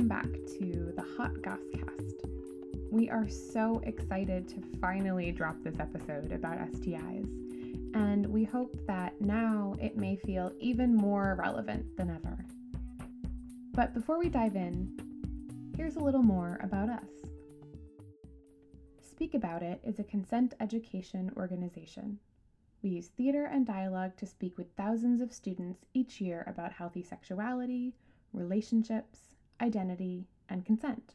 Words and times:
welcome 0.00 0.30
back 0.30 0.46
to 0.46 0.94
the 0.96 1.04
Hot 1.18 1.42
Goss 1.42 1.60
Cast. 1.74 2.24
We 2.90 3.10
are 3.10 3.28
so 3.28 3.82
excited 3.84 4.48
to 4.48 4.62
finally 4.80 5.30
drop 5.30 5.56
this 5.62 5.78
episode 5.78 6.32
about 6.32 6.56
STIs, 6.72 7.26
and 7.94 8.24
we 8.24 8.42
hope 8.42 8.74
that 8.86 9.20
now 9.20 9.74
it 9.78 9.98
may 9.98 10.16
feel 10.16 10.52
even 10.58 10.96
more 10.96 11.36
relevant 11.38 11.98
than 11.98 12.08
ever. 12.08 12.38
But 13.74 13.92
before 13.92 14.18
we 14.18 14.30
dive 14.30 14.56
in, 14.56 14.96
here's 15.76 15.96
a 15.96 16.02
little 16.02 16.22
more 16.22 16.58
about 16.62 16.88
us. 16.88 17.10
Speak 19.02 19.34
About 19.34 19.62
It 19.62 19.82
is 19.84 19.98
a 19.98 20.04
consent 20.04 20.54
education 20.60 21.30
organization. 21.36 22.18
We 22.82 22.88
use 22.88 23.08
theater 23.08 23.50
and 23.52 23.66
dialogue 23.66 24.16
to 24.16 24.26
speak 24.26 24.56
with 24.56 24.74
thousands 24.78 25.20
of 25.20 25.30
students 25.30 25.84
each 25.92 26.22
year 26.22 26.42
about 26.46 26.72
healthy 26.72 27.02
sexuality, 27.02 27.92
relationships, 28.32 29.30
identity, 29.60 30.26
and 30.48 30.64
consent. 30.64 31.14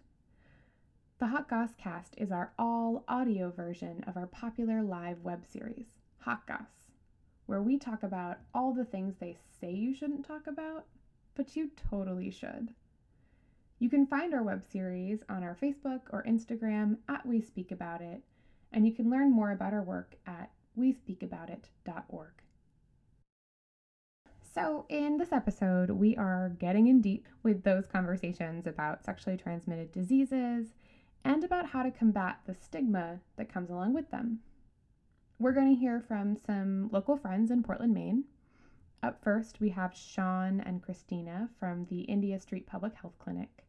The 1.20 1.27
Hot 1.27 1.49
Goss 1.49 1.76
Cast 1.77 2.16
is 2.17 2.31
our 2.31 2.52
all 2.59 3.03
audio 3.08 3.49
version 3.52 4.03
of 4.05 4.17
our 4.17 4.27
popular 4.27 4.81
live 4.84 5.23
web 5.23 5.45
series, 5.45 5.88
Hot 6.20 6.45
Goss, 6.45 6.91
where 7.45 7.62
we 7.62 7.77
talk 7.77 8.03
about 8.03 8.39
all 8.53 8.73
the 8.73 8.86
things 8.86 9.16
they 9.16 9.38
say 9.59 9.72
you 9.72 9.94
shouldn't 9.94 10.26
talk 10.26 10.48
about, 10.48 10.86
but 11.36 11.55
you 11.55 11.72
totally 11.89 12.30
should. 12.30 12.73
You 13.80 13.89
can 13.89 14.08
find 14.08 14.34
our 14.34 14.44
web 14.44 14.64
series 14.64 15.20
on 15.30 15.44
our 15.44 15.58
Facebook 15.62 16.02
or 16.12 16.23
Instagram 16.23 16.98
at 17.09 17.25
We 17.25 17.41
Speak 17.41 17.72
About 17.72 18.02
It, 18.02 18.23
and 18.72 18.86
you 18.86 18.94
can 18.94 19.09
learn 19.09 19.31
more 19.31 19.52
about 19.52 19.73
our 19.73 19.84
work 19.84 20.16
at 20.25 20.52
wespeakaboutit.org. 20.77 22.44
So, 24.56 24.86
in 24.88 25.17
this 25.17 25.34
episode, 25.34 25.89
we 25.89 26.16
are 26.16 26.56
getting 26.59 26.88
in 26.88 27.02
deep 27.02 27.28
with 27.44 27.64
those 27.64 27.88
conversations 27.88 28.66
about 28.66 29.03
sexually 29.03 29.36
transmitted 29.36 29.92
diseases 29.92 30.75
and 31.25 31.44
about 31.44 31.66
how 31.66 31.84
to 31.84 31.92
combat 31.92 32.39
the 32.45 32.53
stigma 32.53 33.20
that 33.36 33.52
comes 33.52 33.70
along 33.70 33.94
with 33.94 34.09
them. 34.12 34.39
We're 35.39 35.52
going 35.52 35.75
to 35.75 35.78
hear 35.78 36.00
from 36.00 36.38
some 36.38 36.88
local 36.94 37.17
friends 37.17 37.52
in 37.52 37.64
Portland, 37.64 37.94
Maine. 37.94 38.23
Up 39.03 39.22
first, 39.22 39.59
we 39.59 39.72
have 39.72 39.94
Sean 39.94 40.62
and 40.62 40.81
Christina 40.81 41.50
from 41.59 41.84
the 41.90 42.03
India 42.03 42.40
Street 42.40 42.66
Public 42.66 42.94
Health 42.94 43.19
Clinic, 43.19 43.66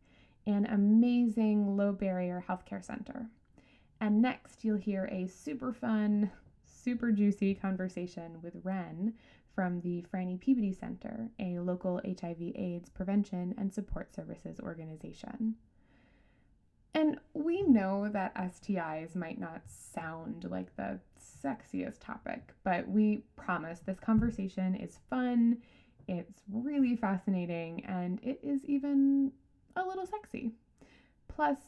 an 0.46 0.66
amazing 0.66 1.76
low 1.76 1.90
barrier 1.90 2.44
healthcare 2.48 2.84
center. 2.84 3.26
And 4.00 4.22
next, 4.22 4.64
you'll 4.64 4.76
hear 4.76 5.06
a 5.06 5.26
super 5.26 5.72
fun, 5.72 6.30
super 6.64 7.10
juicy 7.10 7.56
conversation 7.56 8.38
with 8.40 8.54
Ren 8.62 9.14
from 9.56 9.80
the 9.80 10.04
Franny 10.12 10.38
Peabody 10.38 10.72
Center, 10.72 11.30
a 11.40 11.58
local 11.58 12.00
HIV/AIDS 12.04 12.90
prevention 12.90 13.54
and 13.58 13.72
support 13.72 14.14
services 14.14 14.60
organization. 14.60 15.56
And 16.94 17.18
we 17.34 17.62
know 17.62 18.08
that 18.10 18.34
STIs 18.36 19.16
might 19.16 19.40
not 19.40 19.62
sound 19.66 20.46
like 20.48 20.76
the 20.76 21.00
sexiest 21.18 21.98
topic, 22.00 22.52
but 22.64 22.88
we 22.88 23.22
promise 23.34 23.80
this 23.80 23.98
conversation 23.98 24.74
is 24.74 24.98
fun, 25.10 25.58
it's 26.06 26.42
really 26.52 26.94
fascinating, 26.94 27.84
and 27.86 28.20
it 28.22 28.38
is 28.42 28.64
even 28.64 29.32
a 29.74 29.82
little 29.82 30.06
sexy. 30.06 30.52
Plus, 31.28 31.58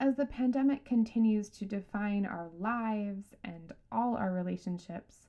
as 0.00 0.16
the 0.16 0.26
pandemic 0.26 0.84
continues 0.84 1.48
to 1.50 1.64
define 1.64 2.26
our 2.26 2.48
lives 2.58 3.34
and 3.44 3.72
all 3.90 4.16
our 4.16 4.32
relationships, 4.32 5.26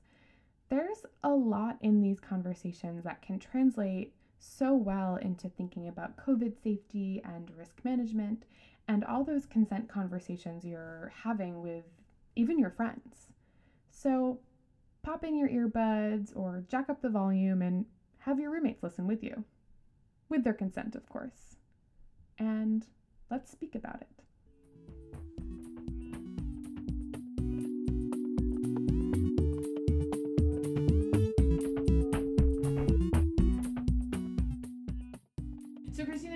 there's 0.74 1.06
a 1.22 1.30
lot 1.30 1.78
in 1.82 2.00
these 2.00 2.18
conversations 2.18 3.04
that 3.04 3.22
can 3.22 3.38
translate 3.38 4.12
so 4.40 4.74
well 4.74 5.14
into 5.16 5.48
thinking 5.48 5.86
about 5.86 6.16
COVID 6.16 6.60
safety 6.64 7.22
and 7.24 7.48
risk 7.56 7.84
management 7.84 8.42
and 8.88 9.04
all 9.04 9.22
those 9.22 9.46
consent 9.46 9.88
conversations 9.88 10.64
you're 10.64 11.12
having 11.22 11.62
with 11.62 11.84
even 12.34 12.58
your 12.58 12.70
friends. 12.70 13.28
So 13.92 14.40
pop 15.04 15.22
in 15.22 15.36
your 15.36 15.48
earbuds 15.48 16.32
or 16.34 16.64
jack 16.68 16.90
up 16.90 17.00
the 17.00 17.08
volume 17.08 17.62
and 17.62 17.86
have 18.18 18.40
your 18.40 18.50
roommates 18.50 18.82
listen 18.82 19.06
with 19.06 19.22
you. 19.22 19.44
With 20.28 20.42
their 20.42 20.54
consent, 20.54 20.96
of 20.96 21.08
course. 21.08 21.54
And 22.36 22.84
let's 23.30 23.48
speak 23.48 23.76
about 23.76 24.00
it. 24.00 24.13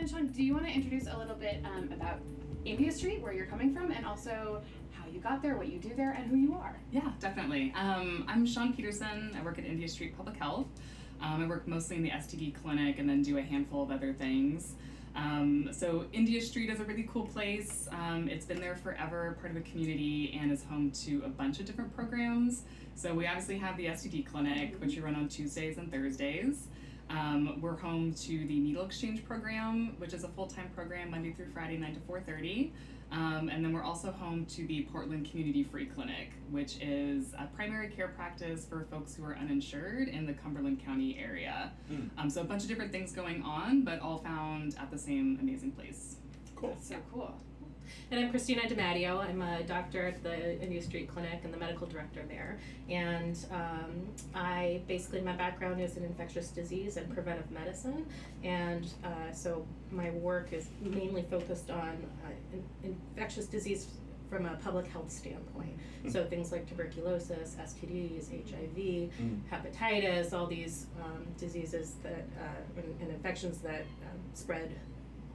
Do 0.08 0.42
you 0.42 0.54
want 0.54 0.66
to 0.66 0.72
introduce 0.72 1.06
a 1.06 1.16
little 1.18 1.34
bit 1.34 1.60
um, 1.64 1.90
about 1.92 2.20
India 2.64 2.90
Street, 2.90 3.20
where 3.20 3.32
you're 3.32 3.46
coming 3.46 3.74
from, 3.74 3.90
and 3.90 4.06
also 4.06 4.62
how 4.92 5.04
you 5.06 5.20
got 5.20 5.42
there, 5.42 5.56
what 5.58 5.68
you 5.68 5.78
do 5.78 5.94
there, 5.94 6.12
and 6.12 6.26
who 6.30 6.36
you 6.36 6.54
are? 6.54 6.80
Yeah, 6.90 7.12
definitely. 7.20 7.74
Um, 7.76 8.24
I'm 8.26 8.46
Sean 8.46 8.72
Peterson. 8.72 9.36
I 9.38 9.44
work 9.44 9.58
at 9.58 9.66
India 9.66 9.86
Street 9.86 10.16
Public 10.16 10.36
Health. 10.36 10.66
Um, 11.20 11.42
I 11.42 11.46
work 11.46 11.68
mostly 11.68 11.96
in 11.96 12.02
the 12.02 12.10
STD 12.10 12.54
clinic 12.54 12.98
and 12.98 13.08
then 13.08 13.20
do 13.20 13.36
a 13.36 13.42
handful 13.42 13.82
of 13.82 13.90
other 13.90 14.14
things. 14.14 14.76
Um, 15.14 15.68
so, 15.72 16.06
India 16.12 16.40
Street 16.40 16.70
is 16.70 16.80
a 16.80 16.84
really 16.84 17.06
cool 17.12 17.26
place. 17.26 17.86
Um, 17.92 18.28
it's 18.30 18.46
been 18.46 18.60
there 18.60 18.76
forever, 18.76 19.36
part 19.40 19.54
of 19.54 19.62
the 19.62 19.68
community, 19.68 20.38
and 20.40 20.50
is 20.50 20.64
home 20.64 20.90
to 21.02 21.22
a 21.26 21.28
bunch 21.28 21.60
of 21.60 21.66
different 21.66 21.94
programs. 21.94 22.62
So, 22.94 23.12
we 23.12 23.26
obviously 23.26 23.58
have 23.58 23.76
the 23.76 23.86
STD 23.86 24.24
clinic, 24.24 24.80
which 24.80 24.94
we 24.94 25.02
run 25.02 25.16
on 25.16 25.28
Tuesdays 25.28 25.76
and 25.76 25.90
Thursdays. 25.92 26.68
Um, 27.10 27.60
we're 27.60 27.76
home 27.76 28.12
to 28.12 28.46
the 28.46 28.58
Needle 28.58 28.84
Exchange 28.84 29.24
program, 29.24 29.94
which 29.98 30.12
is 30.12 30.24
a 30.24 30.28
full-time 30.28 30.70
program 30.74 31.10
Monday 31.10 31.32
through 31.32 31.50
Friday, 31.52 31.76
9 31.76 31.94
to 31.94 32.00
4.30. 32.00 32.70
Um, 33.10 33.48
and 33.48 33.64
then 33.64 33.72
we're 33.72 33.82
also 33.82 34.12
home 34.12 34.44
to 34.46 34.66
the 34.66 34.82
Portland 34.92 35.30
Community 35.30 35.64
Free 35.64 35.86
Clinic, 35.86 36.32
which 36.50 36.76
is 36.82 37.32
a 37.38 37.46
primary 37.56 37.88
care 37.88 38.08
practice 38.08 38.66
for 38.66 38.86
folks 38.90 39.14
who 39.14 39.24
are 39.24 39.36
uninsured 39.36 40.08
in 40.08 40.26
the 40.26 40.34
Cumberland 40.34 40.84
County 40.84 41.18
area. 41.18 41.72
Mm. 41.90 42.10
Um, 42.18 42.28
so 42.28 42.42
a 42.42 42.44
bunch 42.44 42.62
of 42.62 42.68
different 42.68 42.92
things 42.92 43.12
going 43.12 43.42
on, 43.42 43.82
but 43.82 44.00
all 44.00 44.18
found 44.18 44.76
at 44.78 44.90
the 44.90 44.98
same 44.98 45.38
amazing 45.40 45.72
place. 45.72 46.16
Cool. 46.54 46.76
So 46.82 46.96
cool. 47.10 47.34
And 48.10 48.20
I'm 48.20 48.30
Christina 48.30 48.62
DiMatteo. 48.62 49.18
I'm 49.18 49.42
a 49.42 49.62
doctor 49.62 50.06
at 50.06 50.22
the 50.22 50.66
New 50.66 50.80
Street 50.80 51.08
Clinic 51.08 51.40
and 51.44 51.52
the 51.52 51.58
medical 51.58 51.86
director 51.86 52.22
there. 52.28 52.58
And 52.88 53.38
um, 53.50 54.06
I 54.34 54.82
basically, 54.88 55.20
my 55.20 55.32
background 55.32 55.80
is 55.80 55.96
in 55.96 56.04
infectious 56.04 56.48
disease 56.48 56.96
and 56.96 57.12
preventive 57.12 57.50
medicine. 57.50 58.06
And 58.44 58.86
uh, 59.04 59.32
so 59.32 59.66
my 59.90 60.10
work 60.10 60.52
is 60.52 60.68
mainly 60.80 61.22
focused 61.30 61.70
on 61.70 62.04
uh, 62.24 62.30
in- 62.84 62.96
infectious 63.14 63.46
disease 63.46 63.88
from 64.30 64.44
a 64.44 64.54
public 64.56 64.86
health 64.88 65.10
standpoint. 65.10 65.74
Mm. 66.04 66.12
So 66.12 66.24
things 66.26 66.52
like 66.52 66.68
tuberculosis, 66.68 67.56
STDs, 67.60 68.28
HIV, 68.30 68.76
Mm. 69.18 69.40
hepatitis, 69.50 70.32
all 70.34 70.46
these 70.46 70.86
um, 71.02 71.24
diseases 71.38 71.94
that 72.02 72.26
uh, 72.38 72.80
and, 72.80 73.00
and 73.00 73.10
infections 73.10 73.58
that 73.58 73.82
um, 74.02 74.18
spread 74.34 74.70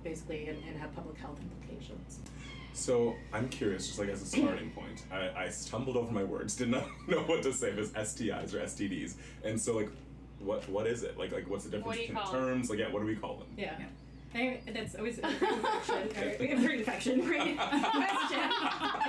basically 0.07 0.47
and, 0.47 0.61
and 0.67 0.77
have 0.77 0.93
public 0.95 1.17
health 1.17 1.39
implications. 1.39 2.19
So 2.73 3.15
I'm 3.31 3.49
curious, 3.49 3.87
just 3.87 3.99
like 3.99 4.09
as 4.09 4.21
a 4.21 4.25
starting 4.25 4.71
point, 4.75 5.03
I, 5.11 5.43
I 5.45 5.49
stumbled 5.49 5.95
over 5.95 6.11
my 6.11 6.23
words, 6.23 6.55
did 6.63 6.69
not 6.69 6.85
know 7.07 7.19
what 7.21 7.43
to 7.43 7.53
say 7.53 7.69
if 7.69 7.77
it's 7.77 7.91
STIs 7.91 8.53
or 8.53 8.59
STDs, 8.59 9.15
and 9.43 9.59
so 9.59 9.75
like, 9.75 9.89
what 10.39 10.67
what 10.69 10.87
is 10.87 11.03
it? 11.03 11.17
Like 11.17 11.31
like 11.31 11.49
what's 11.49 11.63
the 11.65 11.69
difference 11.71 11.87
What 11.87 11.97
between 11.97 12.17
call 12.17 12.35
'em? 12.35 12.41
terms? 12.47 12.69
Like 12.69 12.79
yeah, 12.79 12.91
what 12.91 12.99
do 12.99 13.05
we 13.05 13.15
call 13.15 13.37
them? 13.37 13.47
Yeah. 13.57 13.75
I, 14.35 14.59
that's 14.73 14.95
always 14.95 15.19
a 15.19 15.21
great 15.39 15.51
infection. 15.51 16.09
Right? 16.17 16.39
We 16.39 16.47
have 16.47 16.63
a 16.63 16.65
great 16.65 16.79
infection. 16.79 17.21
Great 17.21 17.55
question. 17.55 18.39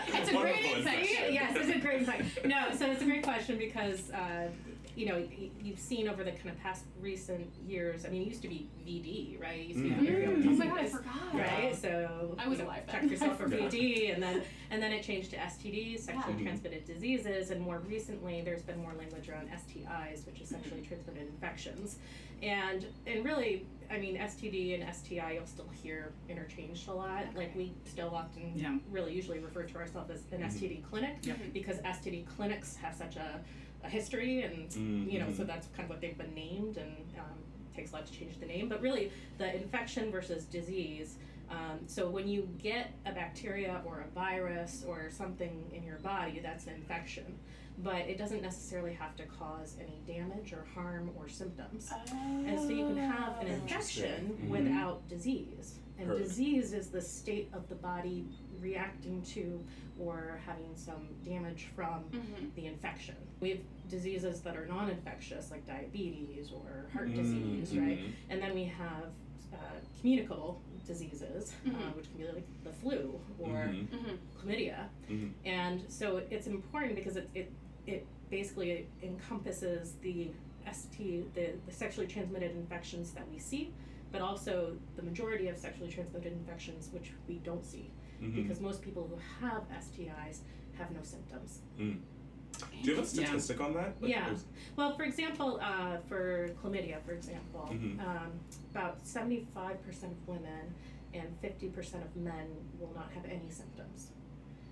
It's 0.09 0.29
a 0.29 0.33
great 0.33 0.35
Wonderful 0.35 0.75
infection. 0.77 1.33
yes, 1.33 1.57
it's 1.57 1.77
a 1.77 1.81
great 1.81 2.01
infection. 2.01 2.49
No, 2.51 2.67
so 2.77 2.91
it's 2.91 3.01
a 3.01 3.05
great 3.07 3.23
question 3.23 3.57
because 3.57 4.11
uh, 4.11 4.49
you 4.97 5.07
know 5.07 5.17
y- 5.17 5.51
you've 5.63 5.79
seen 5.79 6.09
over 6.09 6.23
the 6.25 6.31
kind 6.33 6.51
of 6.51 6.59
past 6.61 6.85
recent 7.01 7.51
years. 7.67 8.05
I 8.05 8.09
mean, 8.11 8.23
it 8.23 8.29
used 8.29 8.43
to 8.43 8.49
be 8.49 8.69
VD, 8.87 9.41
right? 9.41 9.59
It 9.61 9.67
used 9.69 9.79
to 9.79 9.83
be 9.85 9.91
Mhm. 9.91 9.97
venereal 10.05 10.31
Oh 10.33 10.37
my 10.57 10.67
god, 10.67 10.79
I 10.79 10.83
disease, 10.83 10.97
forgot. 10.97 11.35
Right, 11.35 11.75
so 11.77 12.35
I 12.39 12.49
was 12.49 12.59
you 12.59 12.65
know, 12.65 12.71
alive 12.71 12.87
check 12.91 13.03
yourself 13.11 13.39
for 13.41 13.49
VD, 13.49 14.13
and 14.15 14.23
then 14.23 14.43
and 14.71 14.83
then 14.83 14.93
it 14.93 15.03
changed 15.03 15.31
to 15.31 15.37
STDs, 15.37 16.01
sexually 16.01 16.37
Yeah. 16.39 16.43
transmitted 16.45 16.85
diseases, 16.85 17.51
and 17.51 17.61
more 17.61 17.79
recently 17.81 18.41
there's 18.43 18.63
been 18.63 18.79
more 18.79 18.93
language 18.95 19.29
around 19.29 19.49
STIs, 19.51 20.27
which 20.27 20.41
is 20.41 20.49
sexually 20.49 20.83
transmitted 20.83 21.27
infections, 21.29 21.99
and 22.43 22.87
and 23.07 23.25
really, 23.25 23.67
I 23.91 23.99
mean 23.99 24.17
STD 24.17 24.75
and 24.81 24.95
STI 24.95 25.33
you'll 25.33 25.47
still 25.47 25.69
hear 25.83 26.13
interchanged 26.29 26.89
a 26.89 26.93
lot. 26.95 27.35
Like 27.35 27.55
we 27.57 27.73
still 27.85 28.15
often 28.15 28.53
Yeah. 28.55 28.79
really 28.91 29.13
usually 29.13 29.41
refer 29.41 29.65
to 29.65 29.77
ourselves 29.77 30.11
as 30.11 30.23
an 30.33 30.41
Mhm. 30.43 30.47
STD 30.47 30.83
clinic 30.83 31.17
Yep. 31.23 31.39
because 31.53 31.79
STD 31.81 32.25
clinics 32.27 32.77
have 32.77 32.95
such 32.95 33.17
a, 33.17 33.41
a 33.85 33.89
history 33.89 34.43
and 34.43 34.73
you 35.13 35.19
know 35.19 35.31
so 35.37 35.45
that's 35.45 35.67
kind 35.69 35.85
of 35.85 35.91
what 35.91 36.01
they've 36.01 36.17
been 36.19 36.35
named 36.35 36.77
and 36.79 36.97
um, 37.19 37.25
takes 37.77 37.91
a 37.93 37.95
lot 37.95 38.07
to 38.07 38.13
change 38.13 38.39
the 38.41 38.47
name 38.47 38.69
but 38.69 38.81
really 38.81 39.13
the 39.39 39.55
infection 39.55 40.11
versus 40.11 40.45
disease 40.45 41.17
um, 41.51 41.79
so 41.87 42.09
when 42.09 42.27
you 42.27 42.49
get 42.63 42.93
a 43.05 43.13
bacteria 43.13 43.83
or 43.85 44.07
a 44.09 44.15
virus 44.15 44.85
or 44.89 45.11
something 45.11 45.65
in 45.73 45.83
your 45.83 45.99
body 45.99 46.41
that's 46.43 46.67
an 46.67 46.75
infection 46.75 47.25
but 47.79 47.97
it 48.07 48.17
doesn't 48.17 48.41
necessarily 48.41 48.93
have 48.95 49.15
to 49.17 49.25
cause 49.27 49.77
any 49.81 50.01
damage 50.07 50.53
or 50.53 50.65
harm 50.75 51.11
or 51.17 51.29
symptoms 51.29 51.93
and 52.47 52.59
so 52.59 52.69
you 52.69 52.87
can 52.87 52.97
have 52.97 53.39
an 53.41 53.49
Oh. 53.51 53.55
infection. 53.55 54.39
Mhm. 54.45 54.49
without 54.49 55.07
disease 55.09 55.81
And 55.99 56.09
disease 56.19 56.73
is 56.73 56.89
the 56.89 57.01
state 57.03 57.51
of 57.53 57.69
the 57.69 57.75
body 57.77 58.25
reacting 58.61 59.23
to 59.35 59.63
or 59.99 60.41
having 60.47 60.75
some 60.77 61.09
damage 61.25 61.69
from 61.75 62.05
Mm-hmm. 62.13 62.47
the 62.57 62.67
infection. 62.67 63.15
We 63.41 63.51
have 63.51 63.59
diseases 63.89 64.41
that 64.43 64.57
are 64.57 64.67
non 64.67 64.91
infectious, 64.91 65.51
like 65.51 65.67
diabetes 65.67 66.51
or 66.53 66.87
heart 66.93 67.09
Mm, 67.11 67.17
disease, 67.17 67.77
right? 67.77 67.99
mhm. 67.99 68.13
And 68.31 68.43
then 68.43 68.55
we 68.55 68.65
have 68.65 69.07
uh, 69.53 69.57
communicable 70.01 70.61
diseases, 70.87 71.53
uh, 71.67 71.71
Mhm. 71.71 71.97
which 71.97 72.09
can 72.11 72.19
be 72.19 72.25
like 72.27 72.47
the 72.65 72.73
flu 72.73 73.21
or 73.39 73.49
Mhm. 73.69 73.87
Mm-hmm. 73.89 74.15
chlamydia. 74.49 74.89
And 75.45 75.85
so 75.89 76.17
it's 76.31 76.47
important 76.49 76.97
because 76.97 77.17
it, 77.17 77.29
it, 77.35 77.53
it 77.87 78.07
basically 78.31 78.89
encompasses 79.03 79.95
the 80.03 80.31
ST, 80.73 81.33
the, 81.35 81.53
the 81.67 81.73
sexually 81.73 82.07
transmitted 82.09 82.51
infections 82.53 83.13
that 83.13 83.31
we 83.31 83.39
see, 83.39 83.73
but 84.11 84.21
also 84.23 84.77
the 84.97 85.03
majority 85.03 85.49
of 85.49 85.57
sexually 85.59 85.91
transmitted 85.91 86.33
infections 86.33 86.89
which 86.93 87.13
we 87.29 87.37
don't 87.39 87.65
see. 87.65 87.91
Mhm. 88.25 88.35
Because 88.43 88.61
most 88.61 88.83
people 88.83 89.07
who 89.09 89.17
have 89.47 89.65
STIs 89.71 90.41
have 90.79 90.91
no 90.93 91.03
symptoms. 91.03 91.61
Do 91.77 91.97
you 92.83 92.95
have 92.95 93.05
a 93.05 93.07
statistic 93.07 93.61
on 93.61 93.75
that? 93.75 94.01
Like, 94.01 94.11
Yeah. 94.11 94.27
there's- 94.27 94.45
Well, 94.77 94.95
for 94.97 95.03
example, 95.03 95.59
uh, 95.61 95.99
for 96.09 96.49
chlamydia, 96.63 97.03
for 97.03 97.13
example, 97.13 97.69
Mhm. 97.73 97.99
um, 98.01 98.33
about 98.71 99.05
75% 99.07 100.13
of 100.13 100.29
women 100.29 100.75
and 101.13 101.37
50% 101.41 102.05
of 102.05 102.15
men 102.17 102.49
will 102.79 102.93
not 102.95 103.11
have 103.13 103.25
any 103.25 103.51
symptoms. 103.51 104.11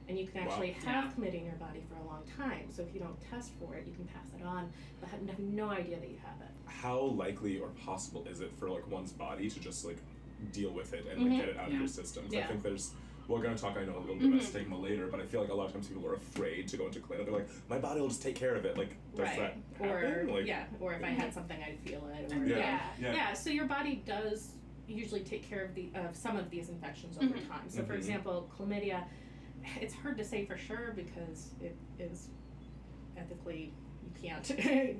And 0.08 0.18
you 0.18 0.26
can 0.26 0.44
Wow. 0.44 0.52
actually 0.52 0.72
have 0.72 1.14
chlamydia 1.14 1.34
in 1.40 1.44
your 1.46 1.54
body 1.56 1.80
for 1.88 1.96
a 1.96 2.04
long 2.04 2.24
time. 2.36 2.70
So 2.70 2.82
if 2.82 2.92
you 2.94 3.00
don't 3.00 3.20
test 3.20 3.52
for 3.54 3.74
it, 3.74 3.86
you 3.86 3.92
can 3.94 4.04
pass 4.06 4.32
it 4.38 4.42
on, 4.44 4.72
but 5.00 5.08
have 5.10 5.26
have 5.28 5.38
no 5.40 5.68
idea 5.70 5.98
that 5.98 6.08
you 6.10 6.18
have 6.18 6.40
it. 6.40 6.48
How 6.66 7.00
likely 7.00 7.58
or 7.58 7.68
possible 7.70 8.24
is 8.26 8.40
it 8.40 8.52
for 8.52 8.68
like 8.70 8.88
one's 8.90 9.12
body 9.12 9.48
to 9.50 9.60
just 9.60 9.84
like 9.84 9.98
deal 10.52 10.70
with 10.72 10.92
it 10.92 11.06
and 11.06 11.22
like 11.22 11.32
Mhm. 11.32 11.36
get 11.36 11.48
it 11.50 11.56
out 11.56 11.66
of 11.68 11.72
Yeah. 11.72 11.78
your 11.80 11.88
system? 11.88 12.24
'Cause 12.24 12.34
I 12.34 12.42
think 12.42 12.62
there's 12.62 12.94
we're 13.28 13.42
gonna 13.42 13.56
talk 13.56 13.76
I 13.76 13.84
know 13.84 13.98
a 13.98 14.00
little 14.00 14.16
bit 14.16 14.28
about 14.28 14.42
stigma 14.42 14.78
later, 14.78 15.06
but 15.06 15.20
I 15.20 15.24
feel 15.26 15.40
like 15.40 15.50
a 15.50 15.54
lot 15.54 15.66
of 15.66 15.72
times 15.72 15.88
people 15.88 16.06
are 16.06 16.14
afraid 16.14 16.68
to 16.68 16.76
go 16.76 16.86
into 16.86 17.00
clinic. 17.00 17.26
They're 17.26 17.34
like, 17.34 17.48
my 17.68 17.78
body 17.78 18.00
will 18.00 18.08
just 18.08 18.22
take 18.22 18.34
care 18.36 18.54
of 18.54 18.64
it. 18.64 18.76
Like, 18.76 18.96
does 19.14 19.26
right. 19.26 19.54
that 19.80 19.88
or 19.88 19.98
happen? 20.00 20.28
Like, 20.32 20.46
yeah, 20.46 20.64
or 20.80 20.94
if 20.94 21.02
I 21.04 21.08
had 21.08 21.32
something, 21.32 21.56
I'd 21.62 21.78
feel 21.80 22.02
it. 22.18 22.32
Or, 22.32 22.44
yeah, 22.44 22.56
Yeah. 22.58 22.80
yeah. 23.00 23.12
yeah 23.14 23.32
so 23.32 23.50
your 23.50 23.66
body 23.66 24.02
does 24.06 24.52
usually 24.88 25.20
take 25.20 25.48
care 25.48 25.64
of 25.64 25.74
the 25.74 25.90
of 25.94 26.14
some 26.16 26.36
of 26.36 26.50
these 26.50 26.68
infections 26.68 27.16
over 27.16 27.28
Mhm. 27.28 27.48
time 27.48 27.68
so 27.68 27.82
for 27.84 27.94
Mhm. 27.94 27.98
example 27.98 28.50
chlamydia 28.58 29.04
it's 29.80 29.94
hard 29.94 30.18
to 30.18 30.24
say 30.24 30.44
for 30.44 30.56
sure 30.56 30.92
because 30.94 31.52
it 31.62 31.76
is 31.98 32.28
ethically 33.16 33.72
you 34.04 34.28
can't 34.28 34.44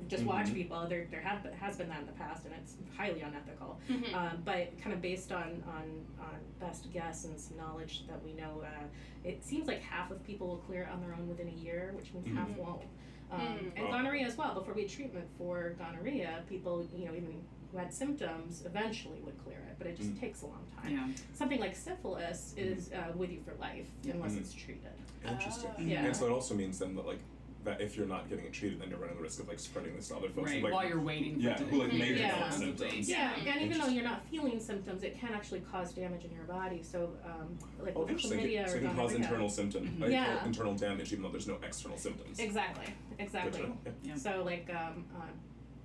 just 0.09 0.25
watch 0.25 0.47
Mhm. 0.49 0.55
people 0.55 0.87
there 0.89 1.07
there 1.11 1.21
have 1.21 1.43
been, 1.43 1.53
has 1.55 1.77
been 1.77 1.89
that 1.89 2.01
in 2.01 2.07
the 2.07 2.13
past 2.13 2.45
and 2.45 2.55
it's 2.55 2.75
highly 2.97 3.21
unethical 3.21 3.79
Mm-hmm. 3.89 4.15
um, 4.15 4.43
but 4.45 4.81
kind 4.81 4.93
of 4.95 5.03
based 5.03 5.33
on, 5.33 5.63
on 5.67 5.85
on 6.21 6.37
best 6.61 6.93
guess 6.93 7.25
and 7.25 7.39
some 7.39 7.57
knowledge 7.57 8.07
that 8.09 8.23
we 8.25 8.33
know 8.33 8.63
uh, 8.65 8.85
it 9.25 9.45
seems 9.45 9.67
like 9.67 9.81
half 9.83 10.11
of 10.11 10.25
people 10.25 10.47
will 10.49 10.57
clear 10.59 10.83
it 10.83 10.89
on 10.93 11.01
their 11.01 11.15
own 11.15 11.29
within 11.29 11.49
a 11.49 11.59
year 11.65 11.93
which 11.97 12.13
means 12.15 12.27
half 12.37 12.49
Mhm. 12.49 12.57
won't 12.59 12.83
um, 13.31 13.41
Mm. 13.41 13.73
and 13.77 13.91
gonorrhea 13.91 14.27
as 14.27 14.37
well 14.37 14.55
before 14.55 14.75
we 14.75 14.83
had 14.83 14.91
treatment 14.91 15.27
for 15.39 15.75
gonorrhea 15.79 16.43
people 16.49 16.87
you 16.95 17.07
know 17.07 17.13
even 17.15 17.43
who 17.73 17.79
had 17.79 17.93
symptoms 17.93 18.63
eventually 18.67 19.19
would 19.25 19.39
clear 19.43 19.59
it 19.71 19.75
but 19.79 19.87
it 19.87 19.97
just 19.97 20.11
Mm. 20.15 20.21
takes 20.21 20.43
a 20.43 20.47
long 20.47 20.65
time 20.81 20.93
Yeah. 20.93 21.09
something 21.35 21.59
like 21.59 21.75
syphilis 21.75 22.55
is 22.57 22.93
uh, 22.93 23.13
with 23.17 23.31
you 23.33 23.41
for 23.41 23.55
life 23.55 23.87
unless 24.05 24.33
Mhm. 24.35 24.39
it's 24.41 24.53
treated 24.53 24.93
Interesting. 25.27 25.71
Oh. 25.79 25.81
Yeah. 25.81 26.05
And 26.05 26.17
so 26.17 26.27
it 26.27 26.33
also 26.33 26.53
means 26.57 26.81
then 26.81 26.97
that 26.97 27.07
like 27.07 27.21
that 27.65 27.81
if 27.81 27.97
you're 27.97 28.07
not 28.07 28.29
getting 28.29 28.45
it 28.45 28.53
treated, 28.53 28.81
then 28.81 28.91
you're 28.91 28.99
running 28.99 29.17
the 29.17 29.23
risk 29.23 29.41
of 29.41 29.49
like 29.49 29.59
spreading 29.59 29.95
this 29.97 30.09
to 30.09 30.17
other 30.17 30.29
folks. 30.29 30.51
Right. 30.51 30.59
who, 30.61 30.65
like, 30.65 30.75
While 30.75 30.89
you're 30.89 31.01
waiting 31.01 31.35
for 31.37 31.41
yeah, 31.41 31.59
who 31.59 31.79
like 31.83 31.93
may 31.93 32.11
Yeah. 32.13 32.27
develop 32.29 32.39
Possibly. 32.51 32.67
symptoms. 32.79 33.09
yeah, 33.09 33.33
and 33.47 33.63
even 33.63 33.79
though 33.79 33.87
you're 33.89 34.05
not 34.05 34.27
feeling 34.29 34.59
symptoms 34.61 35.03
it 35.05 35.19
can 35.19 35.33
actually 35.33 35.61
cause 35.61 35.93
damage 35.93 36.25
in 36.25 36.33
your 36.33 36.45
body 36.45 36.83
so 36.83 37.11
um, 37.25 37.57
like 37.81 37.95
Oh, 37.97 38.01
with 38.01 38.11
interesting. 38.11 38.41
chlamydia 38.41 38.67
So 38.69 38.75
or 38.75 38.79
it 38.79 38.83
can 38.83 38.97
cause 38.97 39.13
internal 39.15 39.49
symptoms, 39.49 39.89
Mhm. 39.91 40.01
like, 40.01 40.11
Yeah. 40.11 40.45
internal 40.45 40.75
damage, 40.75 41.13
even 41.13 41.23
though 41.23 41.31
there's 41.31 41.47
no 41.49 41.59
external 41.63 41.97
symptoms. 41.99 42.39
exactly 42.39 42.87
exactly. 43.19 43.73
Yeah. 43.85 43.93
Yeah. 44.03 44.15
So 44.17 44.43
like 44.45 44.69
um, 44.71 45.05
um, 45.15 45.29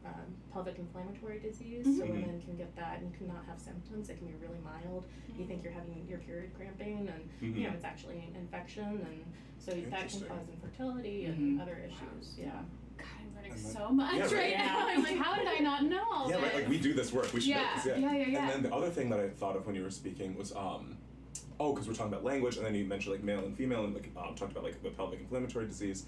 um, 0.07 0.35
pelvic 0.51 0.77
inflammatory 0.79 1.39
disease, 1.39 1.85
Mhm. 1.85 1.97
so 1.97 2.05
women 2.05 2.41
can 2.41 2.55
get 2.55 2.75
that 2.75 2.99
and 2.99 3.11
you 3.11 3.17
cannot 3.17 3.45
have 3.45 3.59
symptoms. 3.59 4.09
It 4.09 4.17
can 4.17 4.27
be 4.27 4.33
really 4.35 4.59
mild. 4.63 5.05
You 5.37 5.45
think 5.45 5.63
you're 5.63 5.73
having 5.73 6.05
your 6.09 6.19
period 6.19 6.53
cramping, 6.55 7.09
and 7.09 7.55
you 7.55 7.63
know 7.67 7.73
it's 7.73 7.83
actually 7.85 8.19
an 8.19 8.35
infection, 8.39 8.83
and 8.85 9.23
so 9.59 9.71
that 9.71 10.09
can 10.09 10.21
cause 10.21 10.47
infertility 10.51 11.25
and 11.25 11.59
Mhm. 11.59 11.61
other 11.61 11.77
issues. 11.85 12.37
Yeah. 12.37 12.63
God, 12.97 13.05
I'm 13.19 13.35
learning 13.35 13.51
And 13.51 13.61
then- 13.61 13.71
so 13.73 13.89
much 13.89 14.15
Yeah, 14.15 14.21
right. 14.23 14.33
right 14.33 14.49
Yeah. 14.51 14.65
now. 14.65 14.87
I'm 14.87 15.03
like, 15.03 15.17
how 15.17 15.35
did 15.35 15.47
I 15.47 15.59
not 15.59 15.83
know 15.85 16.03
all 16.11 16.29
Yeah, 16.29 16.37
this? 16.37 16.45
right. 16.45 16.55
Like 16.55 16.69
we 16.69 16.79
do 16.79 16.93
this 16.93 17.13
work. 17.13 17.31
We 17.33 17.41
should 17.41 17.51
know 17.51 17.61
Yeah, 17.61 17.75
this. 17.75 17.85
Yeah. 17.85 17.97
yeah, 17.97 18.13
yeah, 18.17 18.27
yeah. 18.27 18.39
And 18.39 18.49
then 18.49 18.63
the 18.63 18.75
other 18.75 18.89
thing 18.89 19.09
that 19.09 19.19
I 19.19 19.29
thought 19.29 19.55
of 19.55 19.65
when 19.67 19.75
you 19.75 19.83
were 19.83 19.91
speaking 19.91 20.35
was 20.35 20.55
um, 20.55 20.97
oh, 21.59 21.73
because 21.73 21.87
we're 21.87 21.93
talking 21.93 22.11
about 22.13 22.23
language, 22.23 22.57
and 22.57 22.65
then 22.65 22.73
you 22.75 22.85
mentioned 22.85 23.13
like 23.13 23.23
male 23.23 23.39
and 23.45 23.55
female, 23.55 23.83
and 23.85 23.93
like 23.93 24.09
um, 24.17 24.33
talked 24.35 24.51
about 24.51 24.63
like 24.63 24.81
the 24.81 24.89
pelvic 24.89 25.19
inflammatory 25.19 25.67
disease. 25.67 26.05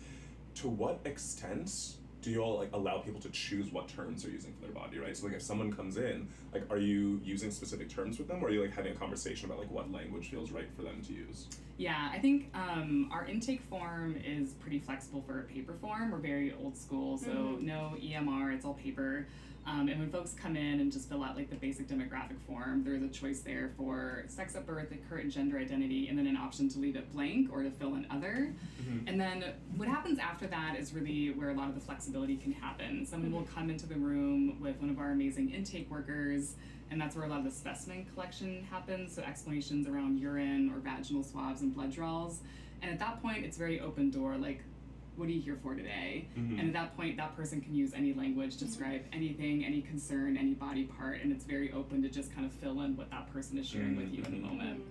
To 0.55 0.67
what 0.69 0.99
extent 1.05 1.97
do 2.21 2.29
you 2.31 2.41
all 2.41 2.57
like 2.57 2.69
allow 2.73 2.97
people 2.99 3.19
to 3.21 3.29
choose 3.29 3.71
what 3.71 3.87
terms 3.87 4.23
they're 4.23 4.31
using 4.31 4.53
for 4.53 4.61
their 4.61 4.71
body, 4.71 4.97
right? 4.99 5.15
So 5.15 5.25
like 5.27 5.35
if 5.35 5.41
someone 5.41 5.71
comes 5.71 5.97
in, 5.97 6.27
like 6.53 6.63
are 6.69 6.77
you 6.77 7.21
using 7.23 7.49
specific 7.51 7.89
terms 7.89 8.17
with 8.19 8.27
them, 8.27 8.43
or 8.43 8.47
are 8.47 8.51
you 8.51 8.61
like 8.61 8.75
having 8.75 8.91
a 8.91 8.95
conversation 8.95 9.45
about 9.49 9.59
like 9.59 9.71
what 9.71 9.91
language 9.91 10.29
feels 10.29 10.51
right 10.51 10.69
for 10.75 10.81
them 10.81 11.01
to 11.07 11.13
use? 11.13 11.47
Yeah, 11.77 12.09
I 12.13 12.19
think 12.19 12.49
um, 12.53 13.09
our 13.11 13.25
intake 13.25 13.61
form 13.69 14.17
is 14.25 14.51
pretty 14.53 14.79
flexible 14.79 15.23
for 15.25 15.39
a 15.39 15.43
paper 15.43 15.73
form. 15.79 16.11
We're 16.11 16.17
very 16.17 16.53
old 16.61 16.75
school, 16.77 17.17
so 17.17 17.29
Mhm. 17.29 17.61
no 17.61 17.95
EMR, 18.01 18.51
it's 18.51 18.65
all 18.65 18.73
paper. 18.73 19.27
Um, 19.69 19.87
and 19.87 19.99
when 19.99 20.09
folks 20.09 20.33
come 20.33 20.55
in 20.55 20.79
and 20.79 20.91
just 20.91 21.07
fill 21.09 21.23
out 21.23 21.35
like 21.35 21.49
the 21.49 21.55
basic 21.55 21.87
demographic 21.87 22.39
form, 22.47 22.83
there's 22.83 23.03
a 23.03 23.07
choice 23.07 23.41
there 23.41 23.69
for 23.77 24.23
sex 24.27 24.55
at 24.55 24.65
birth, 24.65 24.89
the 24.89 24.97
current 24.97 25.31
gender 25.31 25.59
identity, 25.59 26.07
and 26.07 26.17
then 26.17 26.25
an 26.25 26.37
option 26.37 26.67
to 26.69 26.79
leave 26.79 26.95
it 26.95 27.11
blank 27.11 27.49
or 27.51 27.61
to 27.61 27.69
fill 27.69 27.93
in 27.95 28.07
other. 28.09 28.53
Mhm. 28.81 29.03
And 29.07 29.21
then 29.21 29.43
what 29.75 29.87
happens 29.87 30.17
after 30.17 30.47
that 30.47 30.75
is 30.79 30.93
really 30.93 31.31
where 31.31 31.49
a 31.49 31.53
lot 31.53 31.69
of 31.69 31.75
the 31.75 31.81
flexibility 31.81 32.37
can 32.37 32.51
happen. 32.51 33.05
Someone 33.05 33.31
will 33.31 33.43
come 33.43 33.69
into 33.69 33.85
the 33.85 33.95
room 33.95 34.59
with 34.59 34.79
one 34.81 34.89
of 34.89 34.97
our 34.97 35.11
amazing 35.11 35.51
intake 35.51 35.89
workers, 35.91 36.55
and 36.89 36.99
that's 36.99 37.15
where 37.15 37.25
a 37.25 37.29
lot 37.29 37.39
of 37.39 37.45
the 37.45 37.51
specimen 37.51 38.05
collection 38.13 38.63
happens. 38.71 39.13
So 39.13 39.21
explanations 39.21 39.87
around 39.87 40.17
urine 40.19 40.71
or 40.71 40.79
vaginal 40.79 41.23
swabs 41.23 41.61
and 41.61 41.73
blood 41.75 41.91
draws. 41.91 42.41
And 42.81 42.89
at 42.89 42.97
that 42.99 43.21
point, 43.21 43.45
it's 43.45 43.57
very 43.57 43.79
open 43.81 44.09
door. 44.09 44.37
Like, 44.37 44.63
what 45.19 45.27
are 45.27 45.31
you 45.31 45.41
here 45.41 45.57
for 45.61 45.75
today? 45.75 46.25
Mhm. 46.37 46.59
And 46.59 46.67
at 46.69 46.73
that 46.73 46.95
point, 46.95 47.17
that 47.17 47.35
person 47.35 47.59
can 47.59 47.75
use 47.75 47.93
any 47.93 48.13
language 48.13 48.55
to 48.57 48.65
describe 48.65 49.03
anything, 49.11 49.65
any 49.65 49.81
concern, 49.81 50.37
any 50.37 50.53
body 50.53 50.85
part, 50.85 51.21
and 51.21 51.31
it's 51.31 51.43
very 51.43 51.71
open 51.73 52.01
to 52.03 52.09
just 52.09 52.33
kind 52.33 52.45
of 52.45 52.53
fill 52.53 52.81
in 52.81 52.95
what 52.95 53.11
that 53.11 53.31
person 53.33 53.57
is 53.57 53.67
sharing 53.67 53.97
with 53.97 54.11
you 54.13 54.23
in 54.23 54.31
the 54.31 54.37
Mhm. 54.37 54.41
moment. 54.43 54.81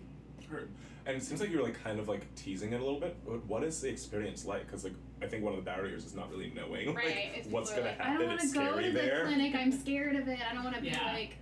Heard. 0.50 0.68
And 1.04 1.14
it 1.16 1.22
seems 1.22 1.40
like 1.42 1.50
you're 1.50 1.62
like 1.62 1.82
kind 1.82 1.98
of 1.98 2.08
like 2.08 2.34
teasing 2.34 2.72
it 2.72 2.80
a 2.80 2.84
little 2.84 3.00
bit. 3.00 3.16
What- 3.24 3.44
What 3.46 3.64
is 3.64 3.80
the 3.82 3.88
experience 3.90 4.44
like? 4.46 4.66
Because 4.66 4.84
like 4.84 4.94
I 5.22 5.26
think 5.26 5.42
one 5.44 5.52
of 5.54 5.58
the 5.58 5.64
barriers 5.64 6.04
is 6.06 6.14
not 6.14 6.30
really 6.30 6.50
knowing 6.54 6.94
Right. 6.94 7.32
like 7.34 7.46
what's 7.50 7.70
people 7.70 7.84
are 7.84 7.88
gonna 7.88 7.98
like, 7.98 8.00
I 8.00 8.04
happen. 8.04 8.20
don't 8.20 8.28
want 8.28 8.40
to 8.40 8.54
go 8.54 8.80
to 8.80 8.86
the 8.86 8.92
there. 8.92 9.24
clinic. 9.26 9.54
I'm 9.54 9.72
scared 9.72 10.16
of 10.16 10.26
it. 10.28 10.38
I 10.50 10.54
don't 10.54 10.64
want 10.64 10.76
to 10.76 10.82
be 10.82 10.90
like, 10.90 11.36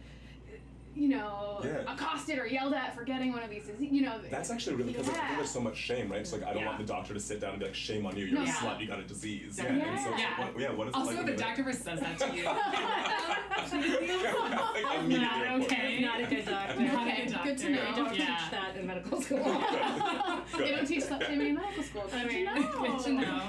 you 0.96 1.08
know, 1.08 1.60
Yeah. 1.62 1.82
accosted 1.92 2.38
or 2.38 2.46
yelled 2.46 2.72
at 2.72 2.94
for 2.94 3.04
getting 3.04 3.30
one 3.32 3.42
of 3.42 3.50
these. 3.50 3.64
disease- 3.66 3.92
You 3.92 4.00
know. 4.02 4.18
That's 4.30 4.50
actually 4.50 4.76
really 4.76 4.92
because 4.92 5.06
like, 5.08 5.16
I 5.16 5.20
think 5.20 5.30
Yeah. 5.32 5.36
there's 5.36 5.50
so 5.50 5.60
much 5.60 5.76
shame, 5.76 6.10
right? 6.10 6.26
So 6.26 6.36
like 6.38 6.46
I 6.46 6.54
don't 6.54 6.64
want 6.64 6.78
the 6.78 6.84
doctor 6.84 7.12
to 7.12 7.20
sit 7.20 7.38
down 7.40 7.50
and 7.50 7.58
be 7.60 7.66
like, 7.66 7.74
"Shame 7.74 8.06
on 8.06 8.16
you, 8.16 8.24
you're 8.24 8.34
No. 8.36 8.42
a 8.42 8.46
Yeah. 8.46 8.52
slut, 8.54 8.80
you 8.80 8.86
got 8.86 8.98
a 8.98 9.02
disease." 9.04 9.58
Yeah. 9.62 9.66
And 9.72 10.00
so, 10.00 10.16
Yeah. 10.16 10.40
What, 10.52 10.58
yeah, 10.60 10.70
what 10.72 10.88
is 10.88 10.94
Also, 10.94 11.10
it 11.10 11.12
if 11.12 11.18
like? 11.18 11.26
a 11.26 11.30
when 11.32 11.38
doctor 11.38 11.60
ever 11.62 11.72
says 11.74 12.00
that 12.00 12.18
to 12.18 12.34
you, 12.34 12.44
Like, 13.66 13.72
immediately 15.00 15.18
Not 15.18 15.60
okay. 15.62 15.96
it. 15.96 16.00
Not 16.00 16.20
a 16.20 16.26
good 16.26 16.44
doctor. 16.46 16.80
Not 16.80 16.94
a 17.08 17.10
Okay, 17.12 17.26
good 17.26 17.42
good 17.44 17.58
to 17.58 17.68
know. 17.70 17.84
They 17.84 17.96
don't 17.96 18.16
Yeah. 18.16 18.26
teach 18.38 18.50
that 18.50 18.76
in 18.76 18.86
medical 18.86 19.20
school. 19.20 19.38
they 20.58 20.70
don't 20.70 20.86
teach 20.86 21.04
slut 21.04 21.26
shaming 21.26 21.48
in 21.48 21.54
medical 21.56 21.82
school. 21.82 22.04
I 22.12 22.22
Good 22.22 22.30
to 22.30 22.34
mean, 22.36 22.44
know. 22.44 22.72
good 22.96 22.98
to 23.04 23.12
know. 23.12 23.42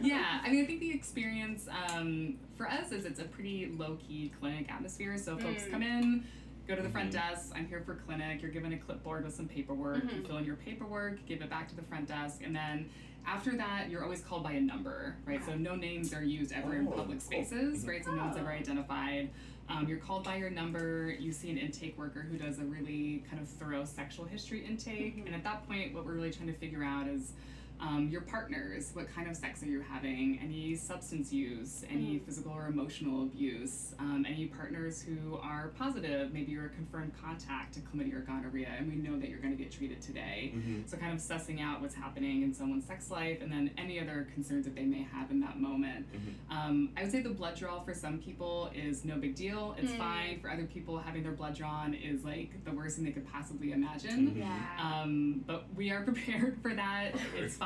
yeah, 0.00 0.40
I 0.44 0.50
mean, 0.50 0.62
I 0.62 0.66
think 0.66 0.80
the 0.80 0.90
experience 0.92 1.66
um, 1.90 2.36
for 2.56 2.68
us 2.70 2.92
is 2.92 3.04
it's 3.04 3.20
a 3.20 3.24
pretty 3.24 3.72
low 3.76 3.96
key 4.06 4.32
clinic 4.38 4.70
atmosphere. 4.72 5.16
So 5.18 5.36
folks 5.36 5.64
Mm. 5.64 5.70
come 5.70 5.82
in, 5.82 6.24
go 6.66 6.74
to 6.74 6.82
the 6.82 6.88
front 6.88 7.10
Mhm. 7.10 7.12
desk. 7.12 7.52
I'm 7.54 7.66
here 7.66 7.80
for 7.80 7.94
clinic. 7.94 8.42
You're 8.42 8.50
given 8.50 8.72
a 8.72 8.78
clipboard 8.78 9.24
with 9.24 9.34
some 9.34 9.46
paperwork. 9.48 10.02
You 10.04 10.08
Mhm. 10.20 10.26
fill 10.26 10.38
in 10.38 10.44
your 10.44 10.56
paperwork, 10.56 11.24
give 11.26 11.40
it 11.42 11.48
back 11.50 11.68
to 11.68 11.76
the 11.76 11.82
front 11.82 12.08
desk, 12.08 12.42
and 12.44 12.54
then. 12.54 12.88
After 13.28 13.56
that, 13.56 13.90
you're 13.90 14.04
always 14.04 14.20
called 14.22 14.44
by 14.44 14.52
a 14.52 14.60
number, 14.60 15.16
right? 15.24 15.44
So 15.44 15.56
no 15.56 15.74
names 15.74 16.14
are 16.14 16.22
used 16.22 16.52
ever 16.52 16.76
in 16.76 16.86
Oh, 16.86 16.92
public 16.92 17.20
spaces, 17.20 17.84
Mhm. 17.84 17.88
right? 17.88 18.04
So 18.04 18.14
no 18.14 18.22
one's 18.22 18.36
ever 18.36 18.52
identified. 18.52 19.30
Um, 19.68 19.88
you're 19.88 19.98
called 19.98 20.22
by 20.22 20.36
your 20.36 20.48
number. 20.50 21.10
You 21.18 21.32
see 21.32 21.50
an 21.50 21.58
intake 21.58 21.98
worker 21.98 22.22
who 22.22 22.38
does 22.38 22.60
a 22.60 22.64
really 22.64 23.24
kind 23.28 23.42
of 23.42 23.48
thorough 23.48 23.84
sexual 23.84 24.26
history 24.26 24.64
intake, 24.64 25.16
Mhm. 25.16 25.26
and 25.26 25.34
at 25.34 25.42
that 25.42 25.66
point, 25.66 25.92
what 25.92 26.04
we're 26.06 26.14
really 26.14 26.30
trying 26.30 26.46
to 26.46 26.52
figure 26.54 26.84
out 26.84 27.08
is 27.08 27.32
um, 27.80 28.08
your 28.10 28.22
partners, 28.22 28.90
what 28.94 29.12
kind 29.14 29.28
of 29.28 29.36
sex 29.36 29.62
are 29.62 29.66
you 29.66 29.80
having, 29.80 30.38
any 30.42 30.74
substance 30.76 31.32
use, 31.32 31.84
any 31.90 32.18
Mhm. 32.18 32.24
physical 32.24 32.52
or 32.52 32.66
emotional 32.68 33.22
abuse, 33.24 33.94
um, 33.98 34.24
any 34.26 34.46
partners 34.46 35.02
who 35.02 35.36
are 35.36 35.68
positive, 35.78 36.32
maybe 36.32 36.52
you're 36.52 36.66
a 36.66 36.70
confirmed 36.70 37.12
contact 37.20 37.74
to 37.74 37.80
chlamydia 37.80 38.14
or 38.14 38.20
gonorrhea, 38.20 38.68
and 38.78 38.88
we 38.88 38.96
know 38.96 39.18
that 39.18 39.28
you're 39.28 39.38
going 39.40 39.56
to 39.56 39.62
get 39.62 39.70
treated 39.72 40.00
today. 40.00 40.52
Mm-hmm. 40.54 40.80
So, 40.86 40.96
kind 40.96 41.12
of 41.12 41.18
sussing 41.18 41.60
out 41.60 41.80
what's 41.82 41.94
happening 41.94 42.42
in 42.42 42.54
someone's 42.54 42.84
sex 42.86 43.10
life 43.10 43.40
and 43.42 43.52
then 43.52 43.70
any 43.76 44.00
other 44.00 44.26
concerns 44.32 44.64
that 44.64 44.74
they 44.74 44.84
may 44.84 45.02
have 45.02 45.30
in 45.30 45.40
that 45.40 45.60
moment. 45.60 46.06
Mhm. 46.12 46.54
Um, 46.54 46.90
I 46.96 47.02
would 47.02 47.12
say 47.12 47.20
the 47.20 47.30
blood 47.30 47.56
draw 47.56 47.80
for 47.80 47.92
some 47.94 48.18
people 48.18 48.70
is 48.74 49.04
no 49.04 49.16
big 49.18 49.34
deal. 49.34 49.74
It's 49.78 49.92
Mm. 49.92 49.98
fine. 49.98 50.40
For 50.40 50.50
other 50.50 50.64
people, 50.66 50.98
having 50.98 51.22
their 51.22 51.32
blood 51.32 51.54
drawn 51.54 51.92
is 51.94 52.24
like 52.24 52.64
the 52.64 52.72
worst 52.72 52.96
thing 52.96 53.04
they 53.04 53.12
could 53.12 53.26
possibly 53.30 53.72
imagine. 53.72 54.30
Mhm. 54.30 54.38
Yeah. 54.38 55.02
Um, 55.02 55.44
but 55.46 55.66
we 55.74 55.90
are 55.90 56.02
prepared 56.10 56.58
for 56.62 56.74
that. 56.74 57.12
It's 57.36 57.56
fine. 57.56 57.65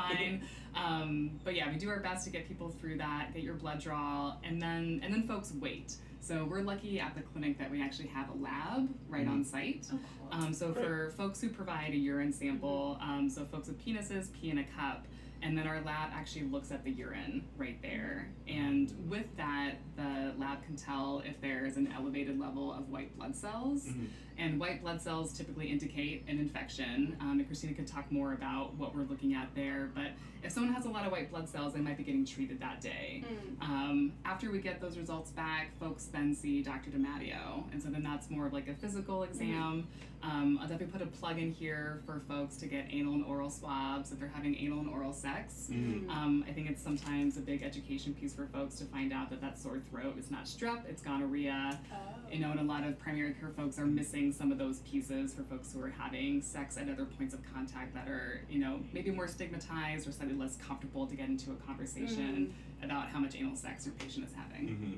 Um, 0.75 1.39
but 1.43 1.55
yeah, 1.55 1.69
we 1.71 1.77
do 1.77 1.89
our 1.89 1.99
best 1.99 2.23
to 2.25 2.29
get 2.31 2.47
people 2.47 2.69
through 2.69 2.97
that, 2.99 3.33
get 3.33 3.43
your 3.43 3.55
blood 3.55 3.81
draw, 3.81 4.35
and 4.43 4.61
then 4.61 5.01
and 5.03 5.13
then 5.13 5.27
folks 5.27 5.51
wait. 5.59 5.95
So 6.21 6.45
we're 6.45 6.61
lucky 6.61 6.99
at 6.99 7.15
the 7.15 7.21
clinic 7.21 7.57
that 7.57 7.69
we 7.71 7.81
actually 7.81 8.07
have 8.09 8.29
a 8.29 8.37
lab 8.37 8.87
right 9.09 9.27
on 9.27 9.43
site. 9.43 9.87
oh, 9.91 9.99
cool. 10.29 10.39
Um, 10.39 10.53
so 10.53 10.71
for 10.71 11.11
folks 11.17 11.41
who 11.41 11.49
provide 11.49 11.93
a 11.93 11.97
urine 11.97 12.31
sample, 12.31 12.97
um, 13.01 13.27
so 13.29 13.43
folks 13.43 13.67
with 13.67 13.83
penises 13.83 14.31
pee 14.31 14.51
in 14.51 14.59
a 14.59 14.63
cup, 14.63 15.07
and 15.41 15.57
then 15.57 15.65
our 15.67 15.81
lab 15.81 16.11
actually 16.13 16.43
looks 16.43 16.71
at 16.71 16.83
the 16.83 16.91
urine 16.91 17.43
right 17.57 17.81
there. 17.81 18.29
And 18.47 18.93
with 19.09 19.25
that, 19.37 19.77
the 19.97 20.33
lab 20.37 20.63
can 20.63 20.75
tell 20.75 21.23
if 21.25 21.41
there 21.41 21.65
is 21.65 21.75
an 21.77 21.91
elevated 21.91 22.39
level 22.39 22.71
of 22.71 22.87
white 22.89 23.17
blood 23.17 23.35
cells. 23.35 23.87
Mhm. 23.87 24.05
And 24.41 24.59
white 24.59 24.81
blood 24.81 24.99
cells 24.99 25.33
typically 25.33 25.67
indicate 25.67 26.25
an 26.27 26.39
infection. 26.39 27.15
Um, 27.21 27.37
and 27.37 27.45
Christina 27.45 27.75
could 27.75 27.85
talk 27.85 28.11
more 28.11 28.33
about 28.33 28.73
what 28.73 28.95
we're 28.95 29.03
looking 29.03 29.35
at 29.35 29.53
there. 29.53 29.91
But 29.93 30.13
if 30.43 30.51
someone 30.51 30.73
has 30.73 30.85
a 30.85 30.89
lot 30.89 31.05
of 31.05 31.11
white 31.11 31.29
blood 31.29 31.47
cells, 31.47 31.73
they 31.73 31.79
might 31.79 31.95
be 31.95 32.03
getting 32.03 32.25
treated 32.25 32.59
that 32.59 32.81
day. 32.81 33.23
Mm. 33.23 33.63
Um, 33.63 34.13
after 34.25 34.49
we 34.49 34.57
get 34.57 34.81
those 34.81 34.97
results 34.97 35.29
back, 35.29 35.79
folks 35.79 36.05
then 36.05 36.33
see 36.33 36.63
Dr. 36.63 36.89
DiMatteo. 36.89 37.71
And 37.71 37.83
so 37.83 37.89
then 37.89 38.01
that's 38.01 38.31
more 38.31 38.47
of 38.47 38.53
like 38.53 38.67
a 38.67 38.73
physical 38.73 39.21
exam. 39.21 39.87
Um, 40.23 40.59
I'll 40.61 40.67
definitely 40.67 40.87
put 40.97 41.01
a 41.01 41.07
plug 41.07 41.39
in 41.39 41.51
here 41.51 42.01
for 42.05 42.21
folks 42.27 42.57
to 42.57 42.67
get 42.67 42.85
anal 42.91 43.13
and 43.13 43.25
oral 43.25 43.49
swabs 43.49 44.11
if 44.11 44.19
they're 44.19 44.27
having 44.33 44.55
anal 44.55 44.79
and 44.79 44.89
oral 44.89 45.13
sex. 45.13 45.69
Mhm. 45.71 46.09
Um, 46.09 46.45
I 46.47 46.51
think 46.51 46.69
it's 46.69 46.81
sometimes 46.81 47.37
a 47.37 47.41
big 47.41 47.63
education 47.63 48.13
piece 48.13 48.33
for 48.33 48.45
folks 48.47 48.75
to 48.75 48.85
find 48.85 49.11
out 49.13 49.29
that 49.31 49.41
that 49.41 49.57
sore 49.59 49.79
throat 49.89 50.17
is 50.19 50.29
not 50.29 50.45
strep, 50.45 50.85
it's 50.87 51.01
gonorrhea. 51.01 51.79
Oh. 51.91 51.95
You 52.31 52.39
know, 52.39 52.51
and 52.51 52.59
a 52.59 52.63
lot 52.63 52.83
of 52.85 52.97
primary 52.99 53.33
care 53.33 53.49
folks 53.49 53.77
are 53.79 53.85
missing 53.85 54.31
some 54.31 54.51
of 54.51 54.57
those 54.57 54.79
pieces 54.79 55.33
for 55.33 55.43
folks 55.43 55.73
who 55.73 55.81
are 55.81 55.89
having 55.89 56.41
sex 56.41 56.77
at 56.77 56.87
other 56.89 57.05
points 57.05 57.33
of 57.33 57.41
contact 57.53 57.93
that 57.93 58.07
are, 58.07 58.41
you 58.49 58.59
know, 58.59 58.79
maybe 58.93 59.11
more 59.11 59.27
stigmatized 59.27 60.07
or 60.07 60.11
slightly 60.11 60.35
less 60.35 60.55
comfortable 60.57 61.05
to 61.07 61.15
get 61.15 61.27
into 61.29 61.51
a 61.51 61.55
conversation 61.55 62.53
about 62.83 63.07
how 63.09 63.19
much 63.19 63.35
anal 63.35 63.55
sex 63.55 63.85
your 63.85 63.93
patient 63.95 64.25
is 64.25 64.33
having. 64.33 64.67
hmm 64.75 64.93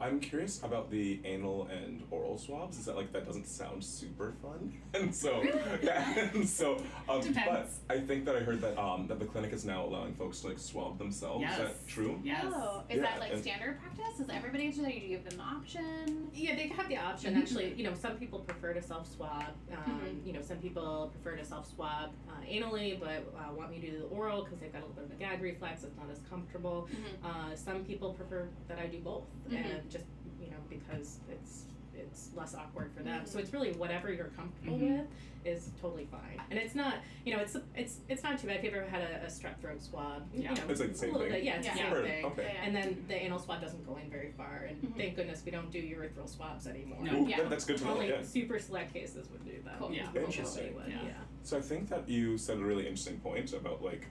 I'm 0.00 0.20
curious 0.20 0.62
about 0.62 0.90
the 0.90 1.20
anal 1.24 1.66
and 1.72 2.02
oral 2.10 2.38
swabs. 2.38 2.78
Is 2.78 2.84
that 2.86 2.96
like 2.96 3.12
that 3.12 3.26
doesn't 3.26 3.46
sound 3.48 3.82
super 3.84 4.32
fun? 4.42 4.72
And 4.94 5.14
so, 5.14 5.42
yeah, 5.82 6.30
and 6.34 6.48
so, 6.48 6.76
um, 7.08 7.20
but 7.20 7.22
Depends. 7.24 7.80
I 7.90 7.98
think 8.00 8.24
that 8.24 8.34
I 8.36 8.40
heard 8.40 8.60
that 8.62 8.78
um 8.78 9.06
that 9.08 9.18
the 9.18 9.26
clinic 9.26 9.52
is 9.52 9.64
now 9.64 9.84
allowing 9.84 10.14
folks 10.14 10.40
to 10.40 10.48
like 10.48 10.58
swab 10.58 10.98
themselves. 10.98 11.44
Is 11.44 11.58
that 11.58 11.86
true? 11.86 12.18
Yes. 12.24 12.44
Oh, 12.48 12.82
is 12.88 12.96
Yeah, 12.96 13.02
that 13.02 13.20
like 13.20 13.32
and- 13.32 13.42
standard 13.42 13.78
practice? 13.80 14.16
Does 14.18 14.28
everybody 14.30 14.66
answer 14.66 14.82
that? 14.82 14.92
Do 14.92 14.98
You 14.98 15.08
give 15.18 15.28
them 15.28 15.38
the 15.38 15.44
option? 15.44 16.28
Yeah, 16.34 16.56
they 16.56 16.68
have 16.68 16.88
the 16.88 16.96
option. 16.96 17.34
Mhm. 17.34 17.38
Actually, 17.42 17.74
you 17.74 17.84
know, 17.84 17.94
some 17.94 18.16
people 18.16 18.38
prefer 18.40 18.72
to 18.72 18.82
self 18.82 19.06
swab. 19.14 19.44
Um, 19.72 20.00
Mhm. 20.00 20.26
You 20.26 20.32
know, 20.32 20.40
some 20.42 20.56
people 20.58 21.12
prefer 21.12 21.36
to 21.36 21.44
self 21.44 21.66
swab 21.72 22.10
uh, 22.28 22.40
anally, 22.50 22.98
but 22.98 23.22
uh, 23.38 23.52
want 23.54 23.70
me 23.70 23.80
to 23.80 23.90
do 23.90 23.98
the 23.98 24.04
oral 24.06 24.44
because 24.44 24.58
they've 24.58 24.72
got 24.72 24.82
a 24.82 24.86
little 24.86 24.94
bit 25.02 25.04
of 25.04 25.10
a 25.12 25.14
gag 25.16 25.42
reflex. 25.42 25.84
It's 25.84 25.96
not 25.96 26.08
as 26.10 26.20
comfortable. 26.30 26.88
Mhm. 26.90 27.28
Uh, 27.28 27.54
some 27.56 27.84
people 27.84 28.14
prefer 28.14 28.48
that 28.68 28.78
I 28.78 28.86
do 28.86 28.98
both, 29.00 29.24
Mhm. 29.50 29.56
and 29.80 29.87
just 29.90 30.04
you 30.40 30.50
know 30.50 30.56
because 30.68 31.18
it's 31.30 31.64
it's 31.94 32.30
less 32.36 32.54
awkward 32.54 32.92
for 32.96 33.02
them. 33.02 33.22
Mhm. 33.22 33.28
So 33.28 33.38
it's 33.38 33.52
really 33.52 33.72
whatever 33.72 34.12
you're 34.12 34.28
comfortable 34.36 34.78
Mhm. 34.78 34.98
with 35.00 35.06
is 35.44 35.70
totally 35.80 36.04
fine. 36.10 36.40
And 36.50 36.58
it's 36.58 36.74
not 36.74 36.96
you 37.24 37.34
know 37.34 37.40
it's 37.40 37.56
it's 37.74 37.98
it's 38.08 38.22
not 38.22 38.38
too 38.38 38.46
bad 38.46 38.56
if 38.58 38.64
you 38.64 38.70
ever 38.70 38.84
had 38.88 39.00
a, 39.02 39.24
a 39.24 39.26
strep 39.26 39.58
throat 39.60 39.82
swab. 39.82 40.28
Yeah. 40.32 40.50
You 40.50 40.56
know, 40.56 40.62
It's 40.68 40.80
like 40.80 40.90
the 40.90 40.94
a 40.94 40.98
same 40.98 41.12
little 41.12 41.26
thing? 41.26 41.32
Bit, 41.36 41.44
yeah, 41.44 41.56
it's 41.56 41.68
the 41.68 41.74
same 41.76 41.92
Or- 41.92 42.02
thing. 42.02 42.24
okay. 42.26 42.56
And 42.62 42.74
then 42.74 43.04
the 43.08 43.14
anal 43.14 43.38
swab 43.38 43.60
doesn't 43.60 43.84
go 43.86 43.96
in 43.96 44.08
very 44.10 44.32
far, 44.32 44.66
and 44.68 44.80
Mhm. 44.82 44.96
thank 44.96 45.16
goodness 45.16 45.42
we 45.44 45.50
don't 45.50 45.70
do 45.70 45.82
urethral 45.82 46.28
swabs 46.28 46.66
anymore. 46.66 47.02
No. 47.02 47.20
Ooh, 47.22 47.28
Yeah. 47.28 47.38
that- 47.38 47.50
that's 47.50 47.64
good 47.64 47.78
to 47.78 47.84
know. 47.84 47.94
Only 47.94 48.08
Yeah. 48.10 48.22
super 48.22 48.58
select 48.58 48.92
cases 48.92 49.28
would 49.30 49.44
do 49.44 49.60
that. 49.64 49.78
Cool. 49.78 49.92
Yeah. 49.92 50.12
Interesting. 50.14 50.74
would, 50.76 50.88
Yeah. 50.88 51.02
yeah. 51.04 51.12
So 51.42 51.58
I 51.58 51.60
think 51.60 51.88
that 51.88 52.08
you 52.08 52.36
said 52.38 52.58
a 52.58 52.64
really 52.64 52.84
interesting 52.84 53.18
point 53.20 53.52
about 53.52 53.82
like 53.82 54.06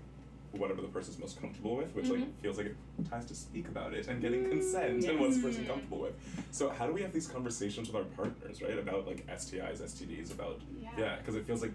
whatever 0.53 0.81
the 0.81 0.87
person's 0.87 1.19
most 1.19 1.39
comfortable 1.39 1.75
with, 1.75 1.93
which 1.95 2.09
like 2.09 2.19
Mhm. 2.21 2.33
feels 2.41 2.57
like 2.57 2.67
it 2.67 2.75
ties 3.09 3.25
to 3.25 3.35
speak 3.35 3.67
about 3.67 3.93
it 3.93 4.07
and 4.07 4.21
getting 4.21 4.49
consent 4.49 5.05
and 5.05 5.19
what's 5.19 5.37
the 5.37 5.43
person 5.43 5.61
Yes. 5.63 5.71
comfortable 5.71 5.99
with. 5.99 6.13
So 6.51 6.69
how 6.69 6.87
do 6.87 6.93
we 6.93 7.01
have 7.01 7.13
these 7.13 7.27
conversations 7.27 7.87
with 7.87 7.95
our 7.95 8.05
partners, 8.15 8.61
right? 8.61 8.77
About 8.77 9.05
like 9.07 9.25
STIs, 9.27 9.81
STDs, 9.81 10.31
about 10.31 10.61
Yeah. 10.81 10.89
yeah, 10.97 11.15
because 11.17 11.35
it 11.35 11.45
feels 11.45 11.61
like 11.61 11.73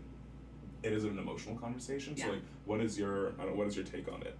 it 0.83 0.93
is 0.93 1.05
an 1.05 1.19
emotional 1.19 1.57
conversation. 1.57 2.17
So 2.17 2.27
Yeah. 2.27 2.33
like, 2.33 2.43
what 2.65 2.81
is 2.81 2.99
your 2.99 3.29
I 3.39 3.43
don't 3.45 3.51
know, 3.51 3.55
what 3.55 3.67
is 3.69 3.77
your 3.77 3.85
take 3.85 4.11
on 4.11 4.23
it? 4.23 4.37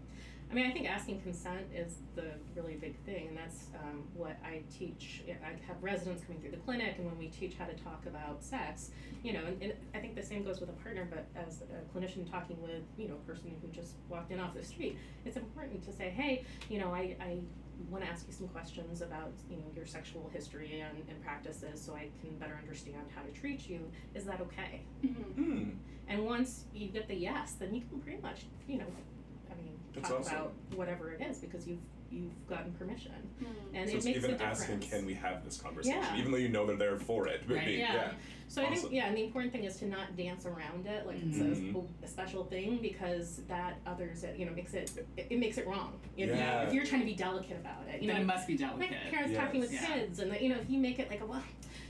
I 0.53 0.55
mean, 0.55 0.67
I 0.67 0.71
think 0.71 0.87
asking 0.87 1.23
consent 1.23 1.65
is 1.75 1.95
the 2.15 2.25
really 2.55 2.75
big 2.75 2.95
thing, 3.07 3.29
and 3.29 3.39
that's 3.39 3.69
um, 3.83 4.05
what 4.15 4.37
I 4.45 4.61
teach. 4.71 5.23
I 5.27 5.49
have 5.67 5.83
residents 5.83 6.23
coming 6.25 6.43
through 6.43 6.51
the 6.51 6.59
clinic, 6.59 6.97
and 6.99 7.07
when 7.07 7.17
we 7.17 7.29
teach 7.29 7.55
how 7.59 7.65
to 7.65 7.73
talk 7.73 8.05
about 8.07 8.45
sex, 8.45 8.91
you 9.23 9.33
know, 9.33 9.41
and, 9.47 9.63
and 9.63 9.73
I 9.95 9.99
think 10.01 10.15
the 10.15 10.23
same 10.23 10.45
goes 10.45 10.61
with 10.61 10.69
a 10.69 10.75
partner, 10.75 11.09
but 11.09 11.27
as 11.35 11.63
a 11.63 11.99
clinician 11.99 12.31
talking 12.31 12.61
with, 12.61 12.83
you 12.99 13.09
know, 13.09 13.15
a 13.15 13.27
person 13.27 13.51
who 13.63 13.69
just 13.69 13.95
walked 14.11 14.31
in 14.31 14.41
off 14.41 14.53
the 14.53 14.63
street, 14.63 14.99
it's 15.25 15.39
important 15.39 15.83
to 15.87 15.93
say, 15.93 16.11
hey, 16.11 16.45
you 16.69 16.79
know, 16.79 16.93
I, 16.93 17.17
I 17.19 17.39
want 17.89 18.05
to 18.05 18.11
ask 18.11 18.27
you 18.27 18.35
some 18.35 18.49
questions 18.49 19.01
about, 19.01 19.33
you 19.49 19.57
know, 19.57 19.65
your 19.75 19.87
sexual 19.87 20.31
history 20.35 20.85
and, 20.87 20.99
and 21.09 21.23
practices 21.23 21.81
so 21.81 21.95
I 21.95 22.09
can 22.21 22.37
better 22.39 22.59
understand 22.61 23.05
how 23.17 23.23
to 23.23 23.31
treat 23.31 23.71
you. 23.71 23.91
Is 24.15 24.25
that 24.25 24.43
okay? 24.43 24.83
Mhm. 25.03 25.35
Hmm. 25.35 25.71
And 26.09 26.27
once 26.27 26.65
you 26.75 26.89
get 26.89 27.09
the 27.09 27.15
yes, 27.15 27.55
then 27.59 27.75
you 27.75 27.81
can 27.89 28.01
pretty 28.01 28.21
much, 28.21 28.43
you 28.69 28.77
know, 28.77 28.85
I 28.85 28.89
mean, 28.89 29.05
That's 29.95 30.09
talk 30.09 30.21
awesome. 30.21 30.35
about 30.37 30.53
whatever 30.75 31.13
it 31.13 31.21
is 31.23 31.39
because 31.39 31.67
you've 31.67 31.79
you've 32.11 32.47
gotten 32.47 32.71
permission, 32.73 33.13
Mm. 33.43 33.47
and 33.73 33.89
so 33.89 33.95
it 33.95 33.97
it's 33.97 34.05
makes 34.05 34.19
even 34.19 34.33
a 34.33 34.35
difference. 34.37 34.61
asking, 34.61 34.81
can 34.81 35.07
we 35.07 35.15
have 35.15 35.43
this 35.47 35.57
conversation, 35.59 35.99
Yeah. 35.99 36.19
even 36.19 36.31
though 36.31 36.37
you 36.37 36.51
know 36.51 36.67
they're 36.67 36.77
there 36.77 36.99
for 36.99 37.27
it. 37.27 37.43
Right. 37.49 37.65
be- 37.65 37.73
Yeah. 37.77 38.13
So 38.49 38.63
I 38.63 38.75
think 38.75 38.93
yeah, 38.93 39.07
and 39.07 39.17
the 39.17 39.25
important 39.25 39.51
thing 39.51 39.65
is 39.65 39.79
to 39.79 39.87
not 39.87 40.15
dance 40.15 40.45
around 40.45 40.87
it 40.87 41.07
like 41.07 41.17
it's 41.23 41.39
Mhm. 41.39 41.75
a, 42.03 42.05
a 42.05 42.09
special 42.09 42.45
thing 42.45 42.77
because 42.83 43.37
that 43.49 43.79
others 43.87 44.25
it, 44.25 44.37
you 44.39 44.45
know 44.45 44.53
makes 44.53 44.75
it 44.75 44.91
it, 45.17 45.27
it 45.31 45.39
makes 45.39 45.57
it 45.57 45.67
wrong. 45.67 45.99
If, 46.15 46.21
you 46.21 46.27
know, 46.27 46.35
Yeah. 46.35 46.63
if 46.67 46.75
you're 46.75 46.85
trying 46.85 47.01
to 47.01 47.07
be 47.07 47.15
delicate 47.15 47.57
about 47.57 47.89
it, 47.89 48.03
you 48.03 48.09
then 48.09 48.17
know, 48.17 48.23
it 48.23 48.27
must 48.27 48.47
be 48.47 48.59
my 48.59 48.69
delicate. 48.69 48.97
parents 49.11 49.35
talking 49.35 49.61
with 49.61 49.73
Yes. 49.73 49.87
kids, 49.87 50.19
and 50.19 50.31
that, 50.33 50.43
you 50.43 50.51
know, 50.51 50.59
if 50.61 50.69
you 50.69 50.79
make 50.79 50.99
it 50.99 51.09
like 51.09 51.23
a 51.23 51.27
well, 51.27 51.43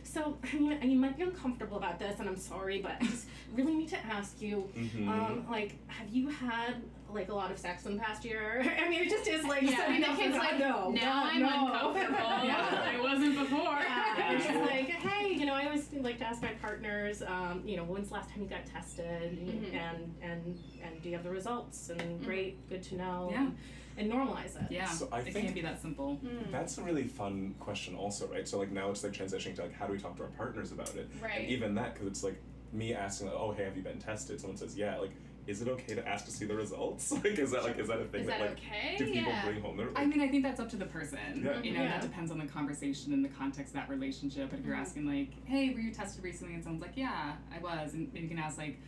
so 0.05 0.39
I 0.53 0.57
mean, 0.57 0.89
you 0.89 0.99
might 1.01 1.17
be 1.17 1.25
uncomfortable 1.25 1.79
about 1.79 1.99
this, 1.99 2.21
and 2.21 2.29
I'm 2.29 2.37
sorry, 2.37 2.81
but 2.81 2.93
I 3.01 3.07
just 3.07 3.27
really 3.55 3.75
need 3.75 3.89
to 3.89 3.99
ask 4.07 4.41
you, 4.41 4.71
Mhm. 4.77 5.09
um, 5.09 5.47
like, 5.51 5.75
have 5.89 6.09
you 6.15 6.29
had 6.29 6.81
like 7.15 7.29
a 7.31 7.35
lot 7.35 7.51
of 7.51 7.59
sex 7.59 7.87
in 7.87 7.97
the 7.97 8.03
past 8.03 8.25
year? 8.25 8.61
I 8.85 8.89
mean, 8.89 9.03
it 9.03 9.11
just 9.11 9.29
is 9.29 9.45
like 9.45 9.63
Yeah, 9.63 9.77
setting 9.77 9.97
and 9.97 10.05
the 10.05 10.11
up 10.11 10.17
kid's 10.19 10.37
like, 10.37 10.59
no, 10.59 10.91
now 10.91 11.01
God, 11.25 11.33
I'm 11.35 11.43
no. 11.43 11.67
uncomfortable. 11.67 12.19
yeah. 12.47 12.93
I 12.97 13.01
wasn't 13.01 13.39
before. 13.39 13.59
Yeah, 13.81 14.33
it's 14.33 14.47
just 14.47 14.61
like, 14.71 14.89
hey, 14.89 15.33
you 15.35 15.47
know, 15.47 15.55
I 15.55 15.67
always 15.67 15.89
like 15.93 16.19
to 16.19 16.25
ask 16.25 16.43
my 16.43 16.53
partners, 16.61 17.23
um, 17.27 17.63
you 17.65 17.77
know, 17.77 17.85
when's 17.85 18.09
the 18.09 18.15
last 18.15 18.31
time 18.31 18.43
you 18.43 18.49
got 18.49 18.67
tested, 18.67 19.39
Mhm. 19.39 19.75
and 19.75 20.15
and 20.23 20.59
and 20.83 21.03
do 21.03 21.09
you 21.09 21.15
have 21.15 21.25
the 21.25 21.31
results? 21.31 21.91
And 21.91 22.01
Mhm. 22.01 22.25
great, 22.25 22.69
good 22.69 22.83
to 22.85 22.97
know. 22.97 23.29
Yeah. 23.31 23.41
And, 23.47 23.57
and 23.99 24.11
normalize 24.11 24.57
it. 24.57 24.71
Yeah, 24.71 24.87
So 24.89 25.07
I 25.13 25.19
it 25.21 25.25
think- 25.25 25.37
can't 25.37 25.55
be 25.55 25.61
that 25.61 25.81
simple. 25.83 26.19
Mm. 26.25 26.51
That's 26.51 26.79
a 26.79 26.83
really 26.83 27.05
fun 27.07 27.55
question, 27.61 27.95
also, 27.95 28.27
right? 28.27 28.49
So 28.49 28.59
like 28.59 28.71
now 28.71 28.91
it's 28.91 29.05
like 29.05 29.13
transitioning 29.13 29.55
to 29.57 29.63
like 29.63 29.75
how 29.75 29.87
do 29.87 29.93
we 29.93 29.99
talk 29.99 30.17
to 30.17 30.23
our 30.23 30.31
partners 30.31 30.73
about 30.73 30.95
it? 30.97 31.11
Right. 31.23 31.41
And 31.41 31.49
even 31.51 31.75
that, 31.75 31.93
because 31.95 32.07
it's 32.09 32.25
like 32.25 32.41
me 32.73 32.95
asking, 32.95 33.27
like, 33.27 33.37
oh 33.39 33.53
hey, 33.53 33.65
have 33.65 33.77
you 33.77 33.83
been 33.83 33.99
tested? 33.99 34.41
Someone 34.41 34.57
says 34.57 34.77
yeah. 34.79 34.97
Like, 34.99 35.11
is 35.47 35.61
it 35.61 35.69
okay 35.69 35.95
to 35.95 36.07
ask 36.09 36.25
to 36.27 36.31
see 36.31 36.45
the 36.45 36.55
results? 36.55 37.11
like, 37.25 37.25
is 37.39 37.51
that 37.51 37.65
like 37.65 37.79
is 37.79 37.89
that 37.89 38.01
a 38.01 38.05
thing 38.05 38.21
Is 38.23 38.27
that, 38.29 38.39
that 38.39 38.49
like 38.51 38.59
okay? 38.59 38.97
do 38.99 39.07
people 39.07 39.33
yeah. 39.33 39.45
bring 39.45 39.61
home 39.61 39.77
their? 39.77 39.89
I 39.97 40.05
mean, 40.07 40.21
I 40.21 40.29
think 40.29 40.43
that's 40.45 40.61
up 40.61 40.69
to 40.71 40.77
the 40.77 40.87
person. 40.87 41.19
Yeah. 41.45 41.61
You 41.61 41.73
know, 41.73 41.83
Yeah. 41.83 41.89
that 41.89 42.03
depends 42.03 42.31
on 42.31 42.39
the 42.39 42.47
conversation 42.47 43.13
and 43.13 43.25
the 43.25 43.29
context 43.29 43.75
of 43.75 43.81
that 43.81 43.89
relationship. 43.89 44.51
But 44.51 44.61
if 44.61 44.67
you're 44.67 44.77
Mhm. 44.77 44.81
asking 44.81 45.07
like, 45.07 45.31
"Hey, 45.47 45.71
were 45.75 45.81
you 45.81 45.91
tested 45.93 46.23
recently?" 46.23 46.55
and 46.55 46.63
someone's 46.63 46.83
like, 46.83 46.97
"Yeah, 46.97 47.37
I 47.55 47.59
was," 47.59 47.95
and 47.95 48.13
maybe 48.13 48.25
you 48.25 48.29
can 48.29 48.39
ask 48.39 48.57
like, 48.59 48.79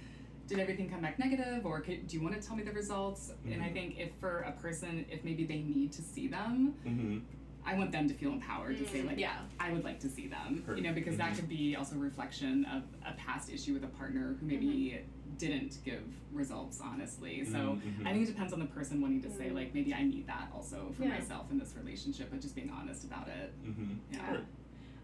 "Did 0.47 0.59
everything 0.61 0.89
come 0.91 1.01
back 1.01 1.19
negative?" 1.19 1.67
or 1.67 1.81
could, 1.81 2.07
"Do 2.07 2.17
you 2.17 2.23
want 2.23 2.41
to 2.41 2.47
tell 2.47 2.57
me 2.57 2.63
the 2.63 2.73
results?" 2.73 3.33
And 3.51 3.63
I 3.63 3.69
Mhm. 3.69 3.73
think 3.73 3.99
if 3.99 4.15
for 4.21 4.41
a 4.41 4.53
person, 4.53 5.05
if 5.11 5.25
maybe 5.25 5.45
they 5.45 5.61
need 5.61 5.91
to 5.93 6.03
see 6.03 6.29
them, 6.29 6.75
mm-hmm. 6.87 7.19
I 7.67 7.75
want 7.75 7.93
them 7.93 8.09
to 8.09 8.15
feel 8.15 8.33
empowered 8.33 8.77
to 8.79 8.87
say 8.87 9.01
Mm, 9.01 9.07
like, 9.07 9.19
yeah. 9.19 9.39
I 9.59 9.73
would 9.73 9.85
like 9.85 9.99
to 10.01 10.09
see 10.09 10.27
them. 10.29 10.63
Heard. 10.67 10.77
You 10.79 10.85
know, 10.85 10.93
because 10.93 11.17
that 11.17 11.33
Mhm. 11.33 11.37
could 11.37 11.49
be 11.49 11.77
also 11.77 11.97
a 11.97 11.99
reflection 11.99 12.65
of 12.67 12.83
a 13.07 13.13
past 13.15 13.51
issue 13.51 13.73
with 13.73 13.85
a 13.85 13.89
partner 13.89 14.35
who 14.39 14.47
maybe 14.47 15.01
didn't 15.39 15.79
give 15.85 16.03
results 16.33 16.81
honestly. 16.81 17.45
So 17.45 17.79
Mhm. 17.83 18.07
I 18.07 18.13
think 18.13 18.25
it 18.25 18.27
depends 18.33 18.53
on 18.53 18.61
the 18.61 18.67
person 18.67 19.01
wanting 19.01 19.23
to 19.23 19.31
say 19.31 19.49
Mm. 19.51 19.55
like 19.55 19.75
maybe 19.75 19.93
I 19.95 20.03
need 20.05 20.27
that 20.27 20.49
also 20.55 20.93
for 20.97 21.03
Yeah. 21.05 21.09
myself 21.11 21.51
in 21.51 21.59
this 21.59 21.75
relationship, 21.77 22.31
but 22.31 22.41
just 22.41 22.55
being 22.55 22.71
honest 22.71 23.05
about 23.05 23.29
it. 23.29 23.53
Mm-hmm. 23.65 23.95
Yeah. 24.13 24.41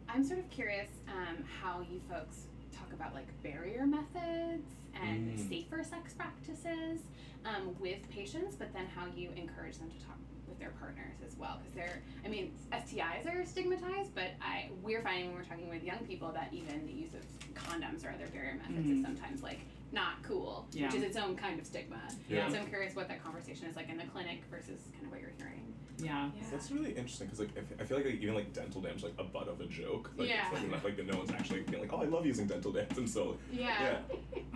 I'm 0.08 0.22
sort 0.24 0.38
of 0.40 0.50
curious 0.50 0.90
um, 1.08 1.42
how 1.44 1.80
you 1.80 2.00
folks 2.08 2.46
talk 2.72 2.92
about 2.92 3.14
like 3.14 3.26
barrier 3.42 3.86
methods 3.86 4.66
and 4.94 5.36
Mm. 5.38 5.48
safer 5.48 5.82
sex 5.82 6.12
practices 6.14 7.00
um, 7.44 7.74
with 7.80 8.08
patients, 8.10 8.54
but 8.56 8.72
then 8.72 8.86
how 8.86 9.06
you 9.16 9.30
encourage 9.30 9.78
them 9.78 9.90
to 9.90 9.98
talk 10.04 10.16
with 10.18 10.29
their 10.60 10.70
partners 10.78 11.16
as 11.26 11.36
well. 11.36 11.58
Because 11.58 11.74
they're, 11.74 12.02
I 12.24 12.28
mean, 12.28 12.52
STIs 12.72 13.26
are 13.26 13.44
stigmatized, 13.44 14.14
but 14.14 14.30
I 14.40 14.68
we're 14.82 15.02
finding 15.02 15.28
when 15.28 15.36
we're 15.36 15.44
talking 15.44 15.68
with 15.68 15.82
young 15.82 15.98
people 16.06 16.30
that 16.32 16.50
even 16.52 16.86
the 16.86 16.92
use 16.92 17.10
of 17.14 17.24
condoms 17.54 18.04
or 18.06 18.10
other 18.10 18.28
barrier 18.28 18.54
methods 18.56 18.88
is 18.88 18.98
Mhm. 18.98 19.02
sometimes 19.04 19.42
like 19.42 19.60
not 19.92 20.22
cool, 20.22 20.68
Yeah. 20.70 20.86
which 20.86 20.96
is 20.96 21.02
its 21.02 21.16
own 21.16 21.34
kind 21.34 21.58
of 21.58 21.66
stigma. 21.66 22.00
Yeah. 22.28 22.48
So 22.48 22.58
I'm 22.58 22.68
curious 22.68 22.94
what 22.94 23.08
that 23.08 23.24
conversation 23.24 23.66
is 23.66 23.74
like 23.74 23.88
in 23.88 23.96
the 23.96 24.04
clinic 24.04 24.44
versus 24.50 24.80
kind 24.92 25.06
of 25.06 25.10
what 25.10 25.20
you're 25.20 25.32
hearing. 25.38 25.74
Yeah. 25.98 26.30
That's 26.52 26.70
really 26.70 26.90
interesting 26.90 27.26
because 27.26 27.40
like 27.40 27.56
if, 27.56 27.64
I 27.80 27.84
feel 27.84 27.96
like, 27.96 28.06
like 28.06 28.14
even 28.20 28.34
like 28.34 28.52
dental 28.52 28.80
dams 28.80 29.02
like 29.02 29.14
a 29.18 29.24
butt 29.24 29.48
of 29.48 29.60
a 29.60 29.66
joke. 29.66 30.12
Like, 30.16 30.28
Yeah. 30.28 30.48
It's 30.52 30.60
like, 30.60 30.70
not, 30.70 30.84
like 30.84 30.96
that 30.96 31.06
no 31.06 31.18
one's 31.18 31.30
actually 31.32 31.62
being 31.62 31.82
like, 31.82 31.92
oh, 31.92 32.02
I 32.02 32.04
love 32.04 32.24
using 32.24 32.46
dental 32.46 32.70
dams, 32.72 32.96
and 32.98 33.08
so 33.10 33.36
Yeah. 33.52 33.98
yeah. 34.12 34.16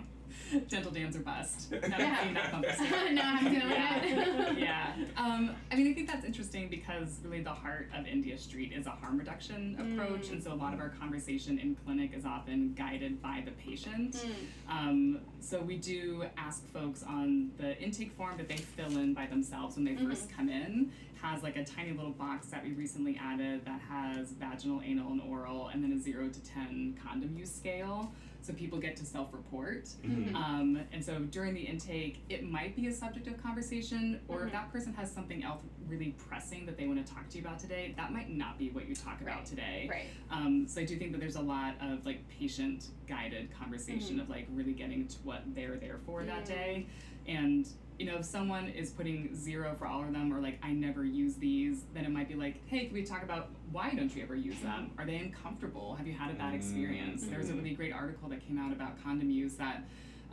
Dental 0.69 0.91
dams 0.91 1.15
are 1.15 1.19
bust. 1.21 1.71
No, 1.89 1.97
Yeah. 1.97 2.19
I'm 2.21 2.33
not 2.33 2.51
bumping 2.51 3.15
no, 3.15 3.21
I'm 3.23 3.43
doing 3.45 3.55
yeah. 3.69 4.03
it. 4.03 4.57
yeah. 4.57 4.93
Um, 5.17 5.55
I 5.71 5.75
mean, 5.75 5.89
I 5.89 5.93
think 5.93 6.07
that's 6.07 6.25
interesting 6.25 6.69
because 6.69 7.19
really 7.23 7.41
the 7.41 7.49
heart 7.49 7.89
of 7.97 8.05
India 8.05 8.37
Street 8.37 8.71
is 8.73 8.85
a 8.87 8.91
harm 8.91 9.17
reduction 9.17 9.75
approach, 9.79 10.27
Mm. 10.27 10.31
and 10.33 10.43
so 10.43 10.53
a 10.53 10.55
lot 10.55 10.73
of 10.73 10.79
our 10.79 10.89
conversation 10.89 11.57
in 11.59 11.75
clinic 11.83 12.11
is 12.15 12.25
often 12.25 12.73
guided 12.73 13.21
by 13.21 13.41
the 13.45 13.51
patient. 13.51 14.13
Mm. 14.15 14.31
Um, 14.69 15.19
so 15.39 15.59
we 15.61 15.77
do 15.77 16.25
ask 16.37 16.67
folks 16.71 17.03
on 17.03 17.51
the 17.57 17.77
intake 17.81 18.11
form 18.13 18.37
that 18.37 18.47
they 18.47 18.57
fill 18.57 18.97
in 18.97 19.13
by 19.13 19.25
themselves 19.27 19.75
when 19.75 19.85
they 19.85 19.91
Mm-hmm. 19.91 20.09
first 20.09 20.29
come 20.29 20.49
in. 20.49 20.91
Has 21.21 21.41
like 21.41 21.55
a 21.55 21.63
tiny 21.65 21.91
little 21.91 22.11
box 22.11 22.47
that 22.47 22.63
we 22.63 22.73
recently 22.73 23.17
added 23.19 23.65
that 23.65 23.81
has 23.89 24.31
vaginal, 24.33 24.81
anal, 24.85 25.11
and 25.13 25.21
oral, 25.21 25.69
and 25.69 25.83
then 25.83 25.91
a 25.93 25.97
zero 25.97 26.27
to 26.29 26.39
ten 26.43 26.95
condom 27.03 27.35
use 27.35 27.51
scale. 27.51 28.11
So 28.45 28.53
people 28.53 28.77
get 28.77 28.95
to 28.97 29.05
self-report. 29.05 29.85
Mhm. 30.03 30.35
Um, 30.35 30.79
and 30.91 31.03
so 31.03 31.17
during 31.19 31.55
the 31.55 31.61
intake, 31.61 32.19
it 32.29 32.47
might 32.47 32.75
be 32.75 32.85
a 32.87 32.93
subject 32.93 33.25
of 33.27 33.41
conversation, 33.41 34.19
or 34.27 34.41
Mhm. 34.41 34.45
if 34.45 34.51
that 34.51 34.71
person 34.71 34.93
has 34.93 35.11
something 35.11 35.43
else 35.43 35.63
really 35.87 36.11
pressing 36.11 36.65
that 36.67 36.77
they 36.77 36.85
want 36.85 37.03
to 37.03 37.11
talk 37.11 37.27
to 37.29 37.37
you 37.39 37.43
about 37.43 37.57
today, 37.57 37.95
that 37.97 38.13
might 38.13 38.29
not 38.29 38.59
be 38.59 38.69
what 38.69 38.87
you 38.87 38.93
talk 38.93 39.19
about 39.21 39.37
Right. 39.37 39.45
today. 39.45 39.87
Right. 39.89 40.05
Um, 40.29 40.67
so 40.67 40.79
I 40.81 40.85
do 40.85 40.95
think 40.95 41.11
that 41.13 41.17
there's 41.19 41.37
a 41.37 41.41
lot 41.41 41.75
of 41.81 42.05
like 42.05 42.27
patient 42.29 42.89
guided 43.07 43.49
conversation 43.51 44.17
Mhm. 44.17 44.21
of 44.21 44.29
like 44.29 44.45
really 44.51 44.73
getting 44.73 45.07
to 45.07 45.17
what 45.23 45.41
they're 45.55 45.77
there 45.77 45.97
for 46.05 46.23
that 46.23 46.45
day. 46.45 46.85
And 47.27 47.67
you 47.97 48.05
know, 48.05 48.17
if 48.17 48.25
someone 48.25 48.67
is 48.67 48.89
putting 48.91 49.33
zero 49.35 49.73
for 49.77 49.87
all 49.87 50.01
of 50.03 50.11
them 50.11 50.33
or 50.33 50.41
like 50.41 50.59
I 50.61 50.71
never 50.73 51.05
use 51.05 51.35
these, 51.35 51.83
then 51.93 52.03
it 52.03 52.11
might 52.11 52.27
be 52.27 52.35
like, 52.35 52.55
hey, 52.67 52.85
can 52.85 52.93
we 52.93 53.03
talk 53.03 53.23
about 53.23 53.49
why 53.71 53.93
don't 53.93 54.13
you 54.15 54.21
ever 54.23 54.35
use 54.35 54.59
them? 54.59 54.91
Are 54.97 55.05
they 55.05 55.15
uncomfortable? 55.17 55.95
Have 55.95 56.05
you 56.05 56.13
had 56.13 56.29
a 56.29 56.33
bad 56.33 56.53
experience? 56.53 57.25
There 57.27 57.39
was 57.39 57.49
a 57.49 57.53
Mm-hmm. 57.53 57.63
Really 57.63 57.75
great 57.75 57.93
article 57.93 58.27
that 58.29 58.45
came 58.45 58.59
out 58.59 58.73
about 58.73 59.01
condom 59.01 59.29
use 59.29 59.55
that 59.55 59.83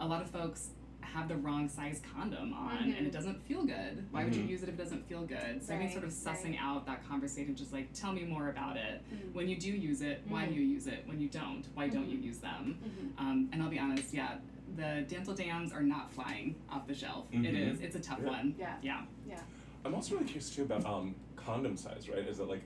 a 0.01 0.07
lot 0.07 0.21
of 0.23 0.29
folks 0.31 0.71
have 1.03 1.29
the 1.29 1.37
wrong 1.37 1.69
size 1.69 2.01
condom 2.15 2.53
on 2.53 2.79
and 2.79 2.95
Mhm. 2.95 3.07
it 3.07 3.13
doesn't 3.13 3.41
feel 3.47 3.65
good. 3.65 4.05
Why 4.11 4.25
would 4.25 4.35
you 4.35 4.43
Mhm. 4.43 4.49
use 4.49 4.63
it 4.65 4.69
if 4.69 4.75
it 4.75 4.79
doesn't 4.79 5.07
feel 5.09 5.23
good? 5.25 5.63
So 5.63 5.75
I 5.75 5.79
think 5.79 5.93
sort 5.93 6.05
of 6.05 6.11
sussing 6.11 6.51
right. 6.53 6.59
out 6.61 6.85
that 6.87 7.07
conversation, 7.07 7.55
just 7.55 7.73
like 7.73 7.93
tell 7.93 8.13
me 8.13 8.25
more 8.25 8.49
about 8.49 8.77
it. 8.77 9.03
Mhm. 9.13 9.35
When 9.35 9.49
you 9.49 9.57
do 9.57 9.71
use 9.71 10.01
it, 10.03 10.23
why 10.29 10.47
do 10.47 10.53
Mhm. 10.53 10.57
you 10.57 10.63
use 10.63 10.87
it? 10.89 11.05
When 11.07 11.21
you 11.21 11.29
don't, 11.29 11.65
why 11.75 11.89
don't 11.89 12.09
you 12.09 12.19
Mhm. 12.19 12.25
use 12.25 12.39
them? 12.39 12.79
Um, 13.19 13.49
and 13.53 13.63
I'll 13.63 13.71
be 13.71 13.79
honest, 13.79 14.13
yeah, 14.13 14.39
the 14.77 15.05
dental 15.09 15.35
dams 15.35 15.73
are 15.73 15.83
not 15.83 16.13
flying 16.13 16.55
off 16.71 16.87
the 16.87 16.95
shelf. 16.95 17.27
It 17.33 17.43
Mhm. 17.43 17.73
is. 17.73 17.81
It's 17.81 17.97
a 17.97 18.01
tough 18.01 18.21
Yeah. 18.23 18.29
one. 18.31 18.55
Yeah. 18.59 18.77
Yeah. 18.83 19.05
Yeah. 19.29 19.41
I'm 19.85 19.95
also 19.95 20.15
really 20.15 20.27
curious 20.27 20.55
too 20.55 20.63
about 20.63 20.85
um 20.87 21.15
condom 21.37 21.77
size, 21.77 22.09
right? 22.09 22.19
Is 22.27 22.39
it 22.41 22.49
like 22.49 22.63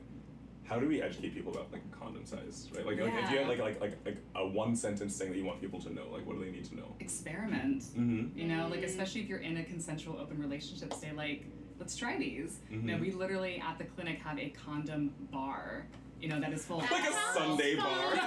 how 0.64 0.80
do 0.80 0.88
we 0.88 1.00
educate 1.00 1.32
people 1.32 1.52
about 1.52 1.70
like 1.72 1.88
condom 1.92 2.24
size, 2.26 2.68
right? 2.74 2.84
Like, 2.84 2.98
like 3.00 3.08
if 3.14 3.30
you 3.30 3.36
Yeah. 3.36 3.42
had 3.44 3.48
like 3.48 3.58
like 3.60 3.80
like 3.80 3.96
like 4.04 4.16
a 4.34 4.46
one 4.46 4.74
sentence 4.76 5.16
thing 5.18 5.30
that 5.30 5.38
you 5.38 5.44
want 5.44 5.60
people 5.60 5.80
to 5.82 5.92
know, 5.92 6.08
like 6.10 6.26
what 6.26 6.36
do 6.38 6.44
they 6.44 6.50
need 6.50 6.64
to 6.66 6.76
know? 6.76 6.94
Experiment. 7.00 7.82
Mm-hmm. 7.82 8.38
You 8.38 8.48
know, 8.48 8.68
like 8.68 8.82
especially 8.82 9.20
if 9.22 9.28
you're 9.28 9.38
in 9.38 9.56
a 9.58 9.64
consensual 9.64 10.18
open 10.18 10.38
relationship, 10.38 10.92
say 10.92 11.12
like, 11.12 11.46
let's 11.78 11.96
try 11.96 12.16
these. 12.18 12.60
You 12.70 12.78
know, 12.78 12.94
Mhm. 12.96 13.00
we 13.00 13.10
literally 13.12 13.60
at 13.60 13.78
the 13.78 13.84
clinic 13.84 14.18
have 14.20 14.38
a 14.38 14.50
condom 14.50 15.14
bar. 15.30 15.86
You 16.20 16.28
know, 16.28 16.40
that 16.40 16.52
is 16.52 16.64
full 16.64 16.80
of 16.80 16.90
Like 16.90 17.08
a 17.10 17.12
Sunday 17.34 17.76
bar. 17.76 18.14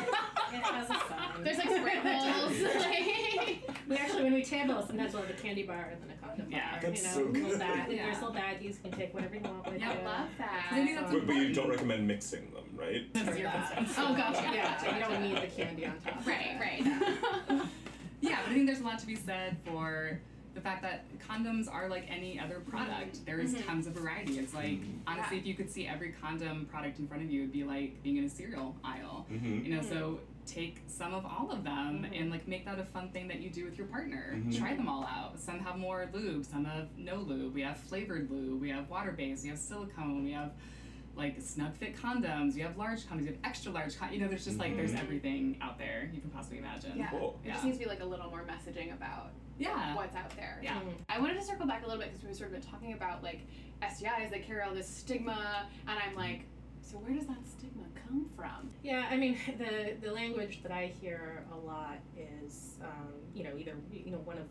It 0.52 0.64
has 0.64 0.86
a 0.90 0.94
sign. 0.94 1.44
There's 1.44 1.58
like 1.60 1.70
sprinkles. 1.70 2.76
like- 2.86 3.70
We 3.90 3.96
actually, 3.98 4.24
when 4.24 4.34
we 4.34 4.44
table, 4.44 4.84
sometimes 4.86 5.14
we'll 5.14 5.22
have 5.24 5.32
a 5.32 5.40
candy 5.40 5.64
bar 5.64 5.90
and 5.92 6.02
then 6.02 6.10
a 6.16 6.26
condom 6.28 6.52
Yeah. 6.52 6.72
bar. 6.72 6.80
That's 6.82 7.02
you 7.02 7.08
know, 7.08 7.14
so 7.14 7.22
little 7.32 7.50
good. 7.52 7.60
bag. 7.60 7.92
Yeah. 7.92 8.04
There's 8.06 8.16
little 8.22 8.34
baggies. 8.36 8.64
You 8.64 8.90
can 8.90 8.92
take 8.92 9.14
whatever 9.14 9.36
you 9.36 9.42
want 9.42 9.66
with 9.72 9.80
Yeah, 9.80 9.94
you. 9.94 10.00
I 10.00 10.04
love 10.06 10.30
that. 10.40 10.66
I 10.72 10.94
that's 10.96 11.12
But, 11.14 11.28
but 11.28 11.36
you 11.36 11.54
don't 11.54 11.70
recommend 11.70 12.08
mixing 12.08 12.52
them, 12.52 12.64
right? 12.76 13.12
That's 13.14 13.38
your 13.38 13.50
that. 13.52 13.76
consent. 13.78 13.98
Oh, 14.10 14.16
gotcha. 14.16 14.42
Yeah, 14.54 14.78
Gotcha, 14.84 14.96
you 14.96 15.02
don't 15.04 15.22
need 15.22 15.38
the 15.38 15.48
candy 15.56 15.86
on 15.86 15.94
top. 16.00 16.26
Right, 16.26 16.58
right. 16.60 17.64
Yeah, 18.22 18.40
but 18.44 18.52
I 18.52 18.54
think 18.54 18.66
there's 18.68 18.80
a 18.82 18.84
lot 18.84 19.00
to 19.00 19.08
be 19.08 19.16
said 19.16 19.58
for 19.66 20.20
the 20.60 20.64
fact 20.70 20.82
that 20.82 21.06
condoms 21.20 21.72
are 21.72 21.88
like 21.88 22.06
any 22.10 22.38
other 22.40 22.60
product. 22.60 23.26
There's 23.26 23.54
Mhm. 23.56 23.66
tons 23.66 23.88
of 23.88 23.94
variety. 23.94 24.40
It's 24.40 24.54
like 24.54 24.80
Mhm. 24.82 25.00
honestly, 25.08 25.38
if 25.38 25.46
you 25.46 25.54
could 25.56 25.70
see 25.70 25.88
every 25.88 26.12
condom 26.12 26.66
product 26.66 27.00
in 27.00 27.08
front 27.08 27.24
of 27.24 27.32
you, 27.32 27.42
it'd 27.42 27.54
be 27.54 27.64
like 27.64 28.04
being 28.04 28.18
in 28.18 28.26
a 28.26 28.30
cereal 28.30 28.76
aisle. 28.84 29.26
Mm-hmm. 29.32 29.66
You 29.66 29.76
know, 29.76 29.82
so 29.82 30.20
take 30.46 30.82
some 30.88 31.14
of 31.14 31.26
all 31.26 31.50
of 31.52 31.64
them 31.64 32.04
Mhm. 32.04 32.20
and 32.22 32.30
like 32.32 32.46
make 32.48 32.66
that 32.66 32.78
a 32.80 32.84
fun 32.84 33.10
thing 33.12 33.28
that 33.30 33.40
you 33.40 33.50
do 33.50 33.64
with 33.66 33.78
your 33.78 33.88
partner. 33.88 34.34
Mhm. 34.36 34.58
Try 34.58 34.74
them 34.76 34.90
all 34.90 35.06
out. 35.06 35.40
Some 35.40 35.60
have 35.60 35.78
more 35.78 36.10
lube, 36.12 36.44
some 36.44 36.66
have 36.66 36.90
no 36.98 37.16
lube. 37.18 37.54
We 37.54 37.62
have 37.62 37.78
flavored 37.78 38.30
lube, 38.30 38.60
we 38.60 38.70
have 38.70 38.90
water 38.90 39.12
based, 39.14 39.44
we 39.44 39.50
have 39.50 39.60
silicone, 39.60 40.24
we 40.26 40.32
have 40.32 40.52
like 41.16 41.40
snug 41.42 41.74
fit 41.76 41.96
condoms, 41.96 42.56
you 42.56 42.64
have 42.64 42.78
large 42.78 43.04
condoms, 43.06 43.22
you 43.22 43.28
have 43.28 43.38
extra 43.44 43.72
large 43.72 43.98
con- 43.98 44.12
you 44.14 44.20
know, 44.20 44.28
there's 44.28 44.46
just 44.46 44.58
like 44.58 44.76
there's 44.76 44.94
Mhm. 44.94 45.00
everything 45.02 45.58
out 45.62 45.78
there 45.78 46.10
you 46.14 46.20
can 46.22 46.30
possibly 46.32 46.58
imagine. 46.60 46.98
Yeah. 46.98 47.10
Cool. 47.10 47.40
There 47.44 47.52
just 47.54 47.66
needs 47.66 47.78
to 47.78 47.84
be 47.84 47.90
like 47.90 48.00
a 48.02 48.06
little 48.06 48.30
more 48.30 48.44
messaging 48.46 48.94
about 48.94 49.32
Yeah. 49.60 49.96
what's 49.96 50.16
out 50.16 50.30
there. 50.36 50.60
Yeah. 50.64 50.80
Mhm. 50.80 50.94
I 51.10 51.20
wanted 51.20 51.36
to 51.36 51.44
circle 51.44 51.68
back 51.68 51.84
a 51.84 51.88
little 51.88 52.02
bit 52.02 52.12
because 52.12 52.26
we've 52.26 52.36
sort 52.36 52.54
of 52.54 52.62
been 52.62 52.72
talking 52.72 52.94
about 52.94 53.22
like 53.24 53.42
STIs 53.82 54.30
that 54.32 54.44
carry 54.46 54.62
all 54.62 54.74
this 54.74 54.88
stigma, 54.88 55.68
and 55.88 56.00
I'm 56.00 56.16
like, 56.16 56.46
so 56.82 56.98
where 56.98 57.14
does 57.14 57.28
that 57.28 57.46
stigma 57.48 57.84
come 58.08 58.30
from? 58.36 58.70
Yeah, 58.84 59.08
I 59.12 59.18
mean, 59.18 59.38
the 59.58 59.96
the 60.02 60.12
language 60.12 60.62
that 60.64 60.72
I 60.72 60.88
hear 61.02 61.46
a 61.54 61.58
lot 61.58 62.00
is, 62.18 62.76
um, 62.82 63.14
you 63.36 63.44
know, 63.44 63.52
either 63.58 63.76
you 63.92 64.12
know 64.12 64.20
one 64.20 64.38
of 64.38 64.48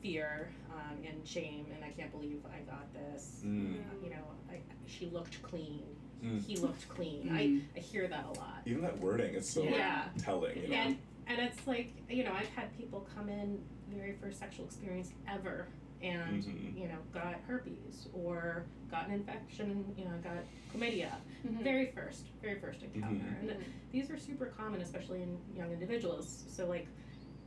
fear 0.00 0.50
um, 0.72 0.98
and 1.06 1.26
shame, 1.26 1.66
and 1.74 1.84
I 1.84 1.88
can't 1.90 2.12
believe 2.12 2.40
I 2.46 2.60
got 2.70 2.92
this. 2.92 3.40
Mm. 3.44 3.76
You 4.02 4.10
know, 4.10 4.24
I, 4.50 4.60
she 4.86 5.06
looked 5.06 5.42
clean. 5.42 5.82
Mm. 6.22 6.44
He 6.44 6.56
looked 6.56 6.88
clean. 6.88 7.28
Mm. 7.30 7.36
I 7.74 7.78
I 7.78 7.80
hear 7.80 8.06
that 8.08 8.24
a 8.24 8.38
lot. 8.38 8.62
Even 8.66 8.82
that 8.82 8.98
wording 8.98 9.34
is 9.34 9.48
so 9.48 9.62
like, 9.62 9.70
Yeah. 9.72 10.04
telling, 10.18 10.56
you 10.62 10.68
know. 10.68 10.74
And 10.74 10.98
and 11.26 11.38
it's 11.40 11.66
like 11.66 11.92
you 12.08 12.24
know 12.24 12.32
I've 12.32 12.48
had 12.48 12.76
people 12.76 13.06
come 13.14 13.28
in 13.28 13.58
very 13.90 14.14
first 14.20 14.38
sexual 14.38 14.64
experience 14.66 15.12
ever 15.28 15.68
and 16.02 16.42
Mhm. 16.42 16.76
you 16.78 16.88
know 16.88 16.98
got 17.12 17.34
herpes 17.46 18.08
or 18.12 18.64
got 18.90 19.06
an 19.08 19.14
infection 19.14 19.70
and 19.70 19.98
you 19.98 20.04
know 20.04 20.16
got 20.22 20.44
chlamydia 20.72 21.12
Mm-hmm. 21.46 21.62
very 21.62 21.86
first 21.92 22.26
very 22.42 22.58
first 22.58 22.82
encounter 22.82 23.36
Mhm. 23.42 23.50
and 23.50 23.64
these 23.92 24.10
are 24.10 24.18
super 24.18 24.46
common 24.46 24.80
especially 24.80 25.22
in 25.22 25.38
young 25.56 25.70
individuals 25.72 26.44
so 26.48 26.66
like 26.66 26.86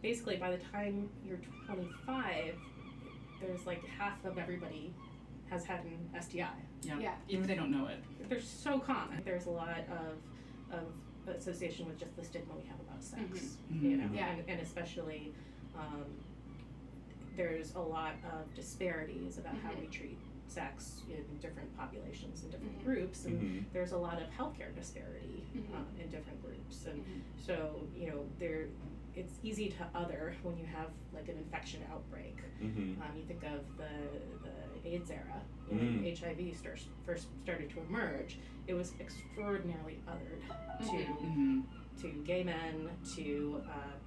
basically 0.02 0.38
by 0.38 0.52
the 0.52 0.64
time 0.72 1.10
you're 1.26 1.40
25 1.66 2.56
there's 3.42 3.66
like 3.66 3.84
half 3.86 4.24
of 4.26 4.38
everybody 4.38 4.94
has 5.50 5.66
had 5.66 5.84
an 5.86 6.10
STI 6.20 6.48
Yeah. 6.84 7.00
Yeah. 7.00 7.16
Even 7.28 7.44
if 7.44 7.48
they 7.48 7.56
don't 7.56 7.72
know 7.72 7.88
it. 7.88 7.98
they're 8.30 8.42
so 8.42 8.80
common 8.80 9.22
there's 9.26 9.46
a 9.48 9.52
lot 9.52 9.80
of 9.90 10.18
of 10.72 11.36
association 11.36 11.86
with 11.88 11.98
just 12.00 12.16
the 12.16 12.24
stigma 12.24 12.54
we 12.56 12.64
have 12.68 12.80
about 12.80 13.04
sex 13.04 13.58
Mhm. 13.72 13.82
you 13.82 13.98
know 13.98 14.06
Mm-hmm. 14.06 14.16
Yeah. 14.16 14.30
and, 14.32 14.50
and 14.50 14.62
especially 14.62 15.34
um, 15.76 16.06
there's 17.38 17.74
a 17.76 17.80
lot 17.80 18.16
of 18.34 18.54
disparities 18.56 19.38
about 19.38 19.56
how 19.60 19.70
Mhm. 19.72 19.82
we 19.82 19.88
treat 19.88 20.18
sex 20.48 21.04
in 21.10 21.24
different 21.40 21.76
populations 21.78 22.42
and 22.42 22.52
different 22.52 22.80
Mhm. 22.80 22.84
groups 22.86 23.26
and 23.26 23.40
Mhm. 23.40 23.66
there's 23.74 23.92
a 23.92 23.98
lot 23.98 24.20
of 24.22 24.28
healthcare 24.30 24.74
disparity 24.76 25.46
Mhm. 25.54 25.76
um, 25.76 25.88
in 26.00 26.10
different 26.10 26.42
groups 26.42 26.86
and 26.86 27.04
so 27.38 27.88
you 27.96 28.08
know 28.10 28.26
there 28.40 28.68
it's 29.16 29.40
easy 29.44 29.68
to 29.70 29.84
other 29.96 30.36
when 30.44 30.58
you 30.58 30.66
have 30.66 30.90
like 31.14 31.28
an 31.28 31.38
infection 31.38 31.82
outbreak 31.92 32.38
Mm-hmm. 32.62 33.02
um, 33.02 33.16
you 33.16 33.24
think 33.24 33.44
of 33.44 33.78
the 33.78 33.90
the 34.44 34.90
AIDS 34.90 35.12
era 35.12 35.42
Mm. 35.70 35.80
when 36.02 36.06
HIV 36.06 36.54
starts, 36.56 36.88
first 37.06 37.28
started 37.44 37.70
to 37.72 37.82
emerge 37.82 38.40
it 38.68 38.74
was 38.74 38.94
extraordinarily 39.02 40.00
othered 40.08 40.42
to 40.90 40.98
Mm-hmm. 40.98 41.62
to 42.02 42.08
gay 42.24 42.44
men 42.44 42.90
to 43.16 43.62
uh, 43.68 43.98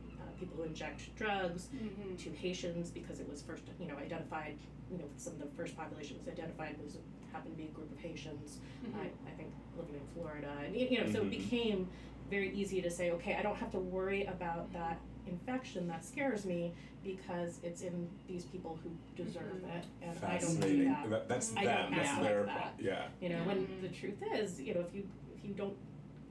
people 0.40 0.56
who 0.56 0.64
inject 0.64 1.14
drugs 1.16 1.68
Mm-hmm. 1.74 2.16
to 2.16 2.30
Haitians 2.30 2.90
because 2.90 3.20
it 3.20 3.28
was 3.30 3.42
first, 3.42 3.62
you 3.78 3.86
know, 3.86 3.96
identified, 3.96 4.56
you 4.90 4.98
know, 4.98 5.04
some 5.16 5.34
of 5.34 5.38
the 5.40 5.46
first 5.56 5.76
population 5.76 6.16
was 6.18 6.26
identified 6.26 6.76
was 6.82 6.96
happened 7.32 7.54
to 7.54 7.58
be 7.62 7.68
a 7.68 7.72
group 7.72 7.92
of 7.92 7.98
Haitians. 7.98 8.58
Mm-hmm. 8.84 8.98
I, 9.00 9.04
I 9.30 9.32
think 9.36 9.50
living 9.76 9.94
in 9.94 10.00
Florida, 10.14 10.50
and 10.64 10.74
you 10.74 10.86
you 10.90 11.00
know, 11.04 11.10
so 11.12 11.18
it 11.20 11.26
Mhm. 11.26 11.30
became 11.30 11.88
very 12.30 12.50
easy 12.54 12.80
to 12.82 12.90
say, 12.90 13.10
okay, 13.12 13.36
I 13.38 13.42
don't 13.42 13.56
have 13.56 13.70
to 13.72 13.78
worry 13.78 14.24
about 14.24 14.72
that 14.72 14.98
infection 15.26 15.86
that 15.88 16.04
scares 16.04 16.44
me 16.44 16.72
because 17.04 17.60
it's 17.62 17.82
in 17.82 18.08
these 18.28 18.44
people 18.46 18.78
who 18.82 18.90
deserve 19.22 19.62
Mhm. 19.64 19.76
it, 19.78 19.84
and 20.02 20.10
I 20.24 20.38
don't 20.38 20.40
Fascinating. 20.40 20.78
do 20.78 20.84
that. 20.86 21.10
That- 21.10 21.28
that's 21.28 21.56
I 21.56 21.64
them. 21.64 21.82
don't 21.90 21.96
That's 21.98 22.08
act 22.10 22.22
their 22.22 22.42
like 22.44 22.46
pro- 22.50 22.62
that. 22.62 22.74
Yeah. 22.80 23.08
You 23.20 23.28
know, 23.30 23.44
when 23.44 23.66
Mhm. 23.66 23.80
the 23.82 23.88
truth 23.88 24.22
is, 24.34 24.60
you 24.60 24.74
know, 24.74 24.80
if 24.80 24.94
you 24.94 25.08
if 25.36 25.44
you 25.48 25.54
don't 25.54 25.76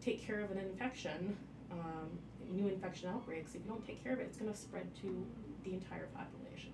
take 0.02 0.22
care 0.22 0.42
of 0.42 0.52
an 0.52 0.58
infection, 0.60 1.36
um, 1.72 2.10
new 2.50 2.68
infection 2.68 3.10
outbreaks, 3.10 3.56
if 3.56 3.62
you 3.64 3.70
don't 3.70 3.86
take 3.86 4.04
care 4.04 4.14
of 4.14 4.20
it, 4.20 4.24
it's 4.24 4.38
going 4.38 4.52
to 4.52 4.58
spread 4.58 4.94
to 5.02 5.26
the 5.64 5.74
entire 5.74 6.08
population. 6.16 6.72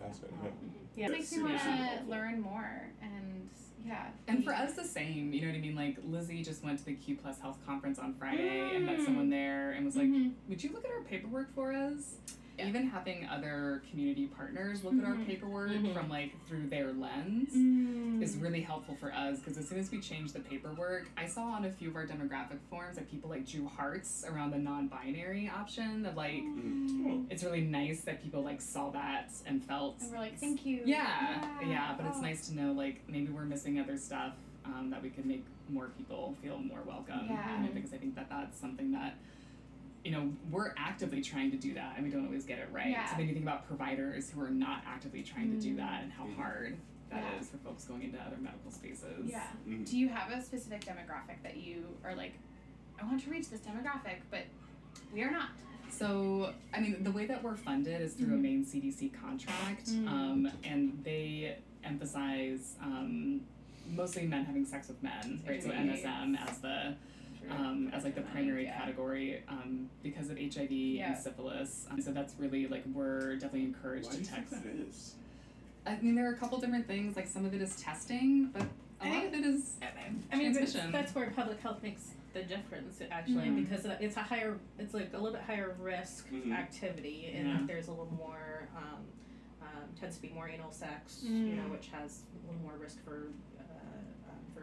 Fascinating. 0.00 0.38
Um, 0.42 0.48
yeah. 0.96 1.02
yeah, 1.02 1.06
It 1.06 1.12
makes 1.12 1.32
me 1.32 1.42
want 1.42 1.58
to 1.60 2.00
learn 2.08 2.40
more 2.40 2.88
and 3.02 3.48
yeah. 3.86 4.08
And 4.28 4.44
for 4.44 4.52
us, 4.52 4.74
the 4.74 4.84
same. 4.84 5.32
You 5.32 5.40
know 5.40 5.46
what 5.48 5.56
I 5.56 5.60
mean? 5.60 5.74
Like 5.74 5.96
Lizzie 6.06 6.42
just 6.42 6.62
went 6.62 6.78
to 6.80 6.84
the 6.84 6.94
Q 6.94 7.16
Plus 7.16 7.40
Health 7.40 7.58
Conference 7.66 7.98
on 7.98 8.12
Friday 8.14 8.76
and 8.76 8.84
met 8.84 8.98
Mm. 8.98 9.04
someone 9.06 9.30
there 9.30 9.70
and 9.72 9.86
was 9.86 9.96
like, 9.96 10.08
Mhm. 10.08 10.32
"Would 10.50 10.62
you 10.62 10.70
look 10.72 10.84
at 10.84 10.90
our 10.90 11.00
paperwork 11.02 11.54
for 11.54 11.72
us?" 11.72 12.16
Yeah. 12.60 12.68
Even 12.68 12.86
having 12.88 13.26
other 13.28 13.82
community 13.90 14.26
partners 14.26 14.84
look 14.84 14.94
at 14.94 15.04
our 15.04 15.14
Mhm. 15.14 15.26
paperwork 15.26 15.70
Mhm. 15.70 15.94
from 15.94 16.08
like 16.08 16.32
through 16.46 16.68
their 16.68 16.92
lens 16.92 17.54
Mm. 17.54 18.22
is 18.22 18.36
really 18.36 18.60
helpful 18.60 18.94
for 18.96 19.12
us 19.12 19.38
because 19.38 19.56
as 19.58 19.68
soon 19.68 19.78
as 19.78 19.90
we 19.90 20.00
change 20.00 20.32
the 20.32 20.40
paperwork, 20.40 21.08
I 21.16 21.26
saw 21.26 21.44
on 21.52 21.64
a 21.64 21.72
few 21.72 21.88
of 21.90 21.96
our 21.96 22.06
demographic 22.06 22.58
forms 22.68 22.96
that 22.96 23.10
people 23.10 23.30
like 23.30 23.46
drew 23.46 23.66
hearts 23.66 24.24
around 24.28 24.50
the 24.50 24.58
non-binary 24.58 25.48
option 25.48 26.04
of 26.06 26.16
like. 26.16 26.42
Mm. 26.42 27.26
It's 27.30 27.42
really 27.42 27.62
nice 27.62 28.02
that 28.02 28.22
people 28.22 28.42
like 28.42 28.60
saw 28.60 28.90
that 28.90 29.32
and 29.46 29.62
felt 29.64 30.00
And 30.02 30.10
we're 30.12 30.18
like, 30.18 30.38
thank 30.38 30.66
you. 30.66 30.82
yeah, 30.84 31.60
yeah, 31.66 31.94
but 31.96 32.06
it's 32.06 32.18
Oh. 32.18 32.22
nice 32.22 32.48
to 32.48 32.54
know 32.54 32.72
like 32.72 33.08
maybe 33.08 33.32
we're 33.32 33.44
missing 33.44 33.78
other 33.78 33.96
stuff 33.96 34.34
um, 34.66 34.90
that 34.90 35.02
we 35.02 35.08
could 35.08 35.24
make 35.24 35.44
more 35.70 35.88
people 35.88 36.36
feel 36.42 36.58
more 36.58 36.82
welcome. 36.82 37.26
Yeah. 37.28 37.66
because 37.72 37.92
I 37.94 37.96
think 37.98 38.14
that 38.16 38.28
that's 38.28 38.58
something 38.58 38.92
that 38.92 39.14
you 40.04 40.10
know 40.12 40.32
we're 40.50 40.72
actively 40.78 41.20
trying 41.20 41.50
to 41.50 41.56
do 41.56 41.74
that, 41.74 41.94
and 41.96 42.04
we 42.04 42.10
don't 42.10 42.24
always 42.26 42.44
get 42.44 42.58
it 42.58 42.68
right. 42.72 42.88
Yeah. 42.88 43.08
So 43.10 43.16
then 43.18 43.28
you 43.28 43.34
think 43.34 43.44
about 43.44 43.66
providers 43.66 44.30
who 44.30 44.40
are 44.40 44.50
not 44.50 44.82
actively 44.86 45.22
trying 45.22 45.50
to 45.52 45.60
do 45.60 45.74
Mm. 45.74 45.78
that, 45.78 46.02
and 46.02 46.12
how 46.12 46.24
Mhm. 46.24 46.36
hard 46.36 46.76
that 47.10 47.24
is 47.40 47.46
Yeah. 47.46 47.52
for 47.52 47.58
folks 47.58 47.84
going 47.84 48.02
into 48.02 48.18
other 48.20 48.36
medical 48.38 48.70
spaces. 48.70 49.28
Yeah. 49.28 49.46
Mhm. 49.66 49.84
Do 49.88 49.98
you 49.98 50.08
have 50.08 50.30
a 50.30 50.40
specific 50.42 50.82
demographic 50.84 51.42
that 51.42 51.56
you 51.56 51.96
are 52.04 52.14
like, 52.14 52.34
I 53.00 53.04
want 53.04 53.20
to 53.24 53.30
reach 53.30 53.48
this 53.50 53.60
demographic, 53.60 54.20
but 54.30 54.44
we 55.12 55.22
are 55.22 55.30
not. 55.30 55.50
So, 55.90 56.54
I 56.72 56.80
mean, 56.80 57.02
the 57.02 57.10
way 57.10 57.26
that 57.26 57.42
we're 57.42 57.56
funded 57.56 58.00
is 58.00 58.14
through 58.14 58.34
a 58.34 58.38
Mhm. 58.38 58.42
Maine 58.42 58.64
CDC 58.64 59.08
contract, 59.10 59.86
Mm. 59.86 60.08
um, 60.08 60.50
and 60.62 61.02
they 61.04 61.56
emphasize 61.82 62.76
um, 62.80 63.40
mostly 63.90 64.24
men 64.26 64.44
having 64.44 64.64
sex 64.64 64.86
with 64.88 65.02
men, 65.02 65.42
right? 65.46 65.60
So 65.62 65.70
MSM 65.72 66.36
as 66.36 66.58
the 66.60 66.94
um, 67.50 67.90
as 67.92 68.04
like 68.04 68.14
the 68.14 68.22
primary 68.22 68.64
Yeah. 68.64 68.78
category 68.78 69.42
um, 69.48 69.88
because 70.02 70.30
of 70.30 70.38
HIV 70.38 70.70
Yeah. 70.70 71.12
and 71.12 71.18
syphilis. 71.22 71.86
Um, 71.90 72.00
so 72.00 72.12
that's 72.12 72.34
really 72.38 72.66
like 72.66 72.84
we're 72.92 73.34
definitely 73.34 73.64
encouraged 73.64 74.06
Why 74.06 74.12
do 74.12 74.16
to 74.18 74.22
you 74.24 74.30
think 74.30 74.48
text. 74.50 74.64
that 74.64 74.74
is? 74.74 75.14
I 75.86 75.96
mean, 76.00 76.14
there 76.14 76.28
are 76.30 76.34
a 76.34 76.36
couple 76.36 76.58
different 76.58 76.86
things. 76.86 77.16
Like 77.16 77.26
some 77.26 77.44
of 77.44 77.54
it 77.54 77.60
is 77.62 77.76
testing, 77.76 78.50
but 78.52 78.62
a 79.00 79.06
I 79.06 79.08
lot 79.10 79.26
of 79.26 79.34
it 79.34 79.44
is 79.46 79.76
I 79.82 80.36
mean, 80.36 80.52
that's, 80.52 80.72
transmission. 80.72 80.92
that's 80.92 81.14
where 81.14 81.30
public 81.30 81.60
health 81.60 81.82
makes 81.82 82.10
the 82.32 82.42
difference 82.44 83.00
actually, 83.10 83.46
Mhm. 83.46 83.68
because 83.68 83.84
it's 84.00 84.16
a 84.16 84.20
higher, 84.22 84.56
it's 84.78 84.94
like 84.94 85.12
a 85.14 85.16
little 85.16 85.32
bit 85.32 85.42
higher 85.42 85.74
risk 85.80 86.28
Mhm. 86.30 86.52
activity, 86.52 87.32
and 87.34 87.48
Yeah. 87.48 87.60
there's 87.66 87.88
a 87.88 87.90
little 87.90 88.12
more, 88.14 88.68
um, 88.76 89.02
um, 89.62 89.88
tends 89.98 90.16
to 90.16 90.22
be 90.22 90.28
more 90.28 90.48
anal 90.48 90.70
sex, 90.70 91.24
you 91.24 91.56
know, 91.56 91.64
Mm. 91.64 91.70
which 91.72 91.88
has 91.88 92.22
a 92.44 92.46
little 92.46 92.62
more 92.62 92.76
risk 92.78 93.02
for, 93.04 93.16
uh, 93.16 93.49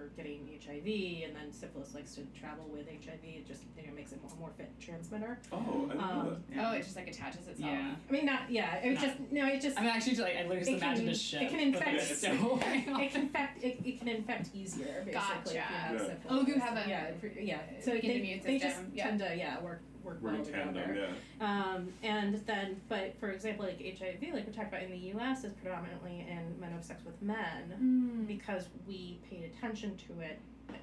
for 0.09 0.15
getting 0.15 0.47
HIV, 0.63 0.85
and 1.27 1.35
then 1.35 1.51
syphilis 1.51 1.93
likes 1.93 2.15
to 2.15 2.21
travel 2.39 2.65
with 2.71 2.87
HIV. 2.87 3.19
It 3.23 3.47
just 3.47 3.63
you 3.77 3.87
know 3.87 3.93
makes 3.93 4.11
it 4.11 4.21
more 4.21 4.31
more 4.39 4.49
fit 4.57 4.69
transmitter. 4.79 5.39
Oh, 5.51 5.57
I 5.57 5.93
didn't 5.93 5.97
know 5.97 6.03
Um, 6.03 6.43
Yeah. 6.53 6.69
Oh, 6.71 6.73
it 6.75 6.83
just 6.83 6.95
like 6.95 7.07
attaches 7.07 7.47
itself. 7.47 7.59
yeah. 7.71 7.95
I 8.07 8.11
mean, 8.11 8.25
not 8.25 8.49
yeah. 8.49 8.75
It 8.77 8.93
Not- 8.93 9.03
just 9.03 9.15
no. 9.31 9.47
It 9.47 9.61
just 9.61 9.77
I 9.77 9.81
mean, 9.81 9.89
actually, 9.91 10.15
like 10.17 10.35
I 10.37 10.41
literally 10.47 10.59
just 10.59 10.69
It 10.71 10.79
can- 10.79 10.83
imagined 10.83 11.09
a 11.09 11.43
it 11.43 11.49
can 11.49 11.59
infect- 11.59 12.23
a 12.23 12.31
it 12.97 13.11
can 13.11 13.21
infect 13.21 13.63
it, 13.63 13.79
it 13.85 13.99
can 13.99 14.07
infect 14.07 14.49
easier 14.53 15.03
basically 15.05 15.09
if 15.09 15.13
Gotcha. 15.13 15.53
you 15.53 15.59
have 15.59 15.93
Yeah. 15.93 15.99
syphilis. 15.99 16.25
Oh, 16.29 16.41
if 16.41 16.47
you 16.47 16.59
have 16.59 16.77
a- 16.85 16.89
yeah 16.89 17.03
if- 17.21 17.41
yeah. 17.41 17.59
So 17.83 17.91
like, 17.91 18.01
they, 18.01 18.17
immune 18.19 18.41
they 18.43 18.59
just 18.59 18.77
yeah. 18.93 19.05
tend 19.07 19.19
to 19.19 19.35
yeah 19.35 19.61
work 19.61 19.81
work 20.07 20.17
We're 20.21 20.31
well 20.31 20.39
in 20.45 20.51
tandem, 20.51 20.73
together. 20.73 21.09
yeah. 21.39 21.45
Um, 21.75 21.89
and 22.03 22.35
then, 22.47 22.81
but 22.89 23.15
for 23.19 23.29
example, 23.29 23.65
like 23.65 23.79
HIV, 23.79 24.33
like 24.33 24.47
we 24.47 24.53
talked 24.53 24.69
about 24.69 24.81
in 24.83 24.91
the 24.91 24.97
U.S., 25.13 25.43
is 25.43 25.53
predominantly 25.53 26.21
in 26.27 26.59
men 26.59 26.69
who 26.69 26.75
have 26.77 26.85
sex 26.85 27.03
with 27.05 27.21
men 27.21 27.73
Mm. 27.79 28.27
because 28.27 28.69
we 28.87 29.19
paid 29.29 29.43
attention 29.55 29.97
to 30.07 30.21
it 30.21 30.39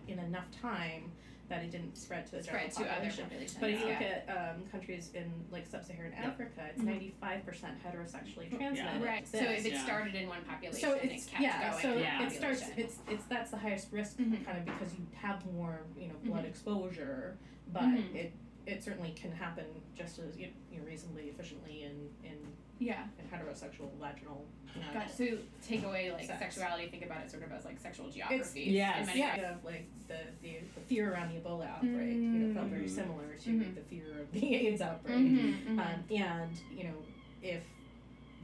in 0.09 0.19
enough 0.19 0.47
time 0.61 1.11
that 1.49 1.63
it 1.63 1.71
didn't 1.71 1.95
spread 1.97 2.25
to 2.25 2.37
the 2.37 2.43
Spread 2.43 2.73
general 2.75 2.87
to 2.89 2.97
other 2.97 3.11
population. 3.11 3.25
populations. 3.25 3.59
But 3.61 3.71
if 3.71 3.81
you 3.81 3.87
yeah. 3.87 3.93
look 3.93 4.03
at 4.39 4.55
um, 4.57 4.63
countries 4.73 5.11
in 5.15 5.31
like 5.53 5.67
sub-Saharan 5.67 6.13
Yep. 6.13 6.25
Africa, 6.25 6.61
it's 6.71 6.81
Mhm. 6.81 6.87
ninety-five 6.87 7.45
percent 7.45 7.75
heterosexually 7.85 8.49
transmitted. 8.57 9.03
right. 9.03 9.29
So 9.29 9.39
if 9.39 9.67
it 9.67 9.77
started 9.79 10.15
in 10.15 10.27
one 10.29 10.43
population, 10.49 10.81
So 10.81 10.95
it's 10.95 11.27
it 11.27 11.31
kept 11.31 11.43
yeah, 11.43 11.71
going. 11.71 11.83
so 11.83 11.97
Yeah. 11.99 12.23
it 12.27 12.33
starts. 12.33 12.63
It's 12.79 12.97
it's 13.11 13.25
that's 13.27 13.51
the 13.51 13.59
highest 13.59 13.93
risk 13.93 14.17
Mhm. 14.19 14.43
kind 14.45 14.57
of 14.59 14.65
because 14.65 14.95
you 14.95 15.07
have 15.17 15.45
more 15.53 15.81
you 15.99 16.09
know 16.09 16.15
blood 16.25 16.45
Mhm. 16.45 16.49
exposure, 16.49 17.37
but 17.75 17.83
Mhm. 17.83 18.15
it 18.15 18.33
it 18.67 18.83
certainly 18.83 19.11
can 19.13 19.31
happen 19.33 19.65
just 19.97 20.19
as 20.19 20.37
you 20.39 20.47
know, 20.73 20.85
reasonably 20.87 21.25
efficiently 21.25 21.83
in 21.85 22.09
in, 22.29 22.37
yeah. 22.79 23.05
in 23.19 23.27
heterosexual 23.27 23.91
vaginal. 24.01 24.45
Gotcha. 24.93 25.13
So 25.13 25.25
take 25.67 25.85
away 25.85 26.11
like 26.11 26.25
Sex. 26.27 26.41
sexuality. 26.41 26.89
Think 26.89 27.05
about 27.05 27.23
it 27.23 27.31
sort 27.31 27.45
of 27.45 27.53
as 27.53 27.65
like 27.65 27.79
sexual 27.79 28.11
geography. 28.11 28.63
yes. 28.63 29.01
in 29.01 29.07
many 29.07 29.21
yeah, 29.21 29.37
ways. 29.37 29.57
like 29.65 29.87
the, 30.09 30.19
the, 30.43 30.57
the 30.75 30.81
fear 30.81 31.13
around 31.13 31.33
the 31.33 31.41
Ebola 31.41 31.69
outbreak, 31.71 32.09
you 32.17 32.19
know, 32.19 32.55
felt 32.55 32.67
very 32.69 32.87
Mm. 32.87 32.91
similar 32.91 33.35
to 33.45 33.51
Mhm. 33.51 33.75
the 33.77 33.81
fear 33.83 34.07
of 34.21 34.33
the 34.33 34.55
AIDS 34.55 34.81
outbreak. 34.83 35.17
Mhm, 35.19 35.65
mhm. 35.67 35.79
Um, 35.79 36.05
and 36.11 36.61
you 36.77 36.85
know, 36.85 36.95
if 37.43 37.63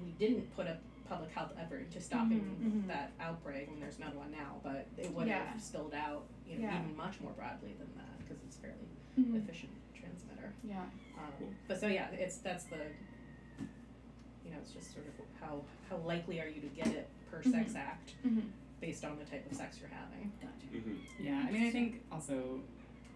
we 0.04 0.10
didn't 0.12 0.54
put 0.54 0.66
a 0.68 0.78
public 1.08 1.32
health 1.32 1.52
effort 1.58 1.80
into 1.80 2.00
stopping 2.00 2.38
Mhm, 2.62 2.84
mhm. 2.84 2.86
that 2.86 3.10
outbreak, 3.18 3.66
I 3.66 3.70
mean, 3.72 3.80
there's 3.80 3.96
another 3.98 4.18
one 4.18 4.30
now, 4.30 4.60
but 4.62 4.86
it 4.96 5.12
would 5.12 5.26
Yeah. 5.26 5.44
have 5.50 5.60
spilled 5.60 5.92
out, 5.94 6.26
you 6.46 6.58
know, 6.58 6.68
Yeah. 6.68 6.82
even 6.84 6.96
much 6.96 7.20
more 7.20 7.32
broadly 7.32 7.72
than 7.78 7.88
that 7.96 8.18
because 8.20 8.40
it's 8.44 8.56
a 8.58 8.60
fairly 8.60 8.86
efficient 9.16 9.72
transmitter. 10.40 10.52
Yeah. 10.68 10.82
Um, 11.18 11.54
but 11.68 11.80
so 11.80 11.86
yeah, 11.86 12.08
it's 12.12 12.38
that's 12.38 12.64
the, 12.64 12.76
you 14.44 14.50
know, 14.50 14.56
it's 14.62 14.72
just 14.72 14.92
sort 14.92 15.06
of 15.06 15.12
how 15.40 15.62
how 15.88 15.96
likely 15.98 16.40
are 16.40 16.48
you 16.48 16.60
to 16.60 16.68
get 16.68 16.86
it 16.88 17.08
per 17.30 17.42
sex 17.42 17.74
act 17.76 18.14
Mhm. 18.26 18.42
based 18.80 19.04
on 19.04 19.18
the 19.18 19.24
type 19.24 19.48
of 19.50 19.56
sex 19.56 19.78
you're 19.80 19.88
having. 19.90 20.32
Mm-hmm. 20.74 21.24
Yeah, 21.24 21.44
I 21.46 21.50
mean, 21.50 21.66
I 21.66 21.70
think 21.70 22.02
also, 22.12 22.60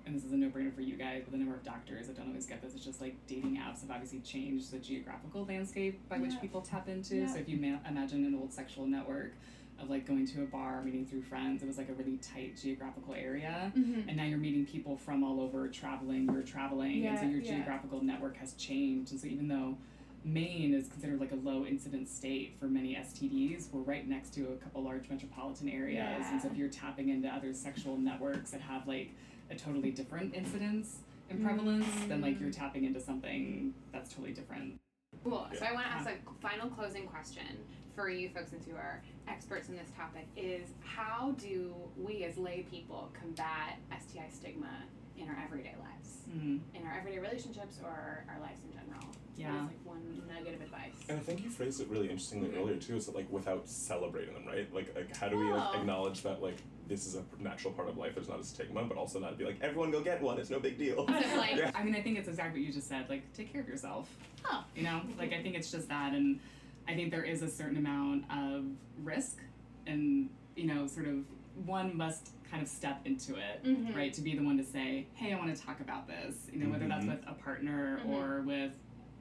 and 0.07 0.15
this 0.15 0.25
is 0.25 0.33
a 0.33 0.37
no-brainer 0.37 0.75
for 0.75 0.81
you 0.83 0.97
guys, 0.97 1.23
but 1.25 1.31
the 1.33 1.39
number 1.39 1.55
of 1.55 1.63
doctors 1.63 2.09
that 2.09 2.17
don't 2.17 2.29
always 2.29 2.47
get 2.47 2.61
this, 2.61 2.75
it's 2.75 2.85
just 2.85 3.01
like 3.01 3.15
dating 3.27 3.57
apps 3.57 3.81
have 3.83 3.91
obviously 3.91 4.19
changed 4.21 4.71
the 4.73 4.79
geographical 4.79 5.45
landscape 5.45 6.01
by 6.09 6.19
which 6.19 6.39
people 6.41 6.61
tap 6.61 6.89
into. 6.89 7.17
Yeah. 7.17 7.33
So 7.33 7.39
if 7.39 7.49
you 7.49 7.57
ma- 7.59 7.79
imagine 7.89 8.25
an 8.27 8.35
old 8.35 8.53
sexual 8.53 8.87
network 8.87 9.35
of 9.81 9.91
like 9.91 10.07
going 10.07 10.27
to 10.27 10.43
a 10.43 10.47
bar, 10.47 10.83
meeting 10.83 11.05
through 11.07 11.23
friends, 11.23 11.63
it 11.63 11.67
was 11.67 11.79
like 11.79 11.89
a 11.89 11.93
really 11.95 12.17
tight 12.19 12.57
geographical 12.57 13.15
area. 13.15 13.73
Mhm. 13.77 14.09
And 14.09 14.17
now 14.17 14.25
you're 14.25 14.39
meeting 14.39 14.65
people 14.67 14.97
from 14.97 15.25
all 15.25 15.41
over, 15.41 15.69
traveling, 15.69 16.27
you're 16.33 16.43
traveling, 16.43 17.07
and 17.07 17.19
so 17.19 17.27
your 17.27 17.41
yeah. 17.41 17.57
geographical 17.57 18.03
network 18.03 18.37
has 18.37 18.55
changed. 18.55 19.13
And 19.13 19.21
so 19.21 19.27
even 19.27 19.49
though 19.49 19.77
Maine 20.25 20.73
is 20.73 20.89
considered 20.89 21.21
like 21.21 21.33
a 21.33 21.37
low 21.37 21.67
incidence 21.67 22.11
state 22.11 22.57
for 22.59 22.67
many 22.67 22.95
STDs, 22.97 23.71
we're 23.73 23.83
right 23.83 24.09
next 24.09 24.33
to 24.35 24.53
a 24.53 24.57
couple 24.57 24.83
large 24.83 25.09
metropolitan 25.11 25.69
areas. 25.69 26.27
And 26.31 26.41
so 26.41 26.49
if 26.49 26.57
you're 26.57 26.69
tapping 26.69 27.11
into 27.11 27.29
other 27.29 27.53
sexual 27.53 27.99
networks 27.99 28.51
that 28.53 28.63
have 28.63 28.89
like 28.89 29.11
a 29.51 29.55
totally 29.55 29.91
different 29.91 30.35
incidence 30.35 31.01
and 31.29 31.45
prevalence, 31.45 31.87
then 32.09 32.23
like 32.23 32.41
you're 32.41 32.51
tapping 32.51 32.85
into 32.85 33.01
something 33.01 33.75
that's 33.93 34.15
totally 34.15 34.33
different. 34.33 34.81
Cool. 35.23 35.47
So 35.59 35.65
I 35.65 35.73
want 35.73 35.87
to 35.87 35.93
ask 35.93 36.09
a 36.09 36.17
final 36.41 36.69
closing 36.71 37.07
question 37.07 37.59
for 37.95 38.09
you 38.09 38.29
folks, 38.31 38.51
since 38.51 38.67
you 38.67 38.75
are 38.75 39.03
experts 39.29 39.69
in 39.69 39.77
this 39.77 39.89
topic, 39.97 40.27
is 40.37 40.69
how 40.83 41.35
do 41.39 41.75
we 41.97 42.25
as 42.25 42.37
lay 42.37 42.67
people 42.71 43.11
combat 43.19 43.79
STI 44.09 44.29
stigma 44.33 44.71
in 45.17 45.29
our 45.29 45.37
everyday 45.45 45.75
lives, 45.81 45.91
Mm, 46.35 46.59
in 46.75 46.85
our 46.87 46.95
everyday 46.99 47.19
relationships, 47.19 47.79
or 47.85 48.25
our 48.29 48.41
lives 48.41 48.61
in 48.65 48.73
general? 48.73 49.05
Yeah. 49.37 49.53
What 49.53 49.61
is 49.61 49.67
like 49.69 49.87
one 49.87 50.23
nugget 50.29 50.55
of 50.55 50.63
advice? 50.63 50.93
And 51.09 51.19
I 51.19 51.23
think 51.23 51.45
you 51.45 51.51
phrased 51.51 51.81
it 51.81 51.89
really 51.89 52.09
interestingly 52.09 52.49
Mhm. 52.49 52.59
earlier 52.59 52.77
too, 52.77 52.97
is 52.97 53.07
that 53.07 53.15
like 53.15 53.31
without 53.31 53.69
celebrating 53.69 54.35
them, 54.35 54.47
right? 54.47 54.73
Like 54.75 54.95
like 54.97 55.15
how 55.17 55.29
do 55.29 55.37
we 55.37 55.45
like 55.45 55.75
Oh. 55.75 55.79
acknowledge 55.81 56.23
that 56.23 56.43
like 56.43 56.57
this 56.89 57.07
is 57.07 57.15
a 57.17 57.25
natural 57.41 57.73
part 57.73 57.89
of 57.89 57.97
life, 57.97 58.15
there's 58.15 58.29
not 58.29 58.41
a 58.41 58.45
stigma, 58.45 58.85
but 58.85 58.97
also 58.99 59.19
not 59.21 59.39
be 59.39 59.45
like 59.45 59.59
everyone 59.61 59.91
go 59.91 60.03
get 60.03 60.21
one, 60.21 60.39
it's 60.39 60.51
no 60.51 60.59
big 60.59 60.79
deal. 60.79 61.05
Like 61.37 61.57
Yeah. 61.57 61.71
I 61.75 61.85
mean, 61.85 61.95
I 61.95 62.03
think 62.03 62.19
it's 62.19 62.29
exactly 62.29 62.61
what 62.61 62.67
you 62.67 62.73
just 62.73 62.89
said. 62.89 63.09
Like, 63.09 63.31
take 63.33 63.53
care 63.53 63.61
of 63.61 63.69
yourself. 63.69 64.09
Oh. 64.47 64.65
You 64.75 64.83
know, 64.83 65.03
like 65.19 65.33
I 65.33 65.43
think 65.43 65.55
it's 65.55 65.71
just 65.71 65.89
that, 65.89 66.13
and 66.15 66.41
I 66.87 66.95
think 66.95 67.11
there 67.11 67.25
is 67.25 67.43
a 67.43 67.49
certain 67.49 67.77
amount 67.77 68.25
of 68.31 68.65
risk, 69.03 69.39
and 69.87 70.29
you 70.57 70.67
know, 70.67 70.87
sort 70.87 71.07
of 71.09 71.25
one 71.67 71.97
must 71.97 72.31
kind 72.51 72.63
of 72.63 72.69
step 72.69 73.01
into 73.05 73.37
it, 73.37 73.65
Mhm. 73.65 73.95
right? 73.97 74.13
To 74.13 74.21
be 74.21 74.37
the 74.37 74.45
one 74.45 74.57
to 74.59 74.65
say, 74.65 75.07
"Hey, 75.15 75.33
I 75.33 75.39
want 75.39 75.55
to 75.55 75.61
talk 75.63 75.81
about 75.81 76.07
this." 76.07 76.49
You 76.53 76.59
know, 76.61 76.71
whether 76.71 76.87
that's 76.87 77.05
Mhm. 77.05 77.09
with 77.11 77.27
a 77.27 77.35
partner 77.35 77.99
Mhm. 78.01 78.09
or 78.11 78.43
with 78.43 78.73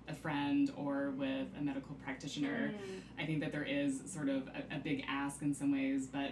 a 0.07 0.13
friend 0.13 0.69
or 0.75 1.11
with 1.11 1.47
a 1.57 1.61
medical 1.63 1.95
practitioner. 1.95 2.71
Mm. 2.73 3.21
I 3.21 3.25
think 3.25 3.39
that 3.39 3.53
there 3.53 3.63
is 3.63 4.01
sort 4.05 4.27
of 4.27 4.49
a, 4.49 4.75
a 4.75 4.79
big 4.79 5.05
ask 5.07 5.41
in 5.41 5.53
some 5.53 5.71
ways, 5.71 6.07
but 6.07 6.31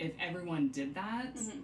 if 0.00 0.12
everyone 0.18 0.68
did 0.70 0.94
that, 0.94 1.34
Mhm. 1.36 1.62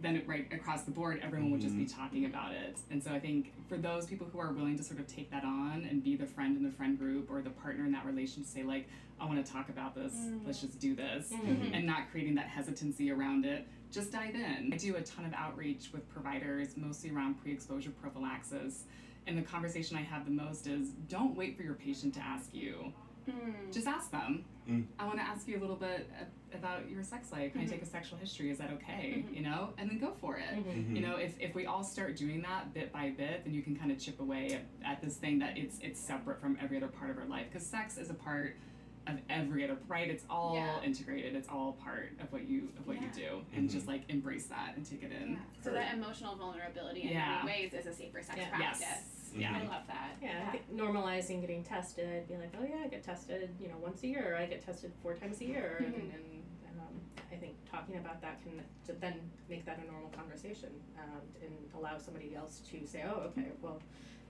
Then 0.00 0.22
right 0.26 0.46
across 0.52 0.82
the 0.82 0.90
board, 0.90 1.20
everyone 1.22 1.50
would 1.50 1.60
just 1.60 1.76
be 1.76 1.84
Mhm. 1.84 1.94
talking 1.96 2.24
about 2.24 2.52
it. 2.52 2.78
And 2.90 3.02
so 3.02 3.12
I 3.12 3.18
think 3.18 3.52
for 3.68 3.76
those 3.76 4.06
people 4.06 4.28
who 4.28 4.38
are 4.38 4.52
willing 4.52 4.76
to 4.76 4.84
sort 4.84 5.00
of 5.00 5.06
take 5.08 5.30
that 5.30 5.44
on 5.44 5.82
and 5.84 6.02
be 6.02 6.14
the 6.14 6.26
friend 6.26 6.56
in 6.56 6.62
the 6.62 6.70
friend 6.70 6.96
group 6.96 7.28
or 7.30 7.42
the 7.42 7.50
partner 7.50 7.84
in 7.84 7.90
that 7.92 8.04
relation 8.06 8.42
to 8.44 8.48
say 8.48 8.62
like, 8.62 8.88
I 9.20 9.24
want 9.26 9.44
to 9.44 9.52
talk 9.52 9.68
about 9.68 9.96
this, 9.96 10.14
Mhm. 10.14 10.46
let's 10.46 10.60
just 10.60 10.78
do 10.78 10.94
this, 10.94 11.32
Mhm. 11.32 11.72
and 11.74 11.84
not 11.84 12.08
creating 12.12 12.36
that 12.36 12.46
hesitancy 12.46 13.10
around 13.10 13.44
it, 13.44 13.66
just 13.90 14.12
dive 14.12 14.36
in. 14.36 14.72
I 14.72 14.76
do 14.76 14.94
a 14.94 15.02
ton 15.02 15.24
of 15.24 15.32
outreach 15.34 15.92
with 15.92 16.08
providers, 16.08 16.76
mostly 16.76 17.10
around 17.10 17.34
pre-exposure 17.42 17.90
prophylaxis. 17.90 18.84
and 19.26 19.36
the 19.36 19.42
conversation 19.42 19.94
I 19.94 20.00
have 20.00 20.24
the 20.24 20.30
most 20.30 20.66
is 20.66 20.88
don't 21.10 21.36
wait 21.36 21.54
for 21.54 21.62
your 21.62 21.74
patient 21.74 22.14
to 22.14 22.20
ask 22.20 22.54
you. 22.54 22.94
Mm. 23.28 23.72
Just 23.72 23.86
ask 23.86 24.10
them. 24.10 24.44
Mm. 24.68 24.84
I 24.98 25.06
want 25.06 25.18
to 25.18 25.24
ask 25.24 25.46
you 25.48 25.58
a 25.58 25.60
little 25.60 25.76
bit 25.76 26.08
about 26.54 26.88
your 26.90 27.02
sex 27.02 27.30
life. 27.32 27.52
Can 27.52 27.62
I 27.62 27.66
take 27.66 27.82
a 27.82 27.86
sexual 27.86 28.18
history? 28.18 28.50
Is 28.50 28.58
that 28.58 28.70
okay? 28.72 29.24
Mhm. 29.26 29.36
You 29.36 29.42
know, 29.42 29.70
and 29.78 29.88
then 29.90 29.98
go 29.98 30.12
for 30.20 30.36
it. 30.36 30.54
Mhm. 30.54 30.94
You 30.94 31.02
know, 31.02 31.16
if, 31.16 31.34
if 31.40 31.54
we 31.54 31.66
all 31.66 31.82
start 31.84 32.16
doing 32.16 32.42
that 32.42 32.72
bit 32.74 32.92
by 32.92 33.10
bit, 33.10 33.44
then 33.44 33.54
you 33.54 33.62
can 33.62 33.76
kind 33.76 33.90
of 33.90 33.98
chip 33.98 34.20
away 34.20 34.48
at, 34.52 34.90
at 34.92 35.02
this 35.02 35.16
thing 35.16 35.38
that 35.40 35.56
it's 35.58 35.78
it's 35.80 36.00
separate 36.00 36.40
from 36.40 36.56
every 36.60 36.76
other 36.76 36.88
part 36.88 37.10
of 37.10 37.18
our 37.18 37.26
life. 37.26 37.46
Because 37.50 37.66
sex 37.66 37.98
is 37.98 38.10
a 38.10 38.14
part 38.14 38.56
of 39.16 39.20
every 39.30 39.64
other 39.64 39.76
right. 39.86 40.08
It's 40.10 40.24
all 40.28 40.54
Yeah. 40.54 40.80
integrated. 40.82 41.34
It's 41.34 41.48
all 41.48 41.72
part 41.84 42.10
of 42.20 42.30
what 42.32 42.48
you 42.48 42.72
of 42.78 42.86
what 42.86 43.00
you 43.00 43.08
do, 43.14 43.42
and 43.54 43.68
Mhm. 43.68 43.72
just 43.72 43.86
like 43.86 44.02
embrace 44.08 44.46
that 44.46 44.74
and 44.76 44.84
take 44.84 45.02
it 45.02 45.12
in. 45.12 45.32
Yeah. 45.32 45.38
So 45.60 45.72
that 45.72 45.94
emotional 45.94 46.34
vulnerability 46.36 47.02
in 47.02 47.08
Yeah. 47.10 47.42
many 47.44 47.62
ways 47.62 47.74
is 47.74 47.86
a 47.86 47.92
safer 47.92 48.22
sex 48.22 48.38
Yeah. 48.38 48.48
practice. 48.50 48.80
Yes. 48.80 49.32
Yeah. 49.36 49.56
I 49.56 49.62
love 49.66 49.86
that. 49.86 50.16
Yeah, 50.22 50.44
I 50.48 50.50
think 50.50 50.70
normalizing 50.74 51.40
getting 51.42 51.62
tested, 51.62 52.26
being 52.28 52.40
like, 52.40 52.52
oh 52.58 52.64
yeah, 52.64 52.82
I 52.84 52.88
get 52.88 53.02
tested, 53.04 53.54
you 53.60 53.68
know, 53.68 53.76
once 53.78 54.02
a 54.02 54.06
year, 54.08 54.32
or 54.32 54.36
I 54.36 54.46
get 54.46 54.64
tested 54.64 54.92
four 55.02 55.14
times 55.14 55.40
a 55.40 55.44
year, 55.44 55.76
and, 55.84 55.94
Mhm. 55.94 56.14
and 56.14 56.80
um, 56.80 57.00
I 57.30 57.36
think 57.36 57.56
talking 57.70 57.96
about 57.96 58.20
that 58.22 58.40
can 58.42 58.62
to 58.86 58.92
then 58.94 59.30
make 59.48 59.64
that 59.66 59.78
a 59.78 59.84
normal 59.90 60.08
conversation 60.10 60.70
um, 60.98 61.20
and 61.42 61.52
allow 61.74 61.98
somebody 61.98 62.34
else 62.34 62.60
to 62.70 62.86
say, 62.86 63.02
oh, 63.04 63.20
okay, 63.28 63.52
well, 63.60 63.82